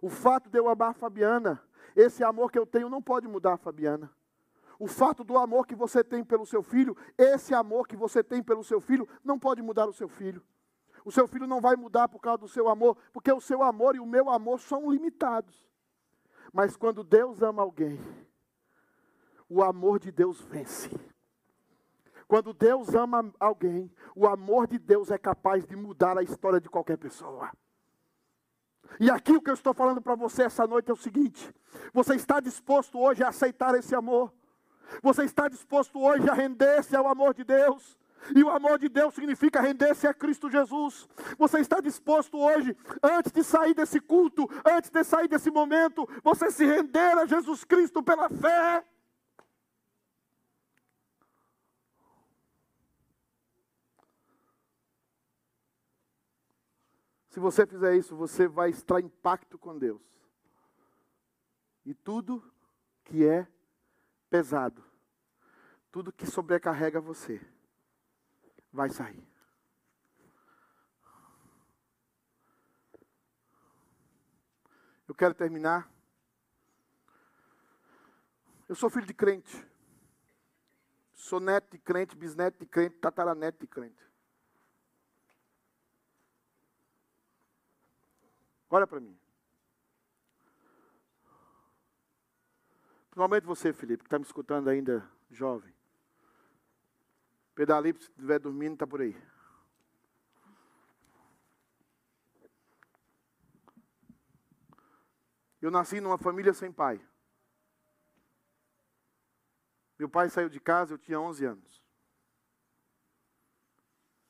O 0.00 0.08
fato 0.08 0.48
de 0.48 0.56
eu 0.56 0.68
amar 0.68 0.94
Fabiana, 0.94 1.60
esse 1.96 2.22
amor 2.22 2.52
que 2.52 2.58
eu 2.58 2.64
tenho 2.64 2.88
não 2.88 3.02
pode 3.02 3.26
mudar 3.26 3.56
Fabiana. 3.56 4.08
O 4.78 4.86
fato 4.86 5.24
do 5.24 5.36
amor 5.36 5.66
que 5.66 5.74
você 5.74 6.04
tem 6.04 6.22
pelo 6.22 6.46
seu 6.46 6.62
filho, 6.62 6.96
esse 7.18 7.52
amor 7.52 7.88
que 7.88 7.96
você 7.96 8.22
tem 8.22 8.40
pelo 8.40 8.62
seu 8.62 8.80
filho, 8.80 9.08
não 9.24 9.36
pode 9.36 9.60
mudar 9.62 9.88
o 9.88 9.92
seu 9.92 10.08
filho. 10.08 10.44
O 11.04 11.10
seu 11.10 11.26
filho 11.26 11.46
não 11.46 11.60
vai 11.60 11.74
mudar 11.74 12.08
por 12.08 12.20
causa 12.20 12.38
do 12.38 12.48
seu 12.48 12.68
amor, 12.68 12.96
porque 13.12 13.32
o 13.32 13.40
seu 13.40 13.64
amor 13.64 13.96
e 13.96 14.00
o 14.00 14.06
meu 14.06 14.30
amor 14.30 14.60
são 14.60 14.88
limitados. 14.92 15.65
Mas 16.56 16.74
quando 16.74 17.04
Deus 17.04 17.42
ama 17.42 17.60
alguém, 17.60 18.00
o 19.46 19.62
amor 19.62 19.98
de 19.98 20.10
Deus 20.10 20.40
vence. 20.40 20.88
Quando 22.26 22.54
Deus 22.54 22.94
ama 22.94 23.30
alguém, 23.38 23.92
o 24.14 24.26
amor 24.26 24.66
de 24.66 24.78
Deus 24.78 25.10
é 25.10 25.18
capaz 25.18 25.66
de 25.66 25.76
mudar 25.76 26.16
a 26.16 26.22
história 26.22 26.58
de 26.58 26.70
qualquer 26.70 26.96
pessoa. 26.96 27.52
E 28.98 29.10
aqui 29.10 29.32
o 29.32 29.42
que 29.42 29.50
eu 29.50 29.54
estou 29.54 29.74
falando 29.74 30.00
para 30.00 30.14
você 30.14 30.44
essa 30.44 30.66
noite 30.66 30.90
é 30.90 30.94
o 30.94 30.96
seguinte: 30.96 31.54
você 31.92 32.14
está 32.14 32.40
disposto 32.40 32.98
hoje 32.98 33.22
a 33.22 33.28
aceitar 33.28 33.74
esse 33.74 33.94
amor? 33.94 34.32
Você 35.02 35.24
está 35.24 35.48
disposto 35.48 36.00
hoje 36.00 36.26
a 36.26 36.32
render-se 36.32 36.96
ao 36.96 37.06
amor 37.06 37.34
de 37.34 37.44
Deus? 37.44 37.98
E 38.34 38.42
o 38.42 38.50
amor 38.50 38.78
de 38.78 38.88
Deus 38.88 39.14
significa 39.14 39.60
render-se 39.60 40.06
a 40.06 40.14
Cristo 40.14 40.50
Jesus. 40.50 41.08
Você 41.38 41.60
está 41.60 41.80
disposto 41.80 42.38
hoje, 42.38 42.76
antes 43.02 43.30
de 43.32 43.44
sair 43.44 43.74
desse 43.74 44.00
culto, 44.00 44.48
antes 44.64 44.90
de 44.90 45.04
sair 45.04 45.28
desse 45.28 45.50
momento, 45.50 46.08
você 46.22 46.50
se 46.50 46.64
render 46.64 47.18
a 47.18 47.26
Jesus 47.26 47.64
Cristo 47.64 48.02
pela 48.02 48.28
fé? 48.28 48.84
Se 57.28 57.38
você 57.38 57.66
fizer 57.66 57.94
isso, 57.94 58.16
você 58.16 58.48
vai 58.48 58.70
estar 58.70 58.98
em 58.98 59.08
pacto 59.08 59.58
com 59.58 59.78
Deus. 59.78 60.00
E 61.84 61.92
tudo 61.92 62.42
que 63.04 63.26
é 63.26 63.46
pesado, 64.30 64.82
tudo 65.92 66.12
que 66.12 66.26
sobrecarrega 66.26 66.98
você, 66.98 67.40
vai 68.76 68.90
sair. 68.90 69.26
Eu 75.08 75.14
quero 75.14 75.34
terminar. 75.34 75.90
Eu 78.68 78.74
sou 78.74 78.90
filho 78.90 79.06
de 79.06 79.14
crente. 79.14 79.66
Sou 81.14 81.40
neto 81.40 81.70
de 81.70 81.78
crente, 81.78 82.16
bisneto 82.16 82.58
de 82.58 82.66
crente, 82.66 82.98
tataraneto 82.98 83.58
de 83.58 83.66
crente. 83.66 84.04
Olha 88.68 88.86
para 88.86 89.00
mim. 89.00 89.18
Principalmente 93.08 93.44
você, 93.44 93.72
Felipe, 93.72 94.02
que 94.02 94.08
está 94.08 94.18
me 94.18 94.24
escutando 94.24 94.68
ainda 94.68 95.08
jovem. 95.30 95.75
Pedalip, 97.56 97.98
se 97.98 98.10
estiver 98.10 98.38
dormindo, 98.38 98.74
está 98.74 98.86
por 98.86 99.00
aí. 99.00 99.16
Eu 105.60 105.70
nasci 105.70 105.98
numa 105.98 106.18
família 106.18 106.52
sem 106.52 106.70
pai. 106.70 107.00
Meu 109.98 110.06
pai 110.06 110.28
saiu 110.28 110.50
de 110.50 110.60
casa, 110.60 110.92
eu 110.92 110.98
tinha 110.98 111.18
11 111.18 111.46
anos. 111.46 111.82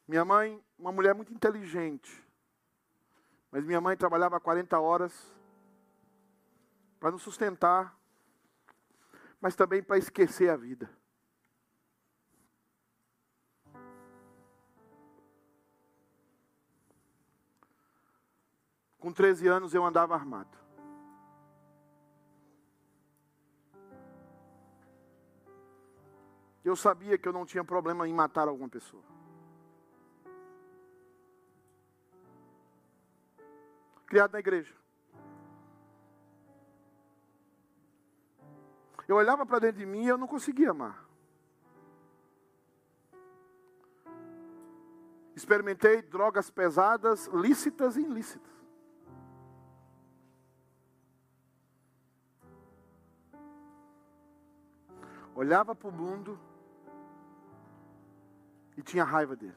Minha 0.07 0.25
mãe, 0.25 0.65
uma 0.79 0.93
mulher 0.93 1.13
muito 1.13 1.35
inteligente. 1.35 2.25
Mas 3.51 3.65
minha 3.65 3.81
mãe 3.81 3.97
trabalhava 3.97 4.39
40 4.39 4.79
horas 4.79 5.13
para 7.01 7.11
nos 7.11 7.23
sustentar, 7.23 7.99
mas 9.41 9.57
também 9.57 9.83
para 9.83 9.99
esquecer 9.99 10.49
a 10.49 10.57
vida. 10.57 10.89
Com 19.07 19.13
13 19.13 19.47
anos 19.47 19.73
eu 19.73 19.85
andava 19.85 20.17
armado. 20.17 20.59
Eu 26.65 26.75
sabia 26.75 27.17
que 27.17 27.29
eu 27.29 27.33
não 27.33 27.47
tinha 27.47 27.63
problema 27.63 28.09
em 28.09 28.13
matar 28.13 28.49
alguma 28.49 28.69
pessoa. 28.69 29.05
Criado 34.09 34.33
na 34.33 34.41
igreja. 34.41 34.75
Eu 39.07 39.15
olhava 39.15 39.47
para 39.47 39.61
dentro 39.61 39.79
de 39.79 39.87
mim 39.87 40.03
e 40.03 40.09
eu 40.09 40.19
não 40.19 40.27
conseguia 40.27 40.73
amar. 40.73 41.07
Experimentei 45.37 46.03
drogas 46.03 46.51
pesadas, 46.51 47.29
lícitas 47.29 47.97
e 47.97 48.01
ilícitas. 48.01 48.66
Olhava 55.37 55.75
para 55.75 55.89
o 55.89 55.93
mundo 55.93 56.41
e 58.75 58.83
tinha 58.83 59.05
raiva 59.05 59.37
dele. 59.37 59.55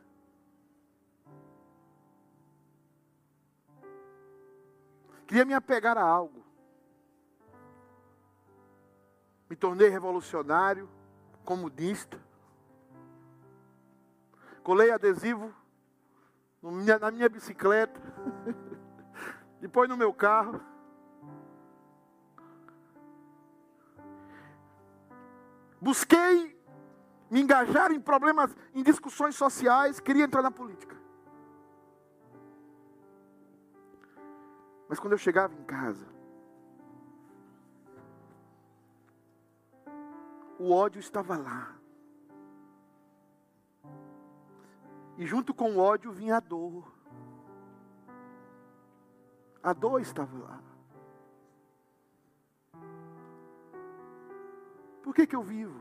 Queria 5.25 5.45
me 5.45 5.53
apegar 5.53 5.97
a 5.97 6.01
algo. 6.01 6.43
Me 9.49 9.55
tornei 9.55 9.88
revolucionário, 9.88 10.89
comunista. 11.45 12.19
Colei 14.61 14.91
adesivo 14.91 15.55
na 16.61 17.09
minha 17.09 17.30
bicicleta, 17.30 18.01
depois 19.61 19.88
no 19.88 19.95
meu 19.95 20.13
carro. 20.13 20.59
Busquei 25.82 26.57
me 27.30 27.41
engajar 27.41 27.91
em 27.91 27.99
problemas, 27.99 28.55
em 28.73 28.84
discussões 28.84 29.36
sociais, 29.36 29.99
queria 29.99 30.25
entrar 30.25 30.41
na 30.41 30.51
política. 30.51 30.97
Mas 34.88 34.99
quando 34.99 35.13
eu 35.13 35.17
chegava 35.17 35.53
em 35.53 35.63
casa, 35.63 36.07
o 40.57 40.71
ódio 40.71 40.99
estava 40.99 41.38
lá. 41.38 41.75
E 45.17 45.25
junto 45.25 45.53
com 45.53 45.71
o 45.71 45.77
ódio 45.77 46.11
vinha 46.11 46.38
a 46.38 46.39
dor. 46.39 46.91
A 49.61 49.73
dor 49.73 50.01
estava 50.01 50.38
lá. 50.38 50.68
Por 55.04 55.14
que, 55.14 55.26
que 55.26 55.36
eu 55.36 55.43
vivo? 55.43 55.80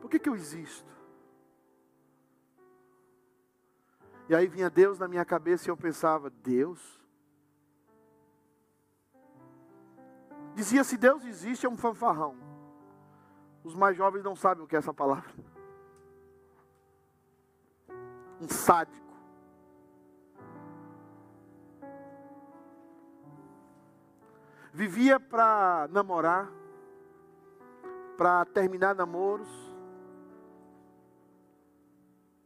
Por 0.00 0.10
que, 0.10 0.18
que 0.18 0.28
eu 0.28 0.34
existo? 0.34 0.96
E 4.28 4.34
aí 4.34 4.46
vinha 4.46 4.68
Deus 4.68 4.98
na 4.98 5.08
minha 5.08 5.24
cabeça 5.24 5.68
e 5.68 5.70
eu 5.70 5.76
pensava, 5.76 6.30
Deus? 6.30 7.00
Dizia 10.54 10.84
se 10.84 10.96
Deus 10.96 11.24
existe 11.24 11.64
é 11.64 11.68
um 11.68 11.76
fanfarrão. 11.76 12.36
Os 13.64 13.74
mais 13.74 13.96
jovens 13.96 14.22
não 14.22 14.36
sabem 14.36 14.64
o 14.64 14.66
que 14.66 14.76
é 14.76 14.78
essa 14.78 14.92
palavra 14.92 15.32
um 18.40 18.48
sádico. 18.48 19.07
Vivia 24.72 25.18
para 25.18 25.88
namorar, 25.90 26.50
para 28.16 28.44
terminar 28.44 28.94
namoros, 28.94 29.48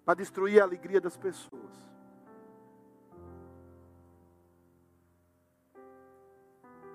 para 0.04 0.14
destruir 0.14 0.60
a 0.60 0.64
alegria 0.64 1.00
das 1.00 1.16
pessoas. 1.16 1.82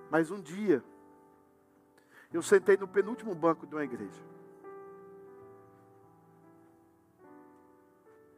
Mas 0.09 0.31
um 0.31 0.41
dia, 0.41 0.83
eu 2.31 2.41
sentei 2.41 2.77
no 2.77 2.87
penúltimo 2.87 3.35
banco 3.35 3.67
de 3.67 3.75
uma 3.75 3.83
igreja. 3.83 4.21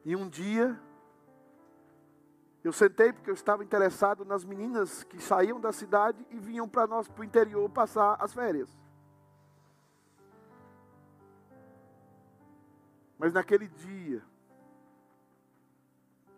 E 0.03 0.15
um 0.15 0.27
dia, 0.27 0.79
eu 2.63 2.73
sentei 2.73 3.13
porque 3.13 3.29
eu 3.29 3.33
estava 3.33 3.63
interessado 3.63 4.25
nas 4.25 4.43
meninas 4.43 5.03
que 5.03 5.21
saíam 5.21 5.59
da 5.59 5.71
cidade 5.71 6.25
e 6.29 6.37
vinham 6.37 6.67
para 6.67 6.85
nós, 6.85 7.07
para 7.07 7.21
o 7.21 7.23
interior, 7.23 7.69
passar 7.69 8.17
as 8.19 8.33
férias. 8.33 8.69
Mas 13.17 13.33
naquele 13.33 13.67
dia, 13.67 14.21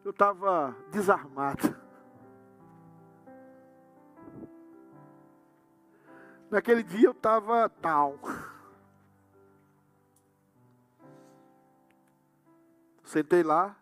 eu 0.04 0.12
estava 0.12 0.76
desarmado. 0.92 1.76
Naquele 6.50 6.84
dia 6.84 7.08
eu 7.08 7.12
estava 7.12 7.70
tal. 7.70 8.20
Sentei 13.04 13.42
lá. 13.42 13.81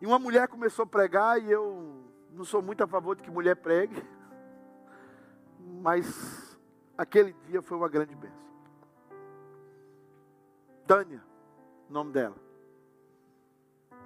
E 0.00 0.06
uma 0.06 0.18
mulher 0.18 0.48
começou 0.48 0.82
a 0.82 0.86
pregar 0.86 1.42
e 1.42 1.50
eu 1.50 2.04
não 2.32 2.44
sou 2.44 2.60
muito 2.60 2.82
a 2.84 2.86
favor 2.86 3.16
de 3.16 3.22
que 3.22 3.30
mulher 3.30 3.56
pregue. 3.56 4.02
Mas 5.82 6.58
aquele 6.96 7.32
dia 7.48 7.62
foi 7.62 7.76
uma 7.76 7.88
grande 7.88 8.14
bênção. 8.14 8.46
Tânia, 10.86 11.22
nome 11.88 12.12
dela. 12.12 12.36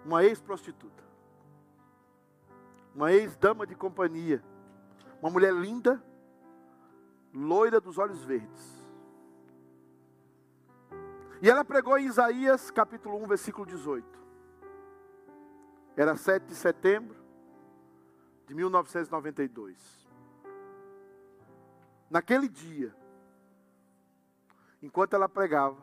Uma 0.04 0.24
ex-prostituta. 0.24 1.04
Uma 2.94 3.12
ex-dama 3.12 3.66
de 3.66 3.74
companhia. 3.74 4.42
Uma 5.20 5.30
mulher 5.30 5.52
linda, 5.52 6.02
loira 7.34 7.80
dos 7.80 7.98
olhos 7.98 8.24
verdes. 8.24 8.80
E 11.42 11.48
ela 11.48 11.64
pregou 11.64 11.98
em 11.98 12.06
Isaías 12.06 12.70
capítulo 12.70 13.22
1, 13.22 13.26
versículo 13.26 13.66
18. 13.66 14.19
Era 15.96 16.16
7 16.16 16.46
de 16.46 16.54
setembro 16.54 17.16
de 18.46 18.54
1992. 18.54 20.08
Naquele 22.08 22.48
dia, 22.48 22.94
enquanto 24.82 25.14
ela 25.14 25.28
pregava, 25.28 25.80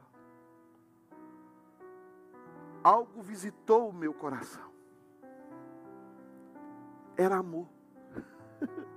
algo 2.84 3.22
visitou 3.22 3.90
o 3.90 3.94
meu 3.94 4.14
coração. 4.14 4.72
Era 7.16 7.38
amor. 7.38 7.68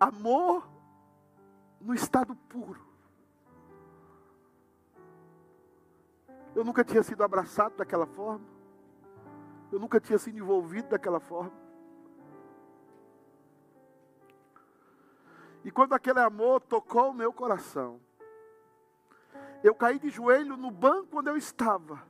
amor 0.00 0.68
no 1.80 1.94
estado 1.94 2.34
puro. 2.34 2.86
Eu 6.54 6.64
nunca 6.64 6.82
tinha 6.82 7.02
sido 7.02 7.22
abraçado 7.22 7.76
daquela 7.76 8.06
forma. 8.06 8.57
Eu 9.70 9.78
nunca 9.78 10.00
tinha 10.00 10.18
sido 10.18 10.38
envolvido 10.38 10.88
daquela 10.88 11.20
forma. 11.20 11.52
E 15.64 15.70
quando 15.70 15.92
aquele 15.92 16.20
amor 16.20 16.60
tocou 16.60 17.10
o 17.10 17.14
meu 17.14 17.32
coração, 17.32 18.00
eu 19.62 19.74
caí 19.74 19.98
de 19.98 20.08
joelho 20.08 20.56
no 20.56 20.70
banco 20.70 21.18
onde 21.18 21.30
eu 21.30 21.36
estava. 21.36 22.02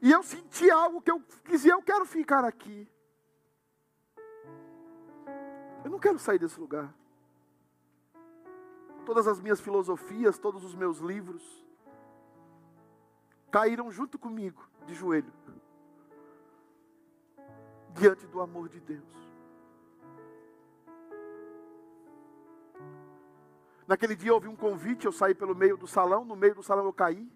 E 0.00 0.10
eu 0.10 0.22
senti 0.22 0.70
algo 0.70 1.02
que 1.02 1.10
eu 1.10 1.22
dizia: 1.44 1.72
eu 1.72 1.82
quero 1.82 2.06
ficar 2.06 2.44
aqui. 2.44 2.88
Eu 5.84 5.90
não 5.90 5.98
quero 5.98 6.18
sair 6.18 6.38
desse 6.38 6.58
lugar 6.58 6.94
todas 9.04 9.28
as 9.28 9.40
minhas 9.40 9.60
filosofias, 9.60 10.38
todos 10.38 10.64
os 10.64 10.74
meus 10.74 10.98
livros, 10.98 11.63
caíram 13.54 13.88
junto 13.88 14.18
comigo, 14.18 14.68
de 14.84 14.94
joelho, 14.94 15.32
diante 17.92 18.26
do 18.26 18.40
amor 18.40 18.68
de 18.68 18.80
Deus. 18.80 19.14
Naquele 23.86 24.16
dia 24.16 24.34
houve 24.34 24.48
um 24.48 24.56
convite, 24.56 25.06
eu 25.06 25.12
saí 25.12 25.36
pelo 25.36 25.54
meio 25.54 25.76
do 25.76 25.86
salão, 25.86 26.24
no 26.24 26.34
meio 26.34 26.56
do 26.56 26.64
salão 26.64 26.84
eu 26.84 26.92
caí. 26.92 27.30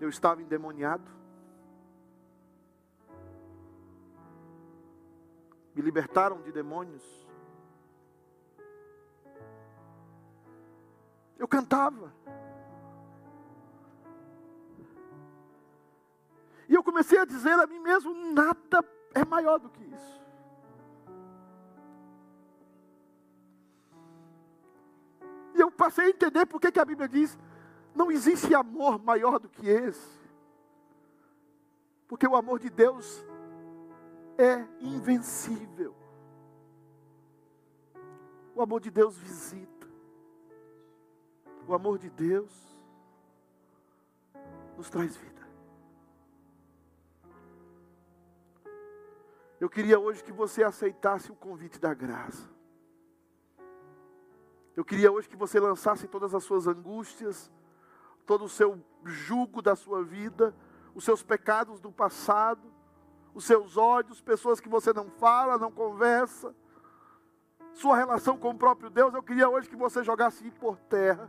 Eu 0.00 0.08
estava 0.08 0.40
endemoniado. 0.40 1.10
Me 5.74 5.82
libertaram 5.82 6.40
de 6.42 6.52
demônios. 6.52 7.25
Eu 11.38 11.46
cantava. 11.46 12.12
E 16.68 16.74
eu 16.74 16.82
comecei 16.82 17.18
a 17.18 17.24
dizer 17.24 17.52
a 17.52 17.66
mim 17.66 17.78
mesmo: 17.80 18.32
nada 18.32 18.84
é 19.14 19.24
maior 19.24 19.58
do 19.58 19.68
que 19.68 19.84
isso. 19.84 20.16
E 25.54 25.60
eu 25.60 25.70
passei 25.70 26.06
a 26.06 26.10
entender 26.10 26.46
por 26.46 26.60
que 26.60 26.78
a 26.78 26.84
Bíblia 26.84 27.08
diz: 27.08 27.38
não 27.94 28.10
existe 28.10 28.54
amor 28.54 29.02
maior 29.02 29.38
do 29.38 29.48
que 29.48 29.66
esse. 29.68 30.16
Porque 32.06 32.26
o 32.26 32.36
amor 32.36 32.58
de 32.58 32.70
Deus 32.70 33.24
é 34.38 34.66
invencível. 34.80 35.94
O 38.54 38.62
amor 38.62 38.80
de 38.80 38.90
Deus 38.90 39.16
visita. 39.16 39.75
O 41.68 41.74
amor 41.74 41.98
de 41.98 42.08
Deus 42.08 42.52
nos 44.76 44.88
traz 44.88 45.16
vida. 45.16 45.46
Eu 49.58 49.68
queria 49.68 49.98
hoje 49.98 50.22
que 50.22 50.32
você 50.32 50.62
aceitasse 50.62 51.32
o 51.32 51.34
convite 51.34 51.80
da 51.80 51.92
graça. 51.92 52.48
Eu 54.76 54.84
queria 54.84 55.10
hoje 55.10 55.28
que 55.28 55.34
você 55.34 55.58
lançasse 55.58 56.06
todas 56.06 56.34
as 56.34 56.44
suas 56.44 56.68
angústias, 56.68 57.50
todo 58.24 58.44
o 58.44 58.48
seu 58.48 58.80
jugo 59.02 59.60
da 59.60 59.74
sua 59.74 60.04
vida, 60.04 60.54
os 60.94 61.02
seus 61.02 61.22
pecados 61.22 61.80
do 61.80 61.90
passado, 61.90 62.70
os 63.34 63.44
seus 63.44 63.76
ódios, 63.76 64.20
pessoas 64.20 64.60
que 64.60 64.68
você 64.68 64.92
não 64.92 65.10
fala, 65.10 65.58
não 65.58 65.72
conversa, 65.72 66.54
sua 67.72 67.96
relação 67.96 68.38
com 68.38 68.50
o 68.50 68.58
próprio 68.58 68.88
Deus. 68.88 69.14
Eu 69.14 69.22
queria 69.22 69.48
hoje 69.48 69.68
que 69.68 69.76
você 69.76 70.04
jogasse 70.04 70.48
por 70.52 70.76
terra 70.76 71.28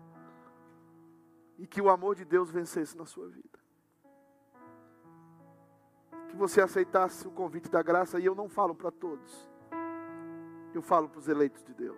e 1.58 1.66
que 1.66 1.82
o 1.82 1.90
amor 1.90 2.16
de 2.16 2.26
Deus 2.26 2.52
vencesse 2.52 2.98
na 2.98 3.06
sua 3.06 3.28
vida 3.28 3.58
que 6.28 6.36
você 6.36 6.62
aceitasse 6.62 7.28
o 7.28 7.32
convite 7.32 7.70
da 7.70 7.82
graça, 7.82 8.20
e 8.20 8.26
eu 8.26 8.36
não 8.36 8.50
falo 8.50 8.76
para 8.76 8.92
todos, 8.92 9.50
eu 10.74 10.82
falo 10.82 11.10
para 11.10 11.20
os 11.20 11.28
eleitos 11.28 11.64
de 11.64 11.74
Deus. 11.74 11.98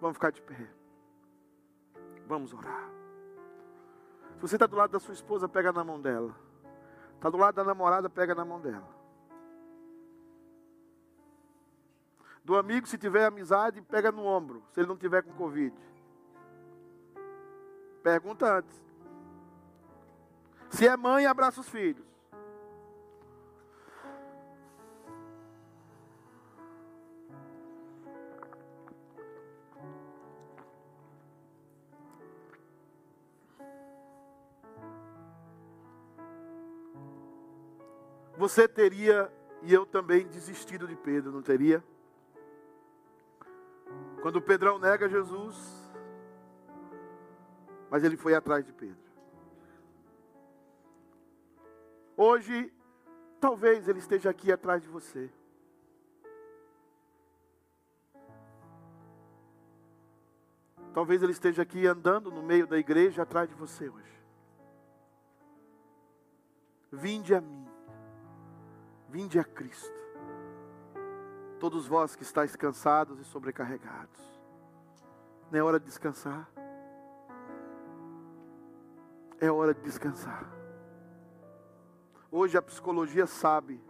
Vamos 0.00 0.16
ficar 0.16 0.30
de 0.30 0.42
pé. 0.42 0.68
Vamos 2.26 2.52
orar. 2.52 2.90
Se 4.36 4.42
você 4.42 4.56
está 4.56 4.66
do 4.66 4.76
lado 4.76 4.90
da 4.90 4.98
sua 4.98 5.14
esposa, 5.14 5.48
pega 5.48 5.72
na 5.72 5.84
mão 5.84 6.00
dela. 6.00 6.34
Está 7.14 7.30
do 7.30 7.36
lado 7.36 7.54
da 7.54 7.64
namorada, 7.64 8.10
pega 8.10 8.34
na 8.34 8.44
mão 8.44 8.60
dela. 8.60 8.88
Do 12.44 12.56
amigo, 12.56 12.86
se 12.88 12.98
tiver 12.98 13.24
amizade, 13.24 13.80
pega 13.82 14.10
no 14.10 14.24
ombro, 14.24 14.62
se 14.72 14.80
ele 14.80 14.88
não 14.88 14.96
tiver 14.96 15.22
com 15.22 15.32
Covid. 15.32 15.74
Pergunta 18.02 18.58
antes. 18.58 18.82
Se 20.70 20.86
é 20.86 20.96
mãe, 20.96 21.26
abraça 21.26 21.60
os 21.60 21.68
filhos. 21.68 22.04
Você 38.36 38.66
teria, 38.66 39.32
e 39.62 39.72
eu 39.72 39.86
também, 39.86 40.26
desistido 40.26 40.88
de 40.88 40.96
Pedro, 40.96 41.30
não 41.30 41.42
teria? 41.42 41.84
Quando 44.20 44.42
Pedrão 44.42 44.80
nega 44.80 45.08
Jesus, 45.08 45.81
mas 47.92 48.02
ele 48.04 48.16
foi 48.16 48.34
atrás 48.34 48.64
de 48.64 48.72
Pedro. 48.72 48.96
Hoje, 52.16 52.72
talvez 53.38 53.86
ele 53.86 53.98
esteja 53.98 54.30
aqui 54.30 54.50
atrás 54.50 54.80
de 54.80 54.88
você. 54.88 55.30
Talvez 60.94 61.22
ele 61.22 61.32
esteja 61.32 61.60
aqui 61.60 61.86
andando 61.86 62.30
no 62.30 62.42
meio 62.42 62.66
da 62.66 62.78
igreja 62.78 63.24
atrás 63.24 63.46
de 63.50 63.54
você 63.54 63.90
hoje. 63.90 64.24
Vinde 66.90 67.34
a 67.34 67.42
mim, 67.42 67.68
vinde 69.10 69.38
a 69.38 69.44
Cristo. 69.44 70.00
Todos 71.60 71.86
vós 71.86 72.16
que 72.16 72.22
estáis 72.22 72.56
cansados 72.56 73.20
e 73.20 73.24
sobrecarregados. 73.24 74.40
Não 75.50 75.58
é 75.58 75.62
hora 75.62 75.78
de 75.78 75.84
descansar. 75.84 76.61
É 79.42 79.50
hora 79.50 79.74
de 79.74 79.80
descansar. 79.80 80.48
Hoje 82.30 82.56
a 82.56 82.62
psicologia 82.62 83.26
sabe 83.26 83.82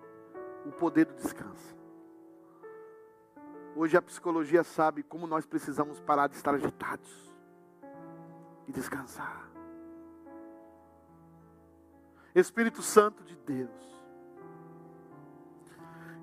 o 0.64 0.72
poder 0.72 1.04
do 1.04 1.12
descanso. 1.12 1.76
Hoje 3.76 3.94
a 3.94 4.00
psicologia 4.00 4.64
sabe 4.64 5.02
como 5.02 5.26
nós 5.26 5.44
precisamos 5.44 6.00
parar 6.00 6.28
de 6.28 6.36
estar 6.36 6.54
agitados 6.54 7.30
e 8.66 8.72
descansar. 8.72 9.46
Espírito 12.34 12.80
Santo 12.80 13.22
de 13.22 13.36
Deus, 13.36 14.02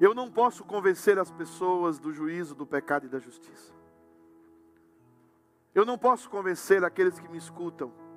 eu 0.02 0.16
não 0.16 0.32
posso 0.32 0.64
convencer 0.64 1.20
as 1.20 1.30
pessoas 1.30 2.00
do 2.00 2.12
juízo, 2.12 2.56
do 2.56 2.66
pecado 2.66 3.06
e 3.06 3.10
da 3.10 3.20
justiça. 3.20 3.76
Eu 5.76 5.86
não 5.86 6.00
posso 6.00 6.28
convencer 6.32 6.84
aqueles 6.84 7.20
que 7.20 7.30
me 7.30 7.38
escutam 7.38 8.09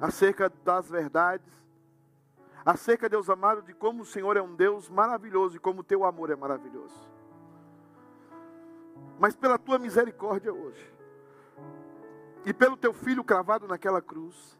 acerca 0.00 0.48
das 0.64 0.88
verdades 0.88 1.58
acerca, 2.70 3.08
Deus 3.08 3.30
amado, 3.30 3.62
de 3.62 3.72
como 3.72 4.02
o 4.02 4.06
Senhor 4.06 4.36
é 4.36 4.42
um 4.42 4.54
Deus 4.54 4.90
maravilhoso 4.90 5.56
e 5.56 5.58
como 5.58 5.80
o 5.80 5.84
teu 5.84 6.04
amor 6.04 6.28
é 6.28 6.36
maravilhoso. 6.36 7.08
Mas 9.18 9.34
pela 9.34 9.58
tua 9.58 9.78
misericórdia 9.78 10.52
hoje, 10.52 10.94
e 12.44 12.52
pelo 12.52 12.76
teu 12.76 12.92
filho 12.92 13.24
cravado 13.24 13.66
naquela 13.66 14.02
cruz, 14.02 14.58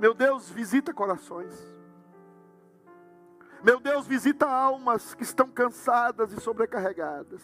meu 0.00 0.14
Deus, 0.14 0.48
visita 0.48 0.94
corações. 0.94 1.54
Meu 3.62 3.78
Deus, 3.78 4.06
visita 4.06 4.48
almas 4.48 5.14
que 5.14 5.22
estão 5.22 5.50
cansadas 5.50 6.32
e 6.32 6.40
sobrecarregadas. 6.40 7.42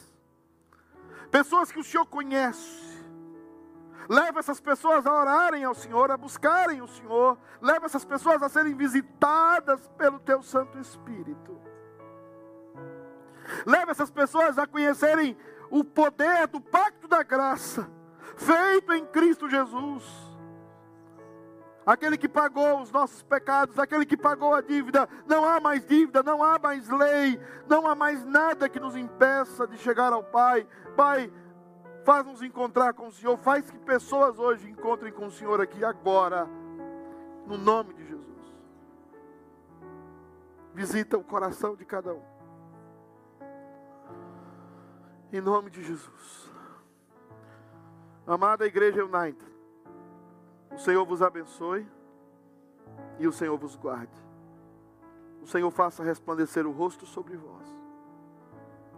Pessoas 1.30 1.70
que 1.70 1.80
o 1.80 1.84
Senhor 1.84 2.06
conhece, 2.06 2.93
Leva 4.08 4.40
essas 4.40 4.60
pessoas 4.60 5.06
a 5.06 5.12
orarem 5.12 5.64
ao 5.64 5.74
Senhor, 5.74 6.10
a 6.10 6.16
buscarem 6.16 6.82
o 6.82 6.86
Senhor. 6.86 7.38
Leva 7.60 7.86
essas 7.86 8.04
pessoas 8.04 8.42
a 8.42 8.48
serem 8.48 8.74
visitadas 8.74 9.88
pelo 9.96 10.18
Teu 10.18 10.42
Santo 10.42 10.78
Espírito. 10.78 11.60
Leva 13.66 13.90
essas 13.90 14.10
pessoas 14.10 14.58
a 14.58 14.66
conhecerem 14.66 15.36
o 15.70 15.82
poder 15.84 16.46
do 16.46 16.60
pacto 16.60 17.08
da 17.08 17.22
graça, 17.22 17.90
feito 18.36 18.92
em 18.92 19.04
Cristo 19.06 19.48
Jesus. 19.48 20.04
Aquele 21.86 22.16
que 22.16 22.28
pagou 22.28 22.80
os 22.80 22.90
nossos 22.90 23.22
pecados, 23.22 23.78
aquele 23.78 24.06
que 24.06 24.16
pagou 24.16 24.54
a 24.54 24.62
dívida. 24.62 25.06
Não 25.26 25.44
há 25.44 25.60
mais 25.60 25.84
dívida, 25.84 26.22
não 26.22 26.42
há 26.42 26.58
mais 26.58 26.88
lei, 26.88 27.38
não 27.68 27.86
há 27.86 27.94
mais 27.94 28.24
nada 28.24 28.70
que 28.70 28.80
nos 28.80 28.96
impeça 28.96 29.66
de 29.66 29.76
chegar 29.76 30.10
ao 30.10 30.24
Pai. 30.24 30.66
Pai, 30.96 31.30
Faz-nos 32.04 32.42
encontrar 32.42 32.92
com 32.92 33.08
o 33.08 33.12
Senhor. 33.12 33.36
Faz 33.38 33.70
que 33.70 33.78
pessoas 33.78 34.38
hoje 34.38 34.68
encontrem 34.68 35.12
com 35.12 35.26
o 35.26 35.30
Senhor 35.30 35.60
aqui 35.60 35.82
agora. 35.82 36.46
No 37.46 37.56
nome 37.56 37.94
de 37.94 38.06
Jesus. 38.06 38.24
Visita 40.74 41.16
o 41.16 41.24
coração 41.24 41.74
de 41.74 41.84
cada 41.84 42.12
um. 42.12 42.22
Em 45.32 45.40
nome 45.40 45.70
de 45.70 45.82
Jesus. 45.82 46.50
Amada 48.26 48.66
Igreja 48.66 49.04
United, 49.04 49.44
o 50.72 50.78
Senhor 50.78 51.04
vos 51.04 51.20
abençoe 51.20 51.86
e 53.18 53.26
o 53.26 53.32
Senhor 53.32 53.58
vos 53.58 53.76
guarde. 53.76 54.16
O 55.42 55.46
Senhor 55.46 55.70
faça 55.70 56.02
resplandecer 56.02 56.66
o 56.66 56.72
rosto 56.72 57.04
sobre 57.04 57.36
vós 57.36 57.66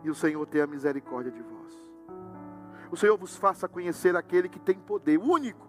e 0.05 0.11
o 0.11 0.15
Senhor 0.15 0.47
tenha 0.47 0.67
misericórdia 0.67 1.33
de 1.33 1.43
vós 1.43 1.86
o 2.91 2.97
Senhor 2.97 3.17
vos 3.17 3.37
faça 3.37 3.69
conhecer 3.69 4.17
aquele 4.17 4.49
que 4.49 4.59
tem 4.59 4.79
poder, 4.79 5.19
o 5.19 5.25
único 5.25 5.67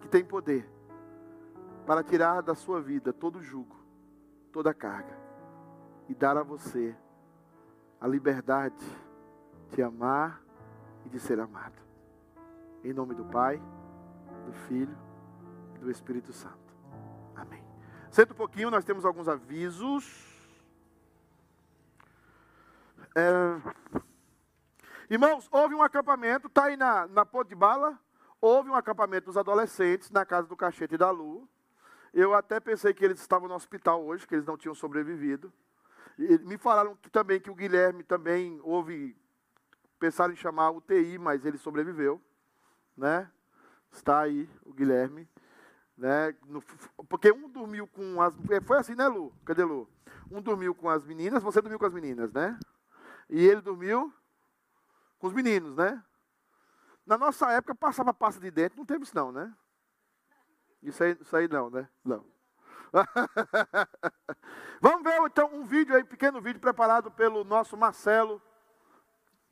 que 0.00 0.08
tem 0.08 0.24
poder, 0.24 0.68
para 1.86 2.02
tirar 2.02 2.42
da 2.42 2.54
sua 2.54 2.80
vida 2.80 3.12
todo 3.12 3.42
jugo, 3.42 3.76
toda 4.52 4.74
carga, 4.74 5.16
e 6.08 6.14
dar 6.14 6.36
a 6.36 6.42
você 6.42 6.96
a 8.00 8.06
liberdade 8.06 8.84
de 9.70 9.82
amar 9.82 10.42
e 11.04 11.08
de 11.08 11.18
ser 11.18 11.40
amado. 11.40 11.80
Em 12.84 12.92
nome 12.92 13.14
do 13.14 13.24
Pai, 13.24 13.60
do 14.44 14.52
Filho 14.52 14.96
e 15.76 15.78
do 15.78 15.90
Espírito 15.90 16.32
Santo. 16.32 16.74
Amém. 17.34 17.64
Senta 18.10 18.32
um 18.32 18.36
pouquinho, 18.36 18.70
nós 18.70 18.84
temos 18.84 19.04
alguns 19.04 19.28
avisos. 19.28 20.24
É... 23.14 23.60
Irmãos, 25.08 25.48
houve 25.52 25.72
um 25.72 25.82
acampamento, 25.82 26.48
está 26.48 26.64
aí 26.64 26.76
na, 26.76 27.06
na 27.06 27.24
Ponte 27.24 27.50
de 27.50 27.54
Bala, 27.54 27.96
houve 28.40 28.68
um 28.68 28.74
acampamento 28.74 29.26
dos 29.26 29.36
adolescentes 29.36 30.10
na 30.10 30.26
casa 30.26 30.48
do 30.48 30.56
Cachete 30.56 30.96
e 30.96 30.98
da 30.98 31.10
Lu. 31.10 31.48
Eu 32.12 32.34
até 32.34 32.58
pensei 32.58 32.92
que 32.92 33.04
eles 33.04 33.20
estavam 33.20 33.48
no 33.48 33.54
hospital 33.54 34.04
hoje, 34.04 34.26
que 34.26 34.34
eles 34.34 34.46
não 34.46 34.56
tinham 34.56 34.74
sobrevivido. 34.74 35.52
E 36.18 36.38
me 36.38 36.58
falaram 36.58 36.96
que 36.96 37.08
também 37.08 37.38
que 37.38 37.48
o 37.48 37.54
Guilherme 37.54 38.02
também 38.02 38.58
houve 38.64 39.16
pensaram 39.96 40.32
em 40.32 40.36
chamar 40.36 40.72
UTI, 40.72 41.18
mas 41.18 41.44
ele 41.46 41.56
sobreviveu, 41.56 42.20
né? 42.96 43.30
Está 43.92 44.22
aí 44.22 44.50
o 44.64 44.72
Guilherme, 44.72 45.28
né? 45.96 46.34
No, 46.48 46.60
porque 47.08 47.30
um 47.30 47.48
dormiu 47.48 47.86
com 47.86 48.20
as 48.20 48.34
é, 48.50 48.60
foi 48.60 48.78
assim, 48.78 48.96
né, 48.96 49.06
Lu? 49.06 49.32
Cadê 49.44 49.62
Lu? 49.62 49.88
Um 50.32 50.42
dormiu 50.42 50.74
com 50.74 50.90
as 50.90 51.04
meninas, 51.04 51.44
você 51.44 51.60
dormiu 51.62 51.78
com 51.78 51.86
as 51.86 51.94
meninas, 51.94 52.32
né? 52.32 52.58
E 53.30 53.46
ele 53.46 53.60
dormiu 53.60 54.12
com 55.18 55.26
os 55.26 55.32
meninos, 55.32 55.76
né? 55.76 56.02
Na 57.06 57.16
nossa 57.16 57.50
época 57.52 57.74
passava 57.74 58.12
pasta 58.12 58.40
de 58.40 58.50
dente, 58.50 58.76
não 58.76 58.84
teve 58.84 59.04
isso 59.04 59.14
não, 59.14 59.30
né? 59.30 59.54
Isso 60.82 61.02
aí, 61.02 61.16
isso 61.20 61.36
aí 61.36 61.48
não, 61.48 61.70
né? 61.70 61.88
Não. 62.04 62.24
Vamos 64.80 65.02
ver 65.02 65.20
então 65.22 65.50
um 65.52 65.64
vídeo 65.64 65.94
aí, 65.94 66.04
pequeno 66.04 66.40
vídeo 66.40 66.60
preparado 66.60 67.10
pelo 67.10 67.44
nosso 67.44 67.76
Marcelo, 67.76 68.40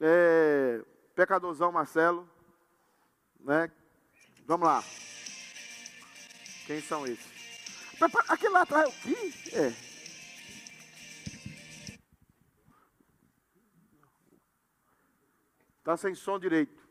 é, 0.00 0.84
pecadorzão 1.14 1.72
Marcelo, 1.72 2.28
né? 3.40 3.70
Vamos 4.46 4.66
lá. 4.66 4.82
Quem 6.66 6.80
são 6.80 7.06
esses? 7.06 7.32
Aquele 8.28 8.52
lá 8.52 8.62
atrás 8.62 8.86
é 8.86 8.88
o 8.88 8.92
que? 8.92 9.56
É. 9.56 9.83
Tá 15.84 15.98
sem 15.98 16.14
som 16.14 16.38
direito. 16.38 16.82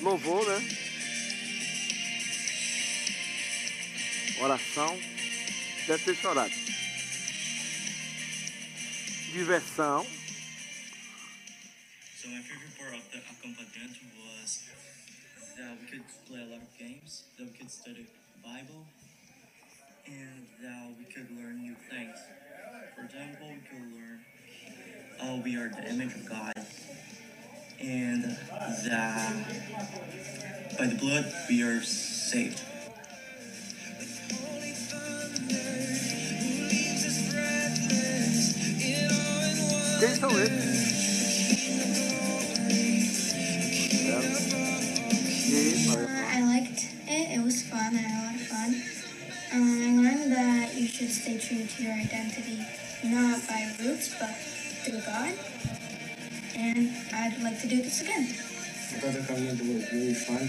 Louvor, 0.00 0.46
né? 0.48 0.58
Oração. 4.40 4.98
Deve 5.86 6.04
ter 6.04 6.14
chorado. 6.16 6.54
Diversão. 9.32 10.06
So 12.22 12.71
was 13.44 14.62
that 15.58 15.76
we 15.80 15.86
could 15.86 16.04
play 16.28 16.40
a 16.40 16.46
lot 16.46 16.62
of 16.62 16.78
games, 16.78 17.24
that 17.38 17.44
we 17.44 17.58
could 17.58 17.70
study 17.70 18.06
Bible, 18.42 18.86
and 20.06 20.46
that 20.62 20.94
we 20.98 21.04
could 21.04 21.28
learn 21.36 21.60
new 21.60 21.74
things. 21.90 22.16
For 22.94 23.04
example, 23.04 23.48
we 23.48 23.60
could 23.68 23.94
learn 23.94 24.20
oh, 25.22 25.40
we 25.44 25.56
are 25.56 25.68
the 25.68 25.88
image 25.88 26.14
of 26.14 26.28
God, 26.28 26.54
and 27.80 28.24
that 28.84 29.34
by 30.78 30.86
the 30.86 30.96
blood 30.96 31.32
we 31.48 31.62
are 31.62 31.82
saved. 31.82 32.62
Quem 40.00 40.16
são 40.16 40.30
it. 47.12 47.38
It 47.38 47.44
was 47.44 47.62
fun. 47.62 47.94
I 47.94 48.00
had 48.00 48.16
a 48.16 48.24
lot 48.24 48.34
of 48.34 48.46
fun. 48.48 48.70
Um, 49.52 49.82
I 49.84 49.90
learned 50.00 50.32
that 50.32 50.74
you 50.74 50.86
should 50.86 51.10
stay 51.10 51.36
true 51.38 51.66
to 51.66 51.82
your 51.82 51.92
identity, 51.92 52.64
not 53.04 53.46
by 53.46 53.68
roots, 53.80 54.14
but 54.18 54.32
through 54.84 55.04
God. 55.04 55.36
And 56.56 56.92
I'd 57.12 57.36
like 57.42 57.60
to 57.60 57.68
do 57.68 57.82
this 57.82 58.00
again. 58.00 58.24
I 58.24 59.00
thought 59.00 59.12
the 59.12 59.24
covenant 59.26 59.60
was 59.60 59.92
really 59.92 60.14
fun. 60.14 60.48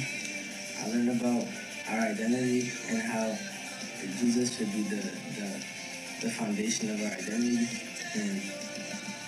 I 0.79 0.87
learned 0.89 1.19
about 1.19 1.47
our 1.89 1.99
identity 2.11 2.71
and 2.89 3.01
how 3.01 3.35
Jesus 4.19 4.57
should 4.57 4.71
be 4.71 4.83
the, 4.83 5.03
the, 5.35 5.47
the 6.21 6.31
foundation 6.31 6.89
of 6.89 7.01
our 7.03 7.11
identity. 7.11 7.67
And 8.15 8.41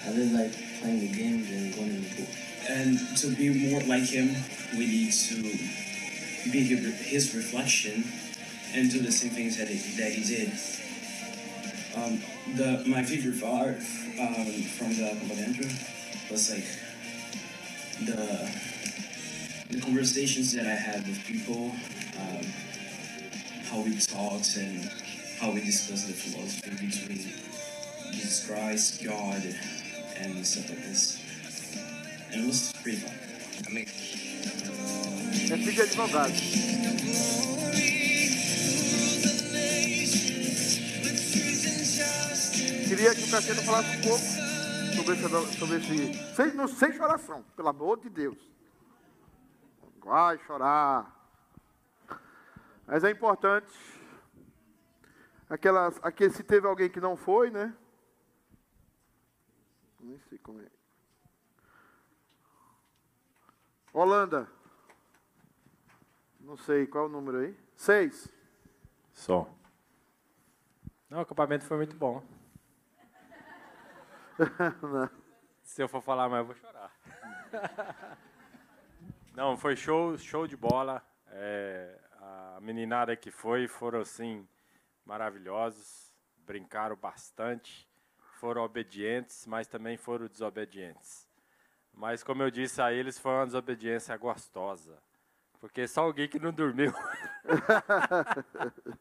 I 0.06 0.10
really 0.16 0.32
like 0.32 0.54
playing 0.80 1.00
the 1.02 1.12
games 1.12 1.52
and 1.52 1.76
going 1.76 1.90
in 1.90 2.04
the 2.04 2.10
pool. 2.16 2.28
And 2.70 3.00
to 3.18 3.28
be 3.36 3.70
more 3.70 3.82
like 3.84 4.04
him, 4.04 4.36
we 4.78 4.88
need 4.88 5.12
to 5.12 5.44
be 6.52 6.64
his 6.64 7.34
reflection 7.36 8.04
and 8.74 8.92
do 8.92 9.00
the 9.00 9.12
same 9.12 9.32
things 9.32 9.58
that 9.58 9.68
he, 9.68 9.78
that 10.02 10.12
he 10.12 10.24
did. 10.24 10.52
Um, 11.96 12.22
the 12.56 12.84
my 12.86 13.04
favorite 13.04 13.40
part 13.42 13.78
um, 14.20 14.46
from 14.76 14.90
the 14.96 15.16
Compadentro 15.16 16.30
was 16.30 16.52
like 16.52 16.66
the 18.06 18.52
the 19.70 19.82
conversations 19.82 20.54
that 20.54 20.68
I 20.68 20.76
had 20.76 21.08
with 21.08 21.24
people, 21.26 21.72
um, 22.20 22.46
how 23.66 23.82
we 23.82 23.98
talked 23.98 24.58
and 24.58 24.90
how 25.40 25.52
we 25.52 25.62
discussed 25.62 26.08
the 26.08 26.14
philosophy 26.14 26.72
between 26.72 27.34
Jesus 28.12 28.46
Christ, 28.48 29.04
God, 29.04 29.42
and 30.18 30.46
stuff 30.46 30.70
like 30.70 30.84
this. 30.84 31.20
And 32.32 32.44
it 32.44 32.48
was 32.48 32.74
pretty 32.84 32.98
fun. 32.98 33.16
I 33.68 33.70
mean, 33.74 33.88
É 35.52 35.58
filho 35.58 35.74
de 35.74 35.82
advogado. 35.82 36.34
Queria 42.88 43.14
que 43.14 43.24
o 43.24 43.32
Cassiano 43.32 43.62
falasse 43.64 43.98
um 43.98 44.02
pouco 44.02 44.24
sobre 44.96 45.14
esse. 45.14 45.60
Sobre 45.60 45.78
esse 45.78 46.36
sem, 46.36 46.54
não, 46.54 46.68
sem 46.68 46.94
choração, 46.94 47.44
pelo 47.56 47.70
amor 47.70 48.00
de 48.00 48.10
Deus. 48.10 48.38
Vai 50.04 50.38
chorar. 50.46 51.14
Mas 52.88 53.04
é 53.04 53.12
importante. 53.12 53.74
Aquelas, 55.50 56.00
aquele, 56.02 56.32
se 56.32 56.44
teve 56.44 56.68
alguém 56.68 56.90
que 56.90 57.00
não 57.00 57.16
foi, 57.16 57.52
né? 57.52 57.76
Nem 60.00 60.20
sei 60.30 60.38
como 60.40 60.62
é. 60.62 60.70
Holanda. 63.94 64.55
Não 66.46 66.56
sei 66.56 66.86
qual 66.86 67.06
é 67.06 67.08
o 67.08 67.10
número 67.10 67.40
aí. 67.40 67.58
Seis. 67.76 68.32
Só. 69.12 69.50
Não, 71.10 71.18
o 71.18 71.22
acampamento 71.22 71.66
foi 71.66 71.78
muito 71.78 71.96
bom. 71.96 72.24
Não. 74.80 75.10
Se 75.64 75.82
eu 75.82 75.90
for 75.90 76.02
falar 76.02 76.30
mais, 76.30 76.42
eu 76.42 76.46
vou 76.46 76.56
chorar. 76.56 76.96
Não, 79.34 79.58
foi 79.58 79.76
show, 79.76 80.16
show 80.20 80.46
de 80.46 80.56
bola. 80.56 81.04
É, 81.30 82.00
a 82.22 82.60
meninada 82.62 83.16
que 83.16 83.32
foi 83.32 83.68
foram 83.68 84.02
assim 84.02 84.48
maravilhosos, 85.04 86.14
brincaram 86.46 86.96
bastante, 86.96 87.90
foram 88.40 88.62
obedientes, 88.62 89.48
mas 89.48 89.66
também 89.66 89.98
foram 89.98 90.28
desobedientes. 90.28 91.28
Mas 91.92 92.24
como 92.24 92.44
eu 92.44 92.52
disse 92.52 92.80
a 92.84 92.94
eles, 92.94 93.18
foi 93.18 93.32
uma 93.32 93.48
desobediência 93.48 94.16
gostosa, 94.16 95.02
porque 95.60 95.88
só 95.88 96.02
alguém 96.02 96.28
que 96.28 96.40
não 96.40 96.52
dormiu. 96.52 96.94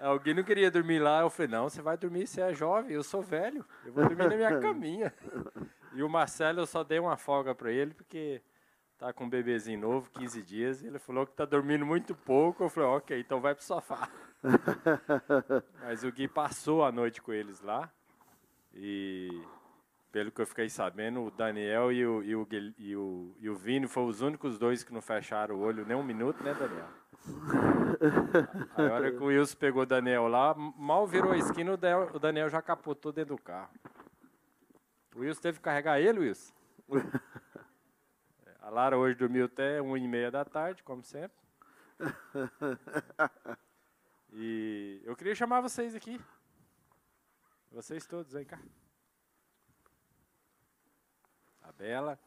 alguém 0.00 0.34
não 0.34 0.42
queria 0.42 0.70
dormir 0.70 0.98
lá, 0.98 1.20
eu 1.20 1.30
falei, 1.30 1.50
não, 1.50 1.68
você 1.68 1.80
vai 1.80 1.96
dormir, 1.96 2.26
você 2.26 2.40
é 2.40 2.52
jovem, 2.52 2.92
eu 2.92 3.02
sou 3.02 3.22
velho, 3.22 3.64
eu 3.84 3.92
vou 3.92 4.06
dormir 4.06 4.28
na 4.28 4.36
minha 4.36 4.58
caminha. 4.60 5.14
E 5.94 6.02
o 6.02 6.08
Marcelo, 6.08 6.60
eu 6.60 6.66
só 6.66 6.84
dei 6.84 6.98
uma 6.98 7.16
folga 7.16 7.54
para 7.54 7.70
ele, 7.70 7.94
porque 7.94 8.42
tá 8.98 9.12
com 9.12 9.24
um 9.24 9.28
bebezinho 9.28 9.80
novo, 9.80 10.10
15 10.10 10.42
dias, 10.42 10.82
e 10.82 10.86
ele 10.86 10.98
falou 10.98 11.26
que 11.26 11.32
tá 11.32 11.44
dormindo 11.44 11.86
muito 11.86 12.14
pouco, 12.14 12.64
eu 12.64 12.68
falei, 12.68 12.90
ok, 12.90 13.20
então 13.20 13.40
vai 13.40 13.54
pro 13.54 13.64
sofá. 13.64 14.08
Mas 15.82 16.04
o 16.04 16.12
Gui 16.12 16.28
passou 16.28 16.84
a 16.84 16.92
noite 16.92 17.22
com 17.22 17.32
eles 17.32 17.60
lá, 17.60 17.90
e 18.72 19.42
pelo 20.14 20.30
que 20.30 20.40
eu 20.40 20.46
fiquei 20.46 20.68
sabendo, 20.68 21.24
o 21.24 21.30
Daniel 21.32 21.90
e 21.90 22.06
o, 22.06 22.22
e 22.22 22.36
o, 22.36 22.48
e 22.78 22.96
o, 22.96 23.36
e 23.40 23.50
o 23.50 23.56
Vini 23.56 23.88
foram 23.88 24.06
os 24.06 24.20
únicos 24.20 24.56
dois 24.60 24.84
que 24.84 24.92
não 24.92 25.02
fecharam 25.02 25.56
o 25.56 25.58
olho 25.58 25.84
nem 25.84 25.96
um 25.96 26.04
minuto, 26.04 26.40
né, 26.44 26.54
Daniel? 26.54 26.86
Aí, 28.78 28.86
a 28.86 28.92
hora 28.92 29.10
que 29.10 29.20
o 29.20 29.24
Wilson 29.24 29.56
pegou 29.56 29.82
o 29.82 29.86
Daniel 29.86 30.28
lá, 30.28 30.54
mal 30.54 31.04
virou 31.04 31.32
a 31.32 31.36
esquina, 31.36 31.72
o 31.72 32.18
Daniel, 32.20 32.48
já 32.48 32.62
capotou 32.62 33.10
dentro 33.10 33.34
do 33.34 33.42
carro. 33.42 33.74
O 35.16 35.18
Wilson 35.18 35.40
teve 35.40 35.58
que 35.58 35.64
carregar 35.64 35.98
ele, 35.98 36.20
Wilson. 36.20 36.54
A 38.62 38.70
Lara 38.70 38.96
hoje 38.96 39.18
dormiu 39.18 39.46
até 39.46 39.82
uma 39.82 39.98
e 39.98 40.06
meia 40.06 40.30
da 40.30 40.44
tarde, 40.44 40.80
como 40.84 41.02
sempre. 41.02 41.36
E 44.36 45.00
eu 45.04 45.14
queria 45.14 45.32
chamar 45.32 45.60
vocês 45.60 45.94
aqui. 45.94 46.20
Vocês 47.70 48.04
todos, 48.04 48.32
vem 48.32 48.44
cá. 48.44 48.58
A 51.74 51.82
Bela. 51.82 52.18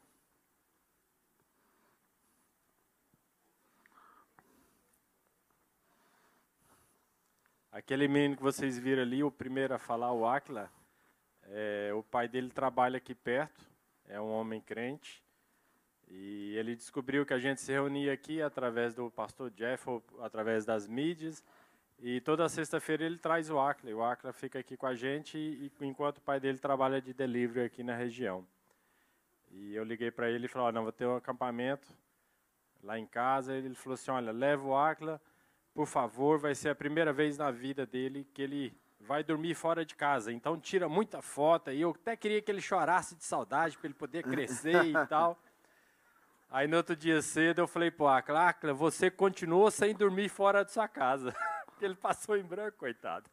Aquele 7.71 8.07
menino 8.07 8.35
que 8.35 8.43
vocês 8.43 8.77
viram 8.77 9.03
ali, 9.03 9.23
o 9.23 9.31
primeiro 9.31 9.73
a 9.73 9.77
falar, 9.77 10.11
o 10.11 10.25
Aquila, 10.25 10.69
é, 11.43 11.91
o 11.93 12.03
pai 12.03 12.27
dele 12.27 12.49
trabalha 12.49 12.97
aqui 12.97 13.15
perto, 13.15 13.69
é 14.05 14.19
um 14.19 14.29
homem 14.31 14.59
crente. 14.59 15.23
E 16.09 16.55
ele 16.57 16.75
descobriu 16.75 17.25
que 17.25 17.33
a 17.33 17.39
gente 17.39 17.61
se 17.61 17.71
reunia 17.71 18.13
aqui 18.13 18.41
através 18.41 18.95
do 18.95 19.11
pastor 19.11 19.51
Jeff, 19.51 19.89
ou 19.89 20.03
através 20.19 20.65
das 20.65 20.87
mídias. 20.87 21.43
E 21.99 22.21
toda 22.21 22.47
sexta-feira 22.49 23.03
ele 23.05 23.17
traz 23.17 23.49
o 23.49 23.59
Acla. 23.59 23.91
O 23.91 24.03
Acla 24.03 24.33
fica 24.33 24.59
aqui 24.59 24.75
com 24.77 24.87
a 24.87 24.95
gente 24.95 25.37
e, 25.37 25.71
enquanto 25.81 26.17
o 26.17 26.21
pai 26.21 26.39
dele 26.39 26.57
trabalha 26.57 27.01
de 27.01 27.13
delivery 27.13 27.65
aqui 27.65 27.83
na 27.83 27.95
região. 27.95 28.47
E 29.51 29.75
eu 29.75 29.83
liguei 29.83 30.11
para 30.11 30.29
ele 30.29 30.45
e 30.45 30.47
falei: 30.47 30.69
oh, 30.69 30.71
"Não, 30.71 30.83
vou 30.83 30.91
ter 30.91 31.05
um 31.05 31.15
acampamento 31.15 31.87
lá 32.83 32.97
em 32.97 33.05
casa". 33.05 33.53
Ele 33.53 33.73
falou 33.75 33.95
assim: 33.95 34.11
"Olha, 34.11 34.31
leva 34.31 34.65
o 34.67 34.75
Acla, 34.75 35.21
por 35.73 35.85
favor, 35.85 36.39
vai 36.39 36.55
ser 36.55 36.69
a 36.69 36.75
primeira 36.75 37.13
vez 37.13 37.37
na 37.37 37.51
vida 37.51 37.85
dele 37.85 38.27
que 38.33 38.41
ele 38.41 38.77
vai 38.99 39.23
dormir 39.23 39.53
fora 39.53 39.85
de 39.85 39.95
casa. 39.95 40.31
Então 40.31 40.59
tira 40.59 40.89
muita 40.89 41.21
foto 41.21 41.71
e 41.71 41.81
eu 41.81 41.91
até 41.91 42.15
queria 42.15 42.41
que 42.41 42.51
ele 42.51 42.61
chorasse 42.61 43.15
de 43.15 43.23
saudade 43.23 43.77
para 43.77 43.87
ele 43.87 43.93
poder 43.93 44.23
crescer 44.23 44.83
e 44.83 44.93
tal". 45.07 45.37
Aí 46.49 46.65
no 46.65 46.77
outro 46.77 46.95
dia 46.95 47.21
cedo 47.21 47.59
eu 47.59 47.67
falei, 47.67 47.91
pô, 47.91 48.07
Acla, 48.07 48.73
você 48.73 49.11
continuou 49.11 49.69
sem 49.69 49.93
dormir 49.93 50.29
fora 50.29 50.63
de 50.63 50.71
sua 50.71 50.87
casa. 50.87 51.35
que 51.77 51.85
ele 51.85 51.95
passou 51.95 52.35
em 52.35 52.43
branco, 52.43 52.77
coitado. 52.77 53.29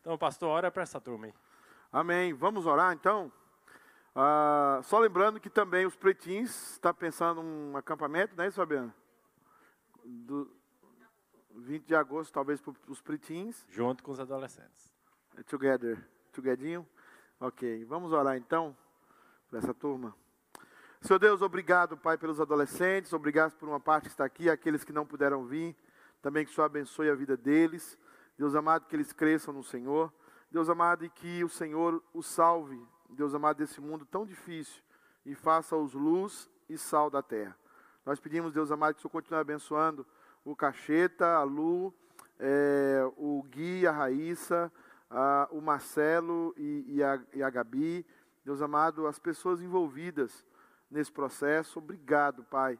Então, 0.00 0.16
pastor, 0.16 0.48
ora 0.48 0.70
para 0.70 0.82
essa 0.82 1.00
turma 1.00 1.26
aí. 1.26 1.34
Amém. 1.92 2.32
Vamos 2.32 2.66
orar 2.66 2.92
então? 2.94 3.30
Ah, 4.22 4.82
só 4.82 4.98
lembrando 4.98 5.40
que 5.40 5.48
também 5.48 5.86
os 5.86 5.96
pretins 5.96 6.72
está 6.72 6.92
pensando 6.92 7.40
um 7.40 7.74
acampamento, 7.74 8.36
não 8.36 8.44
é 8.44 8.48
isso, 8.48 8.56
Fabiano? 8.56 8.92
Do 10.04 10.54
20 11.56 11.86
de 11.86 11.94
agosto, 11.94 12.30
talvez 12.30 12.60
para 12.60 12.74
os 12.86 13.00
pretins. 13.00 13.64
Junto 13.70 14.02
com 14.02 14.12
os 14.12 14.20
adolescentes. 14.20 14.92
Together. 15.46 16.06
Togetherinho? 16.32 16.86
Ok. 17.40 17.82
Vamos 17.86 18.12
orar 18.12 18.36
então 18.36 18.76
para 19.48 19.58
essa 19.58 19.72
turma. 19.72 20.14
Senhor 21.00 21.18
Deus, 21.18 21.40
obrigado, 21.40 21.96
Pai, 21.96 22.18
pelos 22.18 22.42
adolescentes, 22.42 23.14
obrigado 23.14 23.52
por 23.52 23.70
uma 23.70 23.80
parte 23.80 24.04
que 24.04 24.10
está 24.10 24.26
aqui, 24.26 24.50
aqueles 24.50 24.84
que 24.84 24.92
não 24.92 25.06
puderam 25.06 25.46
vir. 25.46 25.74
Também 26.20 26.44
que 26.44 26.52
o 26.52 26.54
Senhor 26.54 26.66
abençoe 26.66 27.08
a 27.08 27.14
vida 27.14 27.38
deles. 27.38 27.98
Deus 28.36 28.54
amado, 28.54 28.86
que 28.86 28.94
eles 28.94 29.14
cresçam 29.14 29.54
no 29.54 29.64
Senhor. 29.64 30.12
Deus 30.50 30.68
amado, 30.68 31.06
e 31.06 31.08
que 31.08 31.42
o 31.42 31.48
Senhor 31.48 32.02
os 32.12 32.26
salve, 32.26 32.86
Deus 33.14 33.34
amado, 33.34 33.58
desse 33.58 33.80
mundo 33.80 34.04
tão 34.04 34.24
difícil 34.24 34.82
e 35.24 35.34
faça-os 35.34 35.94
luz 35.94 36.48
e 36.68 36.78
sal 36.78 37.10
da 37.10 37.22
terra. 37.22 37.56
Nós 38.04 38.18
pedimos, 38.18 38.52
Deus 38.52 38.70
amado, 38.70 38.94
que 38.94 39.00
o 39.00 39.02
Senhor 39.02 39.12
continue 39.12 39.40
abençoando 39.40 40.06
o 40.44 40.56
Cacheta, 40.56 41.34
a 41.34 41.42
Lu, 41.42 41.92
é, 42.38 43.02
o 43.16 43.42
Gui, 43.42 43.86
a 43.86 43.92
Raíssa, 43.92 44.72
a, 45.10 45.48
o 45.50 45.60
Marcelo 45.60 46.54
e, 46.56 46.84
e, 46.88 47.02
a, 47.02 47.20
e 47.34 47.42
a 47.42 47.50
Gabi. 47.50 48.06
Deus 48.44 48.62
amado, 48.62 49.06
as 49.06 49.18
pessoas 49.18 49.60
envolvidas 49.60 50.44
nesse 50.90 51.12
processo. 51.12 51.78
Obrigado, 51.78 52.42
Pai, 52.44 52.78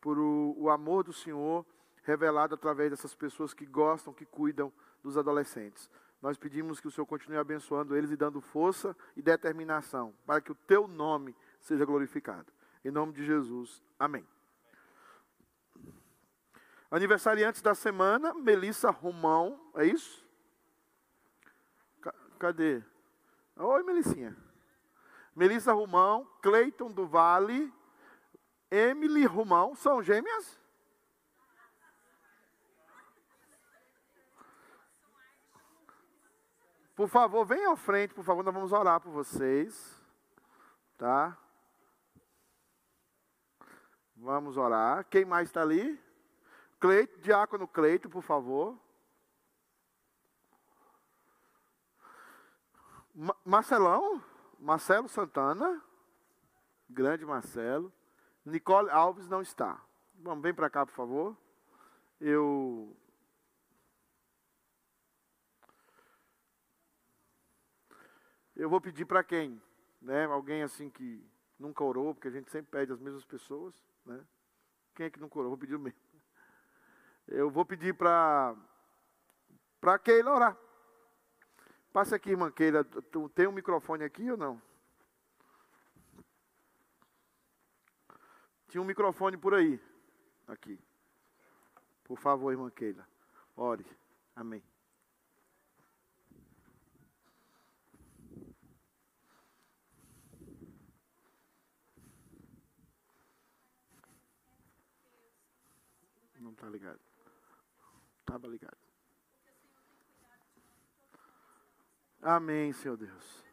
por 0.00 0.18
o, 0.18 0.54
o 0.58 0.70
amor 0.70 1.04
do 1.04 1.12
Senhor 1.12 1.64
revelado 2.02 2.54
através 2.54 2.90
dessas 2.90 3.14
pessoas 3.14 3.52
que 3.54 3.66
gostam, 3.66 4.12
que 4.12 4.26
cuidam 4.26 4.72
dos 5.02 5.16
adolescentes. 5.16 5.90
Nós 6.24 6.38
pedimos 6.38 6.80
que 6.80 6.88
o 6.88 6.90
Senhor 6.90 7.04
continue 7.04 7.36
abençoando 7.36 7.94
eles 7.94 8.10
e 8.10 8.16
dando 8.16 8.40
força 8.40 8.96
e 9.14 9.20
determinação 9.20 10.14
para 10.24 10.40
que 10.40 10.50
o 10.50 10.54
teu 10.54 10.88
nome 10.88 11.36
seja 11.60 11.84
glorificado. 11.84 12.50
Em 12.82 12.90
nome 12.90 13.12
de 13.12 13.26
Jesus. 13.26 13.82
Amém. 13.98 14.26
Aniversariantes 16.90 17.60
da 17.60 17.74
semana, 17.74 18.32
Melissa 18.32 18.88
Romão, 18.88 19.70
é 19.74 19.84
isso? 19.84 20.26
Cadê? 22.38 22.82
Oi, 23.56 23.82
Melissinha. 23.82 24.34
Melissa 25.36 25.74
Romão, 25.74 26.26
Cleiton 26.40 26.90
do 26.90 27.06
Vale, 27.06 27.70
Emily 28.70 29.26
Romão, 29.26 29.74
são 29.74 30.02
gêmeas? 30.02 30.58
Por 36.94 37.08
favor, 37.08 37.44
venham 37.44 37.72
à 37.72 37.76
frente, 37.76 38.14
por 38.14 38.24
favor, 38.24 38.44
nós 38.44 38.54
vamos 38.54 38.72
orar 38.72 39.00
por 39.00 39.10
vocês. 39.10 40.00
Tá? 40.96 41.36
Vamos 44.16 44.56
orar. 44.56 45.04
Quem 45.06 45.24
mais 45.24 45.48
está 45.48 45.62
ali? 45.62 46.00
Cleito, 46.78 47.18
diácono 47.20 47.66
Cleito, 47.66 48.08
por 48.08 48.22
favor. 48.22 48.78
Ma 53.12 53.34
Marcelão, 53.44 54.22
Marcelo 54.58 55.08
Santana, 55.08 55.82
grande 56.88 57.24
Marcelo. 57.24 57.92
Nicole 58.44 58.90
Alves 58.90 59.28
não 59.28 59.42
está. 59.42 59.80
Vamos, 60.14 60.42
vem 60.42 60.54
para 60.54 60.70
cá, 60.70 60.86
por 60.86 60.94
favor. 60.94 61.36
Eu 62.20 62.96
Eu 68.56 68.70
vou 68.70 68.80
pedir 68.80 69.04
para 69.04 69.24
quem? 69.24 69.60
Né? 70.00 70.24
Alguém 70.26 70.62
assim 70.62 70.88
que 70.88 71.24
nunca 71.58 71.82
orou, 71.82 72.14
porque 72.14 72.28
a 72.28 72.30
gente 72.30 72.50
sempre 72.50 72.70
pede 72.70 72.92
as 72.92 73.00
mesmas 73.00 73.24
pessoas. 73.24 73.74
Né? 74.04 74.24
Quem 74.94 75.06
é 75.06 75.10
que 75.10 75.20
nunca 75.20 75.38
orou? 75.38 75.50
Vou 75.50 75.58
pedir 75.58 75.74
o 75.74 75.80
mesmo. 75.80 75.98
Eu 77.26 77.50
vou 77.50 77.64
pedir 77.64 77.94
para 77.94 78.54
para 79.80 79.98
Keila 79.98 80.32
orar. 80.32 80.58
Passe 81.92 82.14
aqui, 82.14 82.30
irmã 82.30 82.50
Keila. 82.50 82.84
Tem 83.34 83.46
um 83.46 83.52
microfone 83.52 84.04
aqui 84.04 84.30
ou 84.30 84.36
não? 84.36 84.60
Tinha 88.68 88.82
um 88.82 88.86
microfone 88.86 89.36
por 89.36 89.54
aí. 89.54 89.80
Aqui. 90.46 90.78
Por 92.04 92.18
favor, 92.18 92.50
irmã 92.50 92.70
Keila. 92.70 93.06
Ore. 93.56 93.86
Amém. 94.34 94.62
Tá 106.64 106.70
ligado. 106.70 107.00
Estava 108.20 108.46
ligado. 108.48 108.78
Amém, 112.22 112.72
Senhor 112.72 112.96
Deus. 112.96 113.44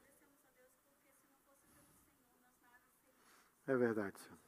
É 3.67 3.75
verdade, 3.75 4.17
Senhor. 4.17 4.39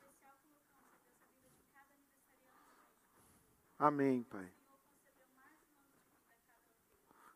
Amém, 3.78 4.24
Pai. 4.24 4.50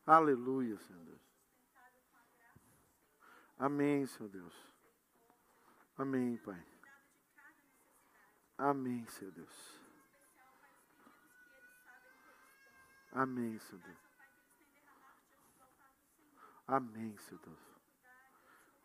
Aleluia, 0.05 0.79
Senhor 0.79 1.03
Deus. 1.03 1.21
Amém, 3.59 4.05
Senhor 4.05 4.29
Deus. 4.29 4.55
Amém, 5.97 6.37
Pai. 6.37 6.65
Amém, 8.57 9.05
Senhor 9.07 9.33
Deus. 9.33 9.76
Amém, 13.17 13.57
Senhor 13.57 13.81
Deus. 13.81 13.97
Amém, 16.67 17.17
Senhor 17.17 17.41
Deus. 17.41 17.59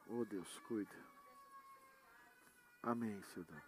Oh 0.09 0.24
Deus, 0.24 0.59
cuida. 0.61 0.97
Amém, 2.83 3.22
Senhor 3.24 3.45
Deus. 3.45 3.62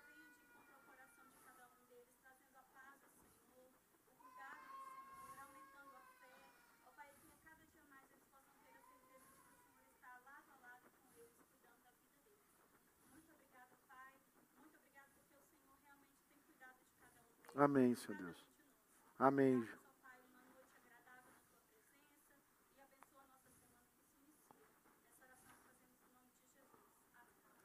Amém, 17.55 17.95
Senhor 17.95 18.17
Deus. 18.17 18.47
Amém. 19.19 19.84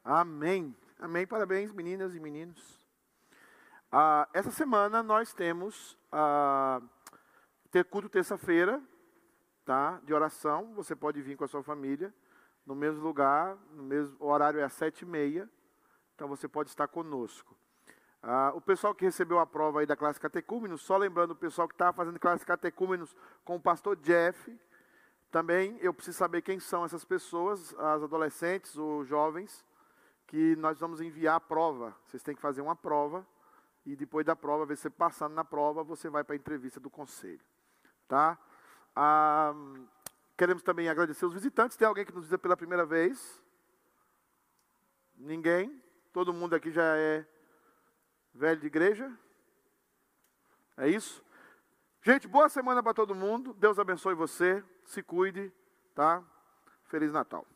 Amém. 0.04 0.76
Amém. 1.00 1.28
Parabéns, 1.28 1.72
meninas 1.72 2.16
e 2.16 2.20
meninos. 2.20 2.80
Ah, 3.92 4.28
essa 4.34 4.52
semana 4.52 5.04
nós 5.04 5.34
temos 5.34 5.98
ah, 6.12 6.82
ter 7.72 7.86
culto 7.86 8.08
terça-feira, 8.08 8.82
tá? 9.66 10.00
De 10.04 10.14
oração. 10.14 10.74
Você 10.76 10.96
pode 10.96 11.22
vir 11.22 11.36
com 11.36 11.44
a 11.44 11.48
sua 11.48 11.64
família 11.64 12.14
no 12.66 12.76
mesmo 12.76 13.02
lugar, 13.04 13.58
no 13.72 13.84
mesmo 13.84 14.16
o 14.20 14.28
horário 14.28 14.60
é 14.60 14.64
às 14.64 14.74
sete 14.74 15.02
e 15.02 15.06
meia. 15.06 15.50
Então 16.16 16.28
você 16.28 16.48
pode 16.48 16.70
estar 16.70 16.88
conosco. 16.88 17.58
Ah, 18.22 18.52
o 18.54 18.62
pessoal 18.62 18.94
que 18.94 19.06
recebeu 19.06 19.40
a 19.40 19.46
prova 19.46 19.80
aí 19.80 19.86
da 19.86 19.96
classe 19.96 20.20
catecúmenos, 20.20 20.82
só 20.82 20.98
lembrando 20.98 21.32
o 21.32 21.36
pessoal 21.36 21.68
que 21.68 21.74
estava 21.74 21.94
fazendo 21.94 22.20
classe 22.20 22.46
catecúmenos 22.46 23.16
com 23.44 23.56
o 23.56 23.62
pastor 23.62 23.96
Jeff, 23.96 24.60
também 25.32 25.78
eu 25.82 25.94
preciso 25.94 26.18
saber 26.18 26.42
quem 26.42 26.60
são 26.60 26.84
essas 26.84 27.06
pessoas, 27.06 27.74
as 27.78 28.04
adolescentes 28.04 28.78
ou 28.78 29.06
jovens, 29.06 29.66
que 30.30 30.56
nós 30.58 30.80
vamos 30.80 31.02
enviar 31.02 31.36
a 31.36 31.40
prova. 31.40 31.96
Vocês 32.06 32.22
têm 32.22 32.36
que 32.36 32.42
fazer 32.42 32.62
uma 32.62 32.76
prova 32.76 33.26
e 33.84 33.96
depois 33.96 34.24
da 34.24 34.36
prova, 34.36 34.64
ver 34.64 34.78
se 34.78 34.88
passando 34.88 35.34
na 35.34 35.44
prova, 35.44 35.84
você 35.84 36.08
vai 36.08 36.24
para 36.24 36.36
a 36.36 36.38
entrevista 36.38 36.80
do 36.80 36.90
conselho. 36.90 37.42
Tá? 38.08 38.38
Ah, 38.96 39.54
queremos 40.38 40.62
também 40.62 40.88
agradecer 40.88 41.26
os 41.26 41.34
visitantes. 41.34 41.76
Tem 41.76 41.88
alguém 41.88 42.06
que 42.06 42.12
nos 42.12 42.26
visita 42.26 42.38
pela 42.38 42.56
primeira 42.56 42.86
vez? 42.86 43.44
Ninguém? 45.18 45.82
Todo 46.14 46.32
mundo 46.32 46.54
aqui 46.54 46.70
já 46.70 46.96
é 46.96 47.26
velho 48.32 48.62
de 48.62 48.68
igreja? 48.68 49.12
É 50.78 50.88
isso? 50.88 51.26
Gente, 52.04 52.28
boa 52.28 52.50
semana 52.50 52.84
para 52.84 52.94
todo 52.94 53.16
mundo. 53.16 53.52
Deus 53.56 53.80
abençoe 53.80 54.14
você. 54.14 54.64
Se 54.86 55.02
cuide, 55.02 55.52
tá? 55.96 56.24
Feliz 56.86 57.12
Natal. 57.12 57.48